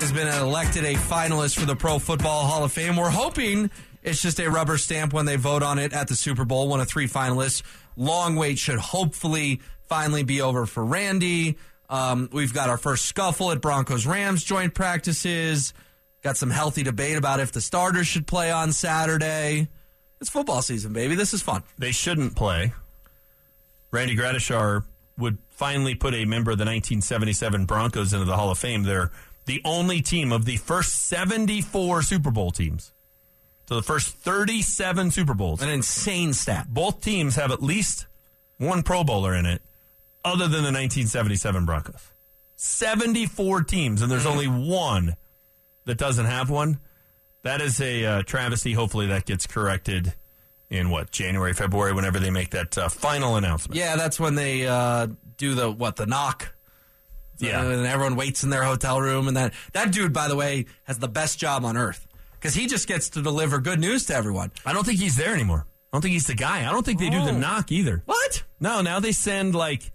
has 0.00 0.12
been 0.12 0.28
elected 0.28 0.84
a 0.84 0.94
finalist 0.94 1.58
for 1.58 1.64
the 1.64 1.74
Pro 1.74 1.98
Football 1.98 2.44
Hall 2.44 2.62
of 2.64 2.72
Fame. 2.72 2.96
We're 2.96 3.08
hoping 3.10 3.70
It's 4.08 4.22
just 4.22 4.40
a 4.40 4.48
rubber 4.48 4.78
stamp 4.78 5.12
when 5.12 5.26
they 5.26 5.36
vote 5.36 5.62
on 5.62 5.78
it 5.78 5.92
at 5.92 6.08
the 6.08 6.14
Super 6.14 6.46
Bowl. 6.46 6.66
One 6.66 6.80
of 6.80 6.88
three 6.88 7.06
finalists. 7.06 7.62
Long 7.94 8.36
wait 8.36 8.58
should 8.58 8.78
hopefully 8.78 9.60
finally 9.82 10.22
be 10.22 10.40
over 10.40 10.64
for 10.64 10.82
Randy. 10.82 11.58
Um, 11.90 12.30
we've 12.32 12.54
got 12.54 12.70
our 12.70 12.78
first 12.78 13.04
scuffle 13.04 13.52
at 13.52 13.60
Broncos 13.60 14.06
Rams 14.06 14.42
joint 14.42 14.72
practices. 14.72 15.74
Got 16.22 16.38
some 16.38 16.48
healthy 16.48 16.82
debate 16.82 17.18
about 17.18 17.38
if 17.38 17.52
the 17.52 17.60
starters 17.60 18.06
should 18.06 18.26
play 18.26 18.50
on 18.50 18.72
Saturday. 18.72 19.68
It's 20.22 20.30
football 20.30 20.62
season, 20.62 20.94
baby. 20.94 21.14
This 21.14 21.34
is 21.34 21.42
fun. 21.42 21.62
They 21.76 21.92
shouldn't 21.92 22.34
play. 22.34 22.72
Randy 23.90 24.16
Gradishar 24.16 24.84
would 25.18 25.36
finally 25.50 25.94
put 25.94 26.14
a 26.14 26.24
member 26.24 26.50
of 26.50 26.56
the 26.56 26.64
1977 26.64 27.66
Broncos 27.66 28.14
into 28.14 28.24
the 28.24 28.36
Hall 28.36 28.50
of 28.50 28.58
Fame. 28.58 28.84
They're 28.84 29.10
the 29.44 29.60
only 29.66 30.00
team 30.00 30.32
of 30.32 30.46
the 30.46 30.56
first 30.56 30.94
74 30.94 32.00
Super 32.00 32.30
Bowl 32.30 32.50
teams. 32.52 32.94
So 33.68 33.76
the 33.76 33.82
first 33.82 34.14
37 34.14 35.10
Super 35.10 35.34
Bowls. 35.34 35.60
An 35.60 35.68
insane 35.68 36.32
stat. 36.32 36.68
Both 36.70 37.02
teams 37.02 37.36
have 37.36 37.50
at 37.50 37.62
least 37.62 38.06
one 38.56 38.82
Pro 38.82 39.04
Bowler 39.04 39.34
in 39.34 39.44
it, 39.44 39.60
other 40.24 40.44
than 40.44 40.62
the 40.62 40.72
1977 40.72 41.66
Broncos. 41.66 42.12
74 42.56 43.64
teams, 43.64 44.00
and 44.00 44.10
there's 44.10 44.24
only 44.24 44.46
one 44.46 45.16
that 45.84 45.98
doesn't 45.98 46.24
have 46.24 46.48
one. 46.48 46.80
That 47.42 47.60
is 47.60 47.78
a 47.82 48.04
uh, 48.06 48.22
travesty. 48.22 48.72
Hopefully, 48.72 49.08
that 49.08 49.26
gets 49.26 49.46
corrected 49.46 50.14
in 50.70 50.88
what 50.88 51.10
January, 51.10 51.52
February, 51.52 51.92
whenever 51.92 52.18
they 52.18 52.30
make 52.30 52.50
that 52.50 52.76
uh, 52.78 52.88
final 52.88 53.36
announcement. 53.36 53.76
Yeah, 53.78 53.96
that's 53.96 54.18
when 54.18 54.34
they 54.34 54.66
uh, 54.66 55.08
do 55.36 55.54
the 55.54 55.70
what 55.70 55.96
the 55.96 56.06
knock. 56.06 56.54
Yeah. 57.36 57.62
and 57.62 57.86
everyone 57.86 58.16
waits 58.16 58.42
in 58.42 58.50
their 58.50 58.64
hotel 58.64 58.98
room, 59.00 59.28
and 59.28 59.36
that 59.36 59.52
that 59.72 59.92
dude, 59.92 60.14
by 60.14 60.26
the 60.26 60.36
way, 60.36 60.64
has 60.84 60.98
the 60.98 61.06
best 61.06 61.38
job 61.38 61.66
on 61.66 61.76
earth 61.76 62.07
because 62.40 62.54
he 62.54 62.66
just 62.66 62.86
gets 62.88 63.10
to 63.10 63.22
deliver 63.22 63.58
good 63.58 63.80
news 63.80 64.06
to 64.06 64.14
everyone. 64.14 64.50
I 64.64 64.72
don't 64.72 64.84
think 64.84 64.98
he's 64.98 65.16
there 65.16 65.34
anymore. 65.34 65.66
I 65.92 65.96
don't 65.96 66.02
think 66.02 66.12
he's 66.12 66.26
the 66.26 66.34
guy. 66.34 66.68
I 66.68 66.72
don't 66.72 66.84
think 66.84 66.98
they 66.98 67.10
do 67.10 67.24
the 67.24 67.30
Oh. 67.30 67.38
knock 67.38 67.72
either. 67.72 68.02
What? 68.04 68.44
No, 68.60 68.82
now 68.82 69.00
they 69.00 69.12
send 69.12 69.54
like 69.54 69.90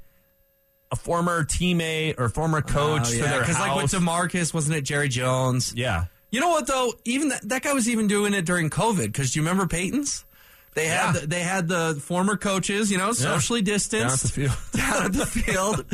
a 0.92 0.96
former 0.96 1.44
teammate 1.44 2.20
or 2.20 2.30
former 2.30 2.60
oh, 2.60 2.62
coach 2.62 3.10
to 3.12 3.18
their 3.18 3.40
because 3.42 3.58
house. 3.58 3.68
Oh, 3.70 3.76
like 3.76 3.84
with 3.84 3.92
Demarcus, 3.92 4.54
wasn't 4.54 4.76
it 4.78 4.82
Jerry 4.84 5.10
Jones? 5.10 5.74
yeah. 5.76 6.06
You 6.32 6.40
know 6.40 6.50
what 6.50 6.66
though? 6.66 6.94
Even 7.06 7.30
that, 7.30 7.48
that 7.50 7.62
guy 7.62 7.74
was 7.74 7.88
even 7.88 8.08
doing 8.08 8.34
it 8.34 8.44
during 8.44 8.72
COVID. 8.72 9.04
Because 9.06 9.32
do 9.34 9.40
you 9.40 9.46
remember 9.46 9.68
Peyton's? 9.68 10.26
They 10.76 10.88
had 10.88 11.14
Yeah. 11.16 11.22
the, 11.22 11.28
they 11.28 11.40
had 11.42 11.68
the 11.68 12.02
former 12.04 12.36
coaches, 12.36 12.92
you 12.92 12.98
know, 12.98 13.12
socially 13.14 13.62
distanced 13.62 14.36
Down 14.36 14.44
at 14.44 14.54
the 14.54 14.56
field. 14.56 14.58
down 14.74 15.06
at 15.06 15.14
the 15.14 15.26
field, 15.26 15.86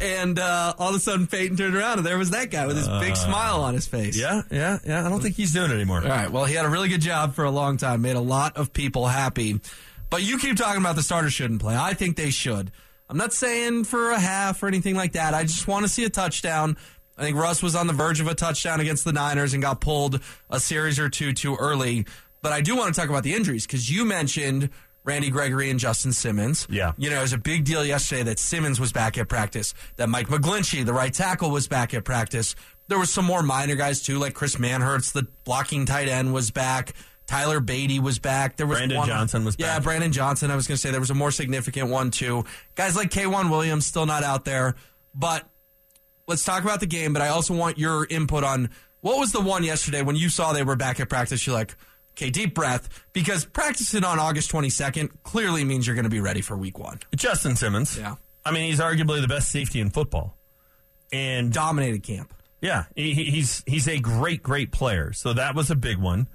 and 0.00 0.38
uh, 0.38 0.74
all 0.78 0.90
of 0.90 0.94
a 0.94 1.00
sudden 1.00 1.26
Peyton 1.26 1.56
turned 1.56 1.74
around 1.74 1.98
and 1.98 2.06
there 2.06 2.18
was 2.18 2.30
that 2.30 2.50
guy 2.50 2.66
with 2.66 2.76
his 2.76 2.88
big 2.88 3.16
smile 3.16 3.62
on 3.62 3.74
his 3.74 3.86
face. 3.86 4.16
Yeah, 4.16 4.42
yeah, 4.50 4.78
yeah. 4.86 5.04
I 5.04 5.08
don't 5.08 5.20
think 5.20 5.34
he's 5.34 5.52
doing 5.52 5.70
it 5.70 5.74
anymore. 5.74 6.02
All 6.02 6.08
right. 6.08 6.30
Well, 6.30 6.44
he 6.44 6.54
had 6.54 6.64
a 6.64 6.68
really 6.68 6.88
good 6.88 7.00
job 7.00 7.34
for 7.34 7.44
a 7.44 7.50
long 7.50 7.76
time, 7.78 8.00
made 8.02 8.16
a 8.16 8.20
lot 8.20 8.56
of 8.56 8.72
people 8.72 9.06
happy. 9.06 9.60
But 10.10 10.22
you 10.22 10.38
keep 10.38 10.56
talking 10.56 10.80
about 10.80 10.96
the 10.96 11.02
starters 11.02 11.32
shouldn't 11.34 11.60
play. 11.60 11.76
I 11.76 11.94
think 11.94 12.16
they 12.16 12.30
should. 12.30 12.70
I'm 13.10 13.16
not 13.16 13.32
saying 13.32 13.84
for 13.84 14.10
a 14.10 14.18
half 14.20 14.62
or 14.62 14.68
anything 14.68 14.94
like 14.94 15.12
that. 15.12 15.34
I 15.34 15.42
just 15.42 15.66
want 15.66 15.84
to 15.84 15.88
see 15.88 16.04
a 16.04 16.10
touchdown. 16.10 16.76
I 17.16 17.22
think 17.22 17.36
Russ 17.36 17.62
was 17.62 17.74
on 17.74 17.86
the 17.88 17.92
verge 17.92 18.20
of 18.20 18.28
a 18.28 18.34
touchdown 18.34 18.80
against 18.80 19.04
the 19.04 19.12
Niners 19.12 19.52
and 19.52 19.60
got 19.62 19.80
pulled 19.80 20.20
a 20.48 20.60
series 20.60 20.98
or 21.00 21.08
two 21.08 21.32
too 21.32 21.56
early. 21.56 22.06
But 22.42 22.52
I 22.52 22.60
do 22.60 22.76
want 22.76 22.94
to 22.94 23.00
talk 23.00 23.10
about 23.10 23.24
the 23.24 23.34
injuries 23.34 23.66
because 23.66 23.90
you 23.90 24.04
mentioned 24.04 24.70
Randy 25.04 25.30
Gregory 25.30 25.70
and 25.70 25.80
Justin 25.80 26.12
Simmons. 26.12 26.66
Yeah. 26.70 26.92
You 26.98 27.10
know, 27.10 27.18
it 27.18 27.22
was 27.22 27.32
a 27.32 27.38
big 27.38 27.64
deal 27.64 27.84
yesterday 27.84 28.24
that 28.24 28.38
Simmons 28.38 28.78
was 28.78 28.92
back 28.92 29.16
at 29.18 29.28
practice, 29.28 29.74
that 29.96 30.08
Mike 30.08 30.28
McGlinchey, 30.28 30.84
the 30.84 30.92
right 30.92 31.12
tackle, 31.12 31.50
was 31.50 31.66
back 31.66 31.94
at 31.94 32.04
practice. 32.04 32.54
There 32.88 32.98
was 32.98 33.10
some 33.10 33.24
more 33.24 33.42
minor 33.42 33.74
guys 33.74 34.02
too, 34.02 34.18
like 34.18 34.34
Chris 34.34 34.56
Manhertz, 34.56 35.12
the 35.12 35.26
blocking 35.44 35.86
tight 35.86 36.08
end, 36.08 36.32
was 36.32 36.50
back. 36.50 36.92
Tyler 37.26 37.60
Badie 37.60 38.00
was 38.00 38.18
back. 38.18 38.56
There 38.56 38.66
was 38.66 38.78
Brandon 38.78 38.98
one, 38.98 39.08
Johnson 39.08 39.44
was 39.44 39.56
yeah, 39.58 39.76
back. 39.76 39.84
Brandon 39.84 40.12
Johnson. 40.12 40.50
I 40.50 40.56
was 40.56 40.66
going 40.66 40.76
to 40.76 40.80
say 40.80 40.90
there 40.90 41.00
was 41.00 41.10
a 41.10 41.14
more 41.14 41.30
significant 41.30 41.90
one 41.90 42.10
too. 42.10 42.44
Guys 42.74 42.96
like 42.96 43.10
K'Waun 43.10 43.50
Williams 43.50 43.84
still 43.84 44.06
not 44.06 44.24
out 44.24 44.46
there, 44.46 44.74
but 45.14 45.46
let's 46.26 46.42
talk 46.42 46.64
about 46.64 46.80
the 46.80 46.86
game. 46.86 47.12
But 47.12 47.20
I 47.20 47.28
also 47.28 47.54
want 47.54 47.78
your 47.78 48.06
input 48.08 48.44
on 48.44 48.70
what 49.00 49.18
was 49.18 49.32
the 49.32 49.42
one 49.42 49.62
yesterday 49.62 50.00
when 50.00 50.16
you 50.16 50.30
saw 50.30 50.54
they 50.54 50.62
were 50.62 50.76
back 50.76 51.00
at 51.00 51.10
practice. 51.10 51.46
You're 51.46 51.54
like, 51.54 51.76
okay, 52.18 52.30
deep 52.30 52.54
breath, 52.54 52.88
because 53.12 53.44
practicing 53.44 54.02
on 54.04 54.18
August 54.18 54.50
22nd 54.50 55.10
clearly 55.22 55.62
means 55.64 55.86
you're 55.86 55.94
going 55.96 56.02
to 56.04 56.10
be 56.10 56.20
ready 56.20 56.40
for 56.40 56.56
Week 56.56 56.78
One. 56.78 56.98
Justin 57.14 57.54
Simmons. 57.56 57.96
Yeah. 57.96 58.16
I 58.44 58.50
mean, 58.50 58.68
he's 58.70 58.80
arguably 58.80 59.20
the 59.20 59.28
best 59.28 59.50
safety 59.50 59.80
in 59.80 59.90
football. 59.90 60.36
And 61.12 61.52
Dominated 61.52 62.02
camp. 62.02 62.34
yeah, 62.60 62.84
he, 62.94 63.14
he- 63.14 63.30
he's 63.30 63.62
he's 63.66 63.88
a 63.88 63.98
great 63.98 64.42
great 64.42 64.72
player. 64.72 65.12
So 65.14 65.32
that 65.32 65.54
was 65.54 65.70
a 65.70 65.74
big 65.76 65.96
one. 65.98 66.28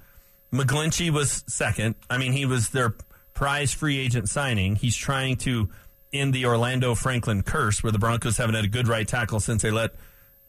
McGlinchey 0.52 1.10
was 1.10 1.44
second. 1.48 1.94
I 2.10 2.18
mean, 2.18 2.32
he 2.32 2.46
was 2.46 2.70
their 2.70 2.94
prize 3.34 3.72
free 3.72 3.98
agent 3.98 4.28
signing. 4.28 4.74
He's 4.76 4.96
trying 4.96 5.36
to 5.38 5.68
end 6.12 6.32
the 6.32 6.46
Orlando 6.46 6.94
Franklin 6.94 7.42
curse, 7.42 7.82
where 7.82 7.92
the 7.92 7.98
Broncos 7.98 8.36
haven't 8.36 8.54
had 8.54 8.64
a 8.64 8.68
good 8.68 8.88
right 8.88 9.06
tackle 9.06 9.38
since 9.40 9.62
they 9.62 9.70
let 9.70 9.90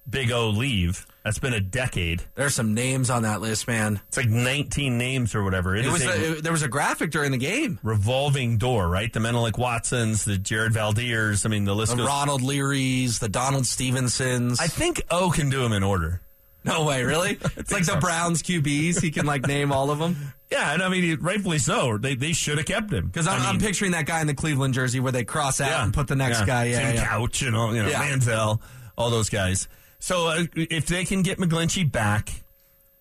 Big 0.10 0.32
O 0.32 0.50
leave. 0.50 1.06
That's 1.26 1.40
been 1.40 1.54
a 1.54 1.60
decade. 1.60 2.22
There's 2.36 2.54
some 2.54 2.76
names 2.76 3.10
on 3.10 3.24
that 3.24 3.42
list, 3.42 3.68
man. 3.68 4.00
It's 4.10 4.16
like 4.18 4.30
19 4.30 4.98
names 5.00 5.34
or 5.34 5.44
whatever. 5.44 5.76
It 5.76 5.92
was 5.92 6.06
a 6.06 6.34
it- 6.38 6.44
there 6.44 6.52
was 6.52 6.62
a 6.62 6.68
graphic 6.68 7.10
during 7.10 7.32
the 7.32 7.38
game. 7.40 7.80
revolving 7.82 8.60
door, 8.60 8.88
right? 8.88 9.12
The 9.12 9.20
Menelik 9.20 9.58
Watsons, 9.58 10.24
the 10.24 10.38
Jared 10.38 10.74
Veldheers. 10.74 11.44
I 11.44 11.50
mean, 11.50 11.66
the 11.66 11.76
list 11.76 11.94
The 11.94 11.98
goes. 11.98 12.08
Ronald 12.08 12.44
Leary's, 12.44 13.18
the 13.18 13.28
Donald 13.28 13.66
Stephensons. 13.66 14.60
I 14.62 14.68
think 14.68 15.02
O 15.10 15.32
can 15.32 15.50
do 15.50 15.64
them 15.64 15.74
in 15.74 15.82
order. 15.82 16.22
no 16.64 16.84
way, 16.86 17.04
really? 17.04 17.40
It's 17.58 17.72
like 17.72 17.86
the. 17.86 17.96
Browns 17.98 18.44
QBs. 18.44 19.02
He 19.02 19.10
can 19.10 19.26
like 19.26 19.48
name 19.48 19.72
all 19.72 19.90
of 19.90 19.98
them. 19.98 20.16
Yeah, 20.52 20.74
and 20.74 20.84
I 20.84 20.90
mean, 20.90 21.18
rightfully 21.22 21.58
so. 21.58 21.98
They 21.98 22.14
they 22.14 22.34
should 22.34 22.60
have 22.60 22.68
kept 22.68 22.94
him 22.94 23.08
Because 23.08 23.28
I'm, 23.28 23.42
I 23.42 23.50
I'm 23.50 23.58
picturing 23.60 23.92
that 23.94 24.06
guy 24.06 24.22
in 24.22 24.28
the 24.28 24.36
Cleveland 24.36 24.76
jersey 24.76 25.00
where 25.00 25.12
they 25.12 25.24
cross 25.24 25.60
out 25.60 25.84
and 25.84 25.92
put 25.92 26.08
the 26.08 26.16
next 26.16 26.42
yeah. 26.42 26.46
guy. 26.46 26.64
Yeah, 26.66 26.80
Tim 26.86 26.96
yeah. 26.98 27.06
Couch 27.08 27.42
and 27.42 27.56
all, 27.56 27.76
you 27.76 27.82
know, 27.82 27.90
Yeah. 27.90 28.04
Manziel, 28.12 28.60
all 28.96 29.10
those 29.10 29.30
guys. 29.30 29.68
So 30.00 30.28
uh, 30.28 30.44
if 30.56 30.88
they 30.88 31.06
can 31.06 31.22
get 31.22 31.38
McGlinchey 31.38 31.92
back, 31.92 32.44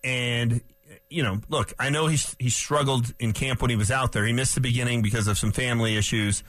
and 0.03 0.61
you 1.09 1.23
know, 1.23 1.39
look, 1.49 1.73
I 1.79 1.89
know 1.89 2.07
he's 2.07 2.35
he 2.39 2.49
struggled 2.49 3.13
in 3.19 3.33
camp 3.33 3.61
when 3.61 3.69
he 3.69 3.75
was 3.75 3.91
out 3.91 4.11
there. 4.11 4.25
He 4.25 4.33
missed 4.33 4.55
the 4.55 4.61
beginning 4.61 5.01
because 5.01 5.27
of 5.27 5.37
some 5.37 5.51
family 5.51 5.97
issues. 5.97 6.43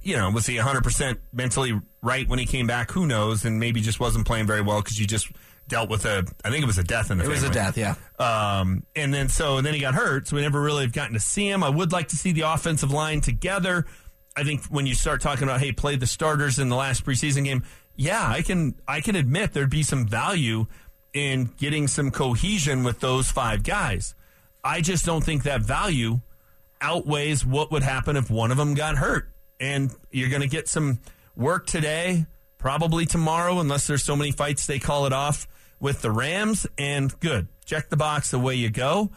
You 0.00 0.16
know, 0.16 0.30
was 0.30 0.46
he 0.46 0.56
100 0.56 0.82
percent 0.82 1.20
mentally 1.32 1.80
right 2.02 2.28
when 2.28 2.38
he 2.38 2.46
came 2.46 2.66
back? 2.66 2.90
Who 2.92 3.06
knows? 3.06 3.44
And 3.44 3.58
maybe 3.58 3.80
just 3.80 4.00
wasn't 4.00 4.26
playing 4.26 4.46
very 4.46 4.62
well 4.62 4.80
because 4.80 4.98
you 4.98 5.06
just 5.06 5.28
dealt 5.68 5.90
with 5.90 6.04
a. 6.04 6.26
I 6.44 6.50
think 6.50 6.62
it 6.62 6.66
was 6.66 6.78
a 6.78 6.84
death 6.84 7.10
in 7.10 7.18
the 7.18 7.24
It 7.24 7.28
was 7.28 7.42
a 7.42 7.50
death, 7.50 7.76
yeah. 7.76 7.94
Um, 8.18 8.84
and 8.96 9.12
then 9.12 9.28
so 9.28 9.58
and 9.58 9.66
then 9.66 9.74
he 9.74 9.80
got 9.80 9.94
hurt, 9.94 10.28
so 10.28 10.36
we 10.36 10.42
never 10.42 10.60
really 10.60 10.82
have 10.82 10.92
gotten 10.92 11.14
to 11.14 11.20
see 11.20 11.48
him. 11.48 11.62
I 11.62 11.68
would 11.68 11.92
like 11.92 12.08
to 12.08 12.16
see 12.16 12.32
the 12.32 12.42
offensive 12.42 12.90
line 12.90 13.20
together. 13.20 13.86
I 14.36 14.44
think 14.44 14.64
when 14.66 14.86
you 14.86 14.94
start 14.94 15.20
talking 15.20 15.44
about 15.44 15.60
hey, 15.60 15.72
play 15.72 15.96
the 15.96 16.06
starters 16.06 16.58
in 16.58 16.68
the 16.68 16.76
last 16.76 17.04
preseason 17.04 17.44
game, 17.44 17.64
yeah, 17.98 18.26
I 18.26 18.42
can 18.42 18.76
I 18.86 19.00
can 19.00 19.16
admit 19.16 19.52
there'd 19.52 19.68
be 19.68 19.82
some 19.82 20.06
value 20.06 20.66
in 21.12 21.50
getting 21.58 21.88
some 21.88 22.12
cohesion 22.12 22.84
with 22.84 23.00
those 23.00 23.28
five 23.28 23.64
guys. 23.64 24.14
I 24.62 24.80
just 24.80 25.04
don't 25.04 25.24
think 25.24 25.42
that 25.42 25.62
value 25.62 26.20
outweighs 26.80 27.44
what 27.44 27.72
would 27.72 27.82
happen 27.82 28.16
if 28.16 28.30
one 28.30 28.52
of 28.52 28.56
them 28.56 28.74
got 28.74 28.96
hurt. 28.96 29.28
And 29.58 29.90
you're 30.12 30.28
going 30.28 30.42
to 30.42 30.48
get 30.48 30.68
some 30.68 31.00
work 31.36 31.66
today, 31.66 32.26
probably 32.56 33.04
tomorrow, 33.04 33.58
unless 33.58 33.88
there's 33.88 34.04
so 34.04 34.14
many 34.14 34.30
fights 34.30 34.66
they 34.66 34.78
call 34.78 35.06
it 35.06 35.12
off 35.12 35.48
with 35.80 36.00
the 36.00 36.12
Rams. 36.12 36.68
And 36.78 37.18
good. 37.18 37.48
Check 37.64 37.88
the 37.88 37.96
box, 37.96 38.32
away 38.32 38.54
you 38.54 38.70
go. 38.70 39.10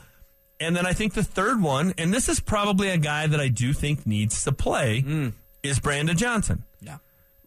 And 0.60 0.76
then 0.76 0.88
I 0.88 0.94
think 0.94 1.14
the 1.14 1.24
third 1.24 1.62
one, 1.62 1.94
and 2.00 2.12
this 2.12 2.28
is 2.28 2.40
probably 2.40 2.90
a 2.90 2.98
guy 2.98 3.28
that 3.28 3.40
I 3.40 3.48
do 3.48 3.74
think 3.74 4.08
needs 4.08 4.44
to 4.46 4.52
play, 4.52 5.02
hmm. 5.02 5.30
is 5.62 5.80
Brandon 5.80 6.18
Johnson 6.18 6.64
Yeah. 6.82 6.98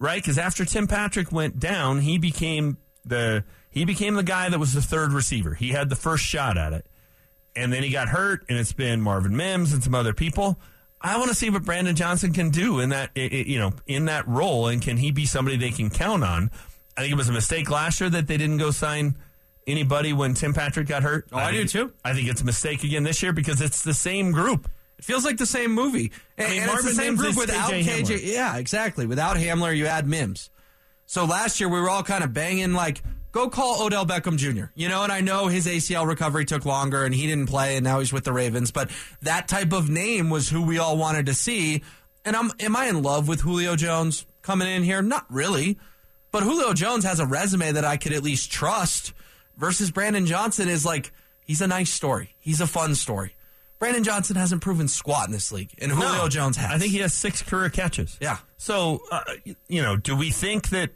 Right? 0.05 0.23
Because 0.23 0.39
after 0.39 0.65
Tim 0.65 0.87
Patrick 0.87 1.33
went 1.33 1.59
down, 1.59 2.01
he 2.01 2.19
became 2.19 2.77
the 3.05 3.45
he 3.71 3.85
became 3.85 4.15
the 4.15 4.23
guy 4.23 4.49
that 4.49 4.59
was 4.61 4.73
the 4.75 4.83
third 4.83 5.13
receiver. 5.13 5.55
He 5.55 5.71
had 5.71 5.89
the 5.89 5.97
first 5.97 6.25
shot 6.25 6.57
at 6.57 6.73
it, 6.73 6.87
and 7.57 7.73
then 7.73 7.83
he 7.83 7.91
got 7.91 8.09
hurt, 8.09 8.45
and 8.49 8.59
it's 8.59 8.73
been 8.73 9.01
Marvin 9.01 9.37
Mims 9.37 9.73
and 9.73 9.83
some 9.83 9.95
other 9.95 10.13
people. 10.15 10.59
I 11.01 11.17
want 11.19 11.29
to 11.29 11.35
see 11.35 11.51
what 11.51 11.65
Brandon 11.65 11.95
Johnson 11.97 12.33
can 12.33 12.49
do 12.51 12.81
in 12.81 12.89
that 12.91 13.11
i- 13.17 13.21
i- 13.21 13.45
you 13.47 13.59
know 13.59 13.73
in 13.87 14.05
that 14.07 14.27
role, 14.29 14.69
and 14.69 14.81
can 14.81 14.97
he 14.99 15.11
be 15.11 15.27
somebody 15.27 15.57
they 15.57 15.71
can 15.71 15.91
count 15.91 16.23
on? 16.25 16.51
I 16.97 17.01
think 17.01 17.13
it 17.13 17.17
was 17.17 17.29
a 17.29 17.33
mistake 17.33 17.69
last 17.71 18.01
year 18.01 18.09
that 18.11 18.27
they 18.29 18.37
didn't 18.37 18.59
go 18.59 18.71
sign 18.71 19.17
anybody 19.67 20.13
when 20.13 20.35
Tim 20.35 20.55
Patrick 20.55 20.87
got 20.87 21.03
hurt. 21.03 21.27
Oh, 21.33 21.39
I 21.39 21.51
do 21.53 21.67
too. 21.67 21.93
I 22.05 22.13
think 22.15 22.29
it's 22.29 22.41
a 22.43 22.45
mistake 22.45 22.85
again 22.85 23.03
this 23.03 23.23
year 23.23 23.33
because 23.33 23.61
it's 23.61 23.83
the 23.83 23.95
same 23.95 24.31
group. 24.31 24.71
It 24.99 25.05
feels 25.05 25.25
like 25.25 25.37
the 25.37 25.47
same 25.47 25.73
movie. 25.73 26.13
And, 26.39 26.51
mean, 26.51 26.63
and 26.63 26.71
it's 26.71 26.85
the 26.85 26.91
same 26.91 27.17
Mims 27.17 27.21
group 27.21 27.37
without 27.37 27.71
KJ 27.71 27.85
KJ. 27.85 28.21
Yeah, 28.23 28.57
exactly. 28.57 29.07
Without 29.07 29.37
Hamler, 29.37 29.77
you 29.77 29.87
add 29.87 30.07
Mims. 30.07 30.51
So 31.07 31.25
last 31.25 31.61
year 31.61 31.69
we 31.69 31.81
were 31.81 31.91
all 31.91 32.03
kind 32.03 32.25
of 32.25 32.33
banging 32.33 32.73
like, 32.73 33.03
go 33.33 33.49
call 33.49 33.83
Odell 33.83 34.07
Beckham 34.07 34.37
Jr. 34.37 34.67
You 34.75 34.89
know, 34.89 35.03
and 35.03 35.13
I 35.13 35.21
know 35.21 35.49
his 35.49 35.67
ACL 35.67 36.07
recovery 36.07 36.45
took 36.45 36.65
longer 36.65 37.05
and 37.05 37.15
he 37.15 37.27
didn't 37.27 37.49
play 37.49 37.77
and 37.77 37.85
now 37.85 37.99
he's 37.99 38.13
with 38.13 38.25
the 38.25 38.33
Ravens, 38.33 38.71
but 38.71 38.91
that 39.23 39.49
type 39.49 39.73
of 39.73 39.91
name 39.91 40.31
was 40.31 40.49
who 40.49 40.63
we 40.63 40.79
all 40.79 40.97
wanted 40.97 41.27
to 41.27 41.35
see. 41.35 41.83
And 42.25 42.35
I'm 42.35 42.53
am 42.61 42.75
I 42.77 42.87
in 42.87 43.03
love 43.03 43.29
with 43.29 43.41
Julio 43.41 43.77
Jones 43.77 44.25
coming 44.43 44.69
in 44.69 44.83
here? 44.83 45.03
Not 45.03 45.27
really. 45.29 45.79
But 46.31 46.43
Julio 46.43 46.73
Jones 46.73 47.05
has 47.05 47.21
a 47.21 47.27
resume 47.27 47.73
that 47.73 47.85
I 47.85 47.97
could 47.97 48.13
at 48.13 48.23
least 48.23 48.51
trust 48.51 49.13
versus 49.57 49.91
Brandon 49.91 50.27
Johnson 50.27 50.69
is 50.69 50.85
like 50.85 51.13
he's 51.45 51.61
a 51.61 51.67
nice 51.67 51.91
story. 51.91 52.35
He's 52.41 52.61
a 52.61 52.67
fun 52.67 52.95
story. 52.95 53.35
Brandon 53.79 54.05
Johnson 54.05 54.37
hasn't 54.37 54.63
proven 54.63 54.89
squat 54.89 55.27
in 55.27 55.33
this 55.33 55.53
league, 55.53 55.71
and 55.79 55.91
Julio 55.93 56.23
No. 56.23 56.29
Jones 56.29 56.57
has. 56.57 56.71
I 56.71 56.79
think 56.79 56.93
he 56.93 56.99
has 56.99 57.13
six 57.13 57.43
career 57.43 57.69
catches. 57.69 58.17
Yeah. 58.21 58.39
So, 58.57 59.01
uh, 59.11 59.23
you 59.69 59.83
know, 59.83 59.97
do 59.97 60.17
we 60.17 60.31
think 60.31 60.71
that 60.71 60.93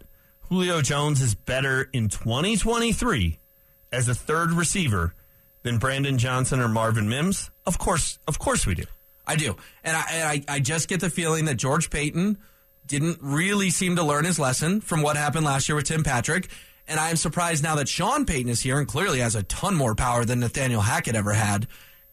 Julio 0.49 0.81
Jones 0.81 1.21
is 1.21 1.35
better 1.35 1.91
in 1.93 2.09
2023 2.09 3.39
as 3.93 4.09
a 4.09 4.15
third 4.15 4.53
receiver 4.53 5.15
than 5.63 5.79
Brandon 5.79 6.17
Johnson 6.19 6.61
or 6.61 6.69
Marvin 6.69 7.09
Mims? 7.09 7.51
Of 7.67 7.79
course, 7.79 8.19
of 8.27 8.39
course 8.39 8.67
we 8.67 8.75
do. 8.75 8.85
I 9.27 9.37
do, 9.37 9.57
and 9.85 9.95
I, 9.95 10.05
and 10.13 10.29
I 10.49 10.55
I 10.55 10.59
just 10.61 10.89
get 10.89 11.01
the 11.01 11.11
feeling 11.11 11.45
that 11.47 11.57
George 11.57 11.91
Paton 11.91 12.39
didn't 12.87 13.19
really 13.21 13.69
seem 13.69 13.97
to 13.97 14.03
learn 14.03 14.25
his 14.25 14.39
lesson 14.39 14.81
from 14.81 15.03
what 15.03 15.19
happened 15.19 15.45
last 15.45 15.69
year 15.69 15.77
with 15.77 15.85
Tim 15.85 16.03
Patrick. 16.03 16.49
And 16.87 16.99
I'm 16.99 17.17
surprised 17.17 17.63
now 17.63 17.75
that 17.75 17.87
Sean 17.87 18.25
Payton 18.25 18.49
is 18.49 18.63
here 18.63 18.79
and 18.79 18.89
clearly 18.89 19.19
has 19.19 19.35
a 19.35 19.43
ton 19.43 19.75
more 19.75 19.95
power 19.95 20.25
than 20.25 20.41
Nathaniel 20.41 20.81
Hackett 20.81 21.15
ever 21.15 21.35
had. 21.35 21.67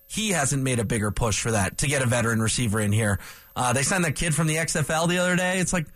He 0.08 0.30
hasn't 0.30 0.64
made 0.64 0.80
a 0.80 0.86
bigger 0.86 1.12
push 1.12 1.40
for 1.40 1.52
that 1.52 1.80
to 1.80 1.88
get 1.88 2.02
a 2.02 2.06
veteran 2.06 2.42
receiver 2.42 2.80
in 2.80 2.92
here. 2.92 3.20
Uh, 3.56 3.74
they 3.74 3.84
signed 3.84 4.06
that 4.06 4.16
kid 4.16 4.36
from 4.36 4.48
the 4.48 4.56
XFL 4.56 5.08
the 5.08 5.18
other 5.18 5.36
day. 5.36 5.60
It's 5.60 5.74
like, 5.74 5.88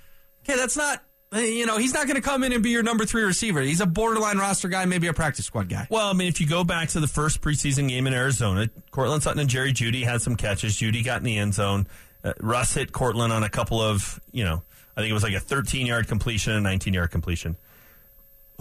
okay, 0.44 0.58
that's 0.58 0.76
not, 0.76 1.04
you 1.34 1.66
know, 1.66 1.78
he's 1.78 1.94
not 1.94 2.08
going 2.08 2.16
to 2.16 2.22
come 2.22 2.44
in 2.44 2.52
and 2.52 2.64
be 2.64 2.72
your 2.72 2.82
number 2.84 3.06
three 3.06 3.24
receiver. 3.24 3.62
He's 3.62 3.82
a 3.82 3.86
borderline 3.86 4.38
roster 4.38 4.68
guy, 4.68 4.86
maybe 4.86 5.08
a 5.08 5.14
practice 5.14 5.46
squad 5.46 5.70
guy. 5.70 5.88
Well, 5.90 6.10
I 6.10 6.14
mean, 6.14 6.28
if 6.28 6.42
you 6.42 6.48
go 6.48 6.64
back 6.64 6.90
to 6.90 7.00
the 7.00 7.08
first 7.08 7.42
preseason 7.42 7.88
game 7.88 8.08
in 8.08 8.14
Arizona, 8.14 8.70
Courtland 8.92 9.22
Sutton 9.22 9.40
and 9.40 9.50
Jerry 9.50 9.74
Jeudy 9.74 10.04
had 10.04 10.22
some 10.22 10.36
catches. 10.36 10.76
Jeudy 10.76 11.04
got 11.04 11.18
in 11.20 11.26
the 11.26 11.38
end 11.38 11.54
zone. 11.54 11.88
Uh, 12.24 12.34
Russ 12.42 12.74
hit 12.74 12.92
Courtland 12.92 13.32
on 13.32 13.44
a 13.44 13.50
couple 13.50 13.80
of, 13.80 14.20
you 14.32 14.44
know, 14.44 14.64
I 14.98 15.02
think 15.02 15.12
it 15.12 15.14
was 15.14 15.24
like 15.24 15.36
a 15.36 15.40
13 15.40 15.86
yard 15.86 16.08
completion 16.08 16.54
and 16.54 16.64
19 16.64 16.94
yard 16.94 17.12
completion. 17.12 17.58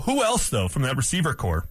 Who 0.04 0.22
else, 0.22 0.50
though, 0.50 0.68
from 0.68 0.82
that 0.82 0.96
receiver 0.96 1.34
corps 1.34 1.64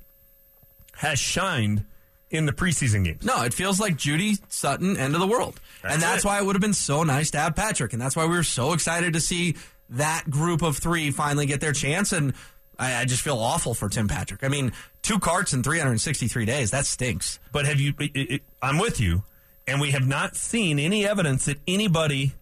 has 0.95 1.19
shined 1.19 1.85
in 2.29 2.45
the 2.45 2.51
preseason 2.53 3.03
games? 3.03 3.23
No, 3.23 3.43
it 3.43 3.53
feels 3.53 3.79
like 3.79 3.95
Jeudy 3.97 4.37
Sutton, 4.49 4.97
end 4.97 5.13
of 5.13 5.21
the 5.21 5.27
world. 5.27 5.59
That's 5.81 5.93
and 5.95 6.03
that's 6.03 6.23
it. 6.23 6.27
why 6.27 6.39
it 6.39 6.45
would 6.45 6.55
have 6.55 6.61
been 6.61 6.73
so 6.73 7.03
nice 7.03 7.31
to 7.31 7.37
have 7.39 7.55
Patrick. 7.55 7.93
And 7.93 8.01
that's 8.01 8.15
why 8.15 8.25
we 8.25 8.35
were 8.35 8.43
so 8.43 8.73
excited 8.73 9.13
to 9.13 9.19
see 9.21 9.55
that 9.89 10.29
group 10.29 10.61
of 10.61 10.77
three 10.77 11.11
finally 11.11 11.45
get 11.45 11.61
their 11.61 11.73
chance. 11.73 12.11
And 12.11 12.33
I, 12.77 12.95
I 13.01 13.05
just 13.05 13.21
feel 13.21 13.37
awful 13.37 13.73
for 13.73 13.89
Tim 13.89 14.07
Patrick. 14.07 14.43
I 14.43 14.49
mean, 14.49 14.71
two 15.01 15.19
carts 15.19 15.53
in 15.53 15.63
363 15.63 16.45
days, 16.45 16.71
that 16.71 16.85
stinks. 16.85 17.39
But 17.51 17.65
have 17.65 17.79
you? 17.79 17.93
It, 17.99 18.11
it, 18.15 18.41
I'm 18.61 18.77
with 18.79 18.99
you, 18.99 19.23
and 19.65 19.79
we 19.81 19.91
have 19.91 20.05
not 20.07 20.35
seen 20.35 20.79
any 20.79 21.07
evidence 21.07 21.45
that 21.45 21.57
anybody 21.67 22.33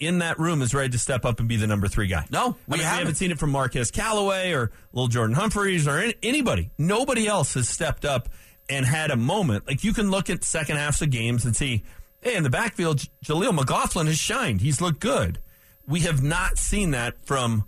in 0.00 0.18
that 0.18 0.38
room 0.38 0.60
is 0.62 0.74
ready 0.74 0.90
to 0.90 0.98
step 0.98 1.24
up 1.24 1.38
and 1.40 1.48
be 1.48 1.56
the 1.56 1.66
number 1.66 1.88
three 1.88 2.06
guy. 2.06 2.26
No, 2.30 2.40
I 2.40 2.44
we 2.66 2.78
mean, 2.78 2.80
haven't. 2.80 2.98
haven't 2.98 3.14
seen 3.16 3.30
it 3.30 3.38
from 3.38 3.50
Marquez 3.50 3.90
Callaway 3.90 4.52
or 4.52 4.70
Lil'Jordan 4.94 5.34
Humphreys 5.34 5.86
or 5.86 5.98
any, 5.98 6.14
anybody. 6.22 6.70
Nobody 6.78 7.26
else 7.26 7.54
has 7.54 7.68
stepped 7.68 8.04
up 8.04 8.28
and 8.68 8.86
had 8.86 9.10
a 9.10 9.16
moment. 9.16 9.66
Like 9.66 9.84
you 9.84 9.92
can 9.92 10.10
look 10.10 10.30
at 10.30 10.44
second 10.44 10.76
halves 10.76 11.02
of 11.02 11.10
games 11.10 11.44
and 11.44 11.54
see, 11.54 11.84
hey, 12.20 12.36
in 12.36 12.42
the 12.42 12.50
backfield, 12.50 13.04
Jaleel 13.24 13.54
McLaughlin 13.54 14.06
has 14.06 14.18
shined. 14.18 14.60
He's 14.60 14.80
looked 14.80 15.00
good. 15.00 15.38
We 15.86 16.00
have 16.00 16.22
not 16.22 16.58
seen 16.58 16.92
that 16.92 17.14
from 17.26 17.64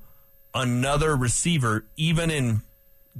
another 0.54 1.14
receiver, 1.14 1.84
even 1.96 2.30
in 2.30 2.62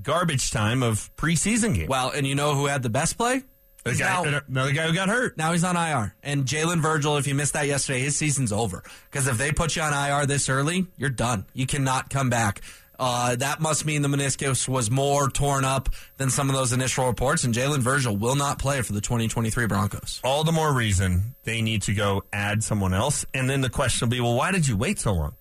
garbage 0.03 0.51
time 0.51 0.83
of 0.83 1.15
preseason 1.17 1.75
games. 1.75 1.89
Well, 1.89 2.11
and 2.11 2.27
you 2.27 2.35
know 2.35 2.55
who 2.55 2.67
had 2.67 2.83
the 2.83 2.91
best 2.91 3.19
play? 3.19 3.43
The 3.85 3.95
guy, 3.95 4.25
now- 4.25 4.41
another 4.49 4.73
guy 4.73 4.87
who 4.89 4.95
got 4.95 5.09
hurt. 5.09 5.37
Now 5.37 5.53
he's 5.53 5.63
on 5.63 5.77
IR. 5.77 6.15
And 6.23 6.45
Jalen 6.45 6.81
Virgil, 6.81 7.19
if 7.19 7.27
you 7.29 7.35
missed 7.37 7.53
that 7.53 7.69
yesterday, 7.69 8.01
his 8.01 8.17
season's 8.17 8.51
over. 8.51 8.83
Because 9.11 9.29
if 9.29 9.39
they 9.39 9.53
put 9.53 9.77
you 9.77 9.83
on 9.83 9.93
IR 9.93 10.27
this 10.27 10.49
early, 10.49 10.87
you're 10.97 11.09
done. 11.09 11.47
You 11.53 11.67
cannot 11.67 12.11
come 12.11 12.29
back. 12.29 12.63
Uh, 12.99 13.37
that 13.37 13.61
must 13.61 13.85
mean 13.85 14.01
the 14.03 14.09
meniscus 14.09 14.67
was 14.67 14.91
more 14.91 15.29
torn 15.29 15.65
up 15.65 15.91
than 16.17 16.31
some 16.31 16.49
of 16.49 16.57
those 16.57 16.73
initial 16.73 17.07
reports. 17.07 17.45
And 17.45 17.53
Jalen 17.55 17.81
Virgil 17.81 18.17
will 18.17 18.37
not 18.37 18.59
play 18.59 18.81
for 18.83 18.93
the 18.95 19.01
2023 19.03 19.67
Broncos. 19.67 20.21
all 20.25 20.45
the 20.45 20.53
more 20.53 20.73
reason 20.73 21.35
they 21.45 21.61
need 21.61 21.83
to 21.83 21.93
go 21.95 22.23
add 22.33 22.63
someone 22.65 22.95
else. 22.95 23.27
And 23.35 23.51
then 23.51 23.61
the 23.61 23.69
question 23.71 24.09
will 24.09 24.17
be, 24.17 24.21
well, 24.21 24.35
why 24.35 24.51
did 24.53 24.67
you 24.67 24.77
wait 24.77 24.99
so 24.99 25.13
long? 25.13 25.35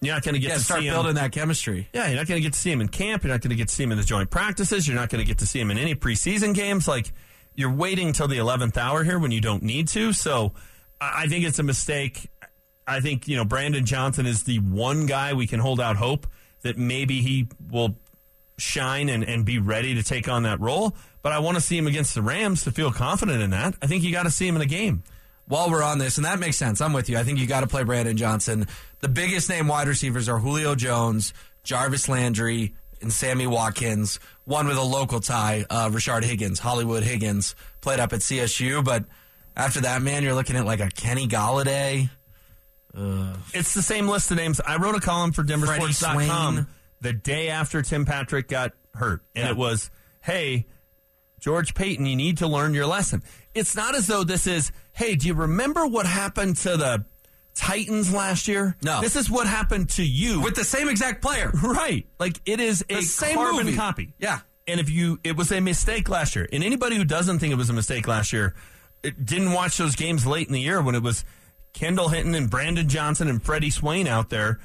You're 0.00 0.14
not 0.14 0.22
going 0.24 0.34
to 0.34 0.40
get 0.40 0.48
Yeah, 0.50 0.54
to 0.56 0.60
start 0.60 0.80
see 0.80 0.86
him. 0.88 0.94
building 0.94 1.14
that 1.14 1.32
chemistry. 1.32 1.88
Yeah, 1.92 2.06
you're 2.08 2.16
not 2.16 2.26
going 2.26 2.40
to 2.40 2.42
get 2.42 2.52
to 2.54 2.58
see 2.58 2.70
him 2.72 2.80
in 2.80 2.88
camp. 2.88 3.22
You're 3.24 3.32
not 3.32 3.40
going 3.40 3.50
to 3.50 3.56
get 3.56 3.68
to 3.68 3.74
see 3.74 3.84
him 3.84 3.92
in 3.92 3.98
the 3.98 4.04
joint 4.04 4.30
practices. 4.30 4.86
You're 4.86 4.96
not 4.96 5.08
going 5.10 5.20
to 5.24 5.26
get 5.26 5.38
to 5.38 5.46
see 5.46 5.60
him 5.60 5.70
in 5.70 5.78
any 5.78 5.94
preseason 5.94 6.54
games. 6.54 6.86
Like 6.88 7.12
you're 7.54 7.72
waiting 7.72 8.08
until 8.08 8.26
the 8.28 8.38
11th 8.38 8.76
hour 8.76 9.04
here 9.04 9.18
when 9.18 9.30
you 9.30 9.40
don't 9.40 9.62
need 9.62 9.88
to. 9.88 10.12
So 10.12 10.52
I 11.00 11.22
I 11.24 11.26
think 11.26 11.44
it's 11.44 11.58
a 11.58 11.62
mistake. 11.64 12.30
I 12.86 13.00
think 13.00 13.28
you 13.28 13.36
know 13.36 13.44
Brandon 13.44 13.84
Johnson 13.84 14.26
is 14.26 14.42
the 14.44 14.58
one 14.60 15.06
guy 15.06 15.34
we 15.34 15.46
can 15.46 15.60
hold 15.60 15.80
out 15.80 15.96
hope 15.96 16.26
that 16.62 16.76
maybe 16.78 17.20
he 17.20 17.48
will 17.70 17.96
shine 18.58 19.08
and, 19.08 19.24
and 19.24 19.44
be 19.44 19.58
ready 19.58 19.94
to 19.94 20.02
take 20.02 20.28
on 20.28 20.44
that 20.44 20.60
role. 20.60 20.94
But 21.22 21.32
I 21.32 21.38
want 21.38 21.56
to 21.56 21.60
see 21.60 21.76
him 21.76 21.86
against 21.86 22.14
the 22.14 22.22
Rams 22.22 22.64
to 22.64 22.72
feel 22.72 22.90
confident 22.90 23.42
in 23.42 23.50
that. 23.50 23.74
I 23.82 23.86
think 23.86 24.02
you 24.02 24.12
got 24.12 24.24
to 24.24 24.30
see 24.30 24.46
him 24.46 24.56
in 24.56 24.62
a 24.62 24.66
game. 24.66 25.02
While 25.46 25.70
we're 25.70 25.82
on 25.82 25.98
this, 25.98 26.16
and 26.16 26.24
that 26.24 26.38
makes 26.38 26.56
sense, 26.56 26.80
I'm 26.80 26.92
with 26.92 27.08
you. 27.08 27.18
I 27.18 27.24
think 27.24 27.38
you 27.38 27.46
got 27.46 27.60
to 27.60 27.66
play 27.66 27.82
Brandon 27.82 28.16
Johnson. 28.16 28.66
The 29.00 29.08
biggest 29.08 29.48
name 29.48 29.66
wide 29.66 29.88
receivers 29.88 30.28
are 30.28 30.38
Julio 30.38 30.74
Jones, 30.74 31.34
Jarvis 31.64 32.08
Landry, 32.08 32.74
and 33.00 33.12
Sammy 33.12 33.46
Watkins. 33.46 34.20
One 34.44 34.66
with 34.66 34.76
a 34.76 34.82
local 34.82 35.20
tie, 35.20 35.66
uh, 35.68 35.88
Rashard 35.90 36.22
Higgins, 36.22 36.60
Hollywood 36.60 37.02
Higgins, 37.02 37.54
played 37.80 38.00
up 38.00 38.12
at 38.12 38.20
CSU. 38.20 38.84
But 38.84 39.04
after 39.56 39.80
that, 39.80 40.00
man, 40.00 40.22
you're 40.22 40.34
looking 40.34 40.56
at 40.56 40.64
like 40.64 40.80
a 40.80 40.88
Kenny 40.88 41.26
Golladay. 41.26 42.08
Uh, 42.96 43.34
it's 43.54 43.74
the 43.74 43.82
same 43.82 44.06
list 44.08 44.30
of 44.30 44.36
names. 44.36 44.60
I 44.66 44.76
wrote 44.76 44.94
a 44.94 45.00
column 45.00 45.32
for 45.32 45.42
DenverSports.com 45.42 46.66
the 47.00 47.12
day 47.12 47.48
after 47.48 47.82
Tim 47.82 48.04
Patrick 48.04 48.48
got 48.48 48.72
hurt. 48.94 49.22
And 49.34 49.44
Yeah. 49.44 49.50
it 49.52 49.56
was, 49.56 49.90
hey, 50.20 50.66
George 51.40 51.74
Paton, 51.74 52.06
you 52.06 52.16
need 52.16 52.38
to 52.38 52.46
learn 52.46 52.74
your 52.74 52.86
lesson. 52.86 53.22
It's 53.54 53.74
not 53.74 53.94
as 53.94 54.06
though 54.06 54.24
this 54.24 54.46
is, 54.46 54.70
hey, 54.92 55.16
do 55.16 55.26
you 55.26 55.34
remember 55.34 55.86
what 55.86 56.06
happened 56.06 56.56
to 56.58 56.76
the 56.76 57.04
Titans 57.54 58.12
last 58.12 58.46
year? 58.48 58.76
No. 58.82 59.00
This 59.00 59.16
is 59.16 59.28
what 59.30 59.46
happened 59.46 59.90
to 59.90 60.04
you. 60.04 60.40
With 60.40 60.54
the 60.54 60.64
same 60.64 60.88
exact 60.88 61.20
player. 61.22 61.50
Right. 61.62 62.06
Like 62.20 62.40
it 62.46 62.60
is 62.60 62.84
a 62.88 62.96
The 62.96 63.02
same 63.02 63.36
carbon 63.36 63.64
movie. 63.66 63.76
copy. 63.76 64.14
Yeah. 64.18 64.40
And 64.68 64.78
if 64.78 64.88
you, 64.88 65.18
it 65.24 65.36
was 65.36 65.50
a 65.50 65.60
mistake 65.60 66.08
last 66.08 66.36
year. 66.36 66.48
And 66.52 66.62
anybody 66.62 66.96
who 66.96 67.04
doesn't 67.04 67.40
think 67.40 67.52
it 67.52 67.56
was 67.56 67.68
a 67.70 67.72
mistake 67.74 68.06
last 68.06 68.32
year, 68.32 68.54
it 69.02 69.26
didn't 69.26 69.52
watch 69.52 69.76
those 69.78 69.96
games 69.96 70.24
late 70.24 70.46
in 70.46 70.52
the 70.52 70.60
year 70.60 70.80
when 70.80 70.94
it 70.94 71.02
was 71.02 71.24
Kendall 71.72 72.08
Hinton 72.08 72.34
and 72.34 72.50
Brandon 72.50 72.88
Johnson 72.88 73.28
and 73.28 73.42
Freddie 73.42 73.70
Swain 73.70 74.06
out 74.06 74.30
there, 74.30 74.60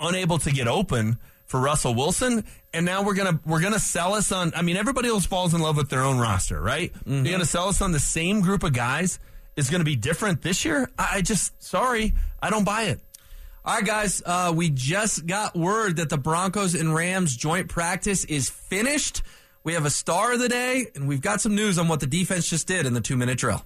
unable 0.00 0.38
to 0.38 0.50
get 0.50 0.68
open 0.68 1.18
for 1.46 1.60
Russell 1.60 1.94
Wilson. 1.94 2.44
And 2.72 2.84
now 2.84 3.02
we're 3.02 3.14
gonna 3.14 3.40
we're 3.46 3.60
gonna 3.60 3.78
sell 3.78 4.14
us 4.14 4.32
on. 4.32 4.52
I 4.56 4.62
mean, 4.62 4.76
everybody 4.76 5.08
else 5.08 5.26
falls 5.26 5.54
in 5.54 5.60
love 5.60 5.76
with 5.76 5.90
their 5.90 6.02
own 6.02 6.18
roster, 6.18 6.60
right? 6.60 6.92
You're 7.06 7.22
gonna 7.24 7.44
sell 7.44 7.68
us 7.68 7.80
on 7.80 7.92
the 7.92 8.00
same 8.00 8.40
group 8.40 8.62
of 8.62 8.72
guys. 8.72 9.18
Is 9.56 9.70
going 9.70 9.82
to 9.82 9.84
be 9.84 9.94
different 9.94 10.42
this 10.42 10.64
year. 10.64 10.90
I 10.98 11.18
I 11.18 11.20
just 11.20 11.62
sorry, 11.62 12.14
I 12.42 12.50
don't 12.50 12.64
buy 12.64 12.86
it. 12.86 13.00
All 13.64 13.76
right, 13.76 13.84
guys, 13.84 14.20
uh, 14.26 14.52
we 14.52 14.68
just 14.68 15.26
got 15.26 15.54
word 15.54 15.98
that 15.98 16.10
the 16.10 16.18
Broncos 16.18 16.74
and 16.74 16.92
Rams 16.92 17.36
joint 17.36 17.68
practice 17.68 18.24
is 18.24 18.50
finished. 18.50 19.22
We 19.62 19.74
have 19.74 19.86
a 19.86 19.90
star 19.90 20.32
of 20.32 20.40
the 20.40 20.48
day, 20.48 20.86
and 20.96 21.06
we've 21.06 21.20
got 21.20 21.40
some 21.40 21.54
news 21.54 21.78
on 21.78 21.86
what 21.86 22.00
the 22.00 22.08
defense 22.08 22.50
just 22.50 22.66
did 22.66 22.84
in 22.84 22.94
the 22.94 23.00
two 23.00 23.16
minute 23.16 23.38
drill. 23.38 23.64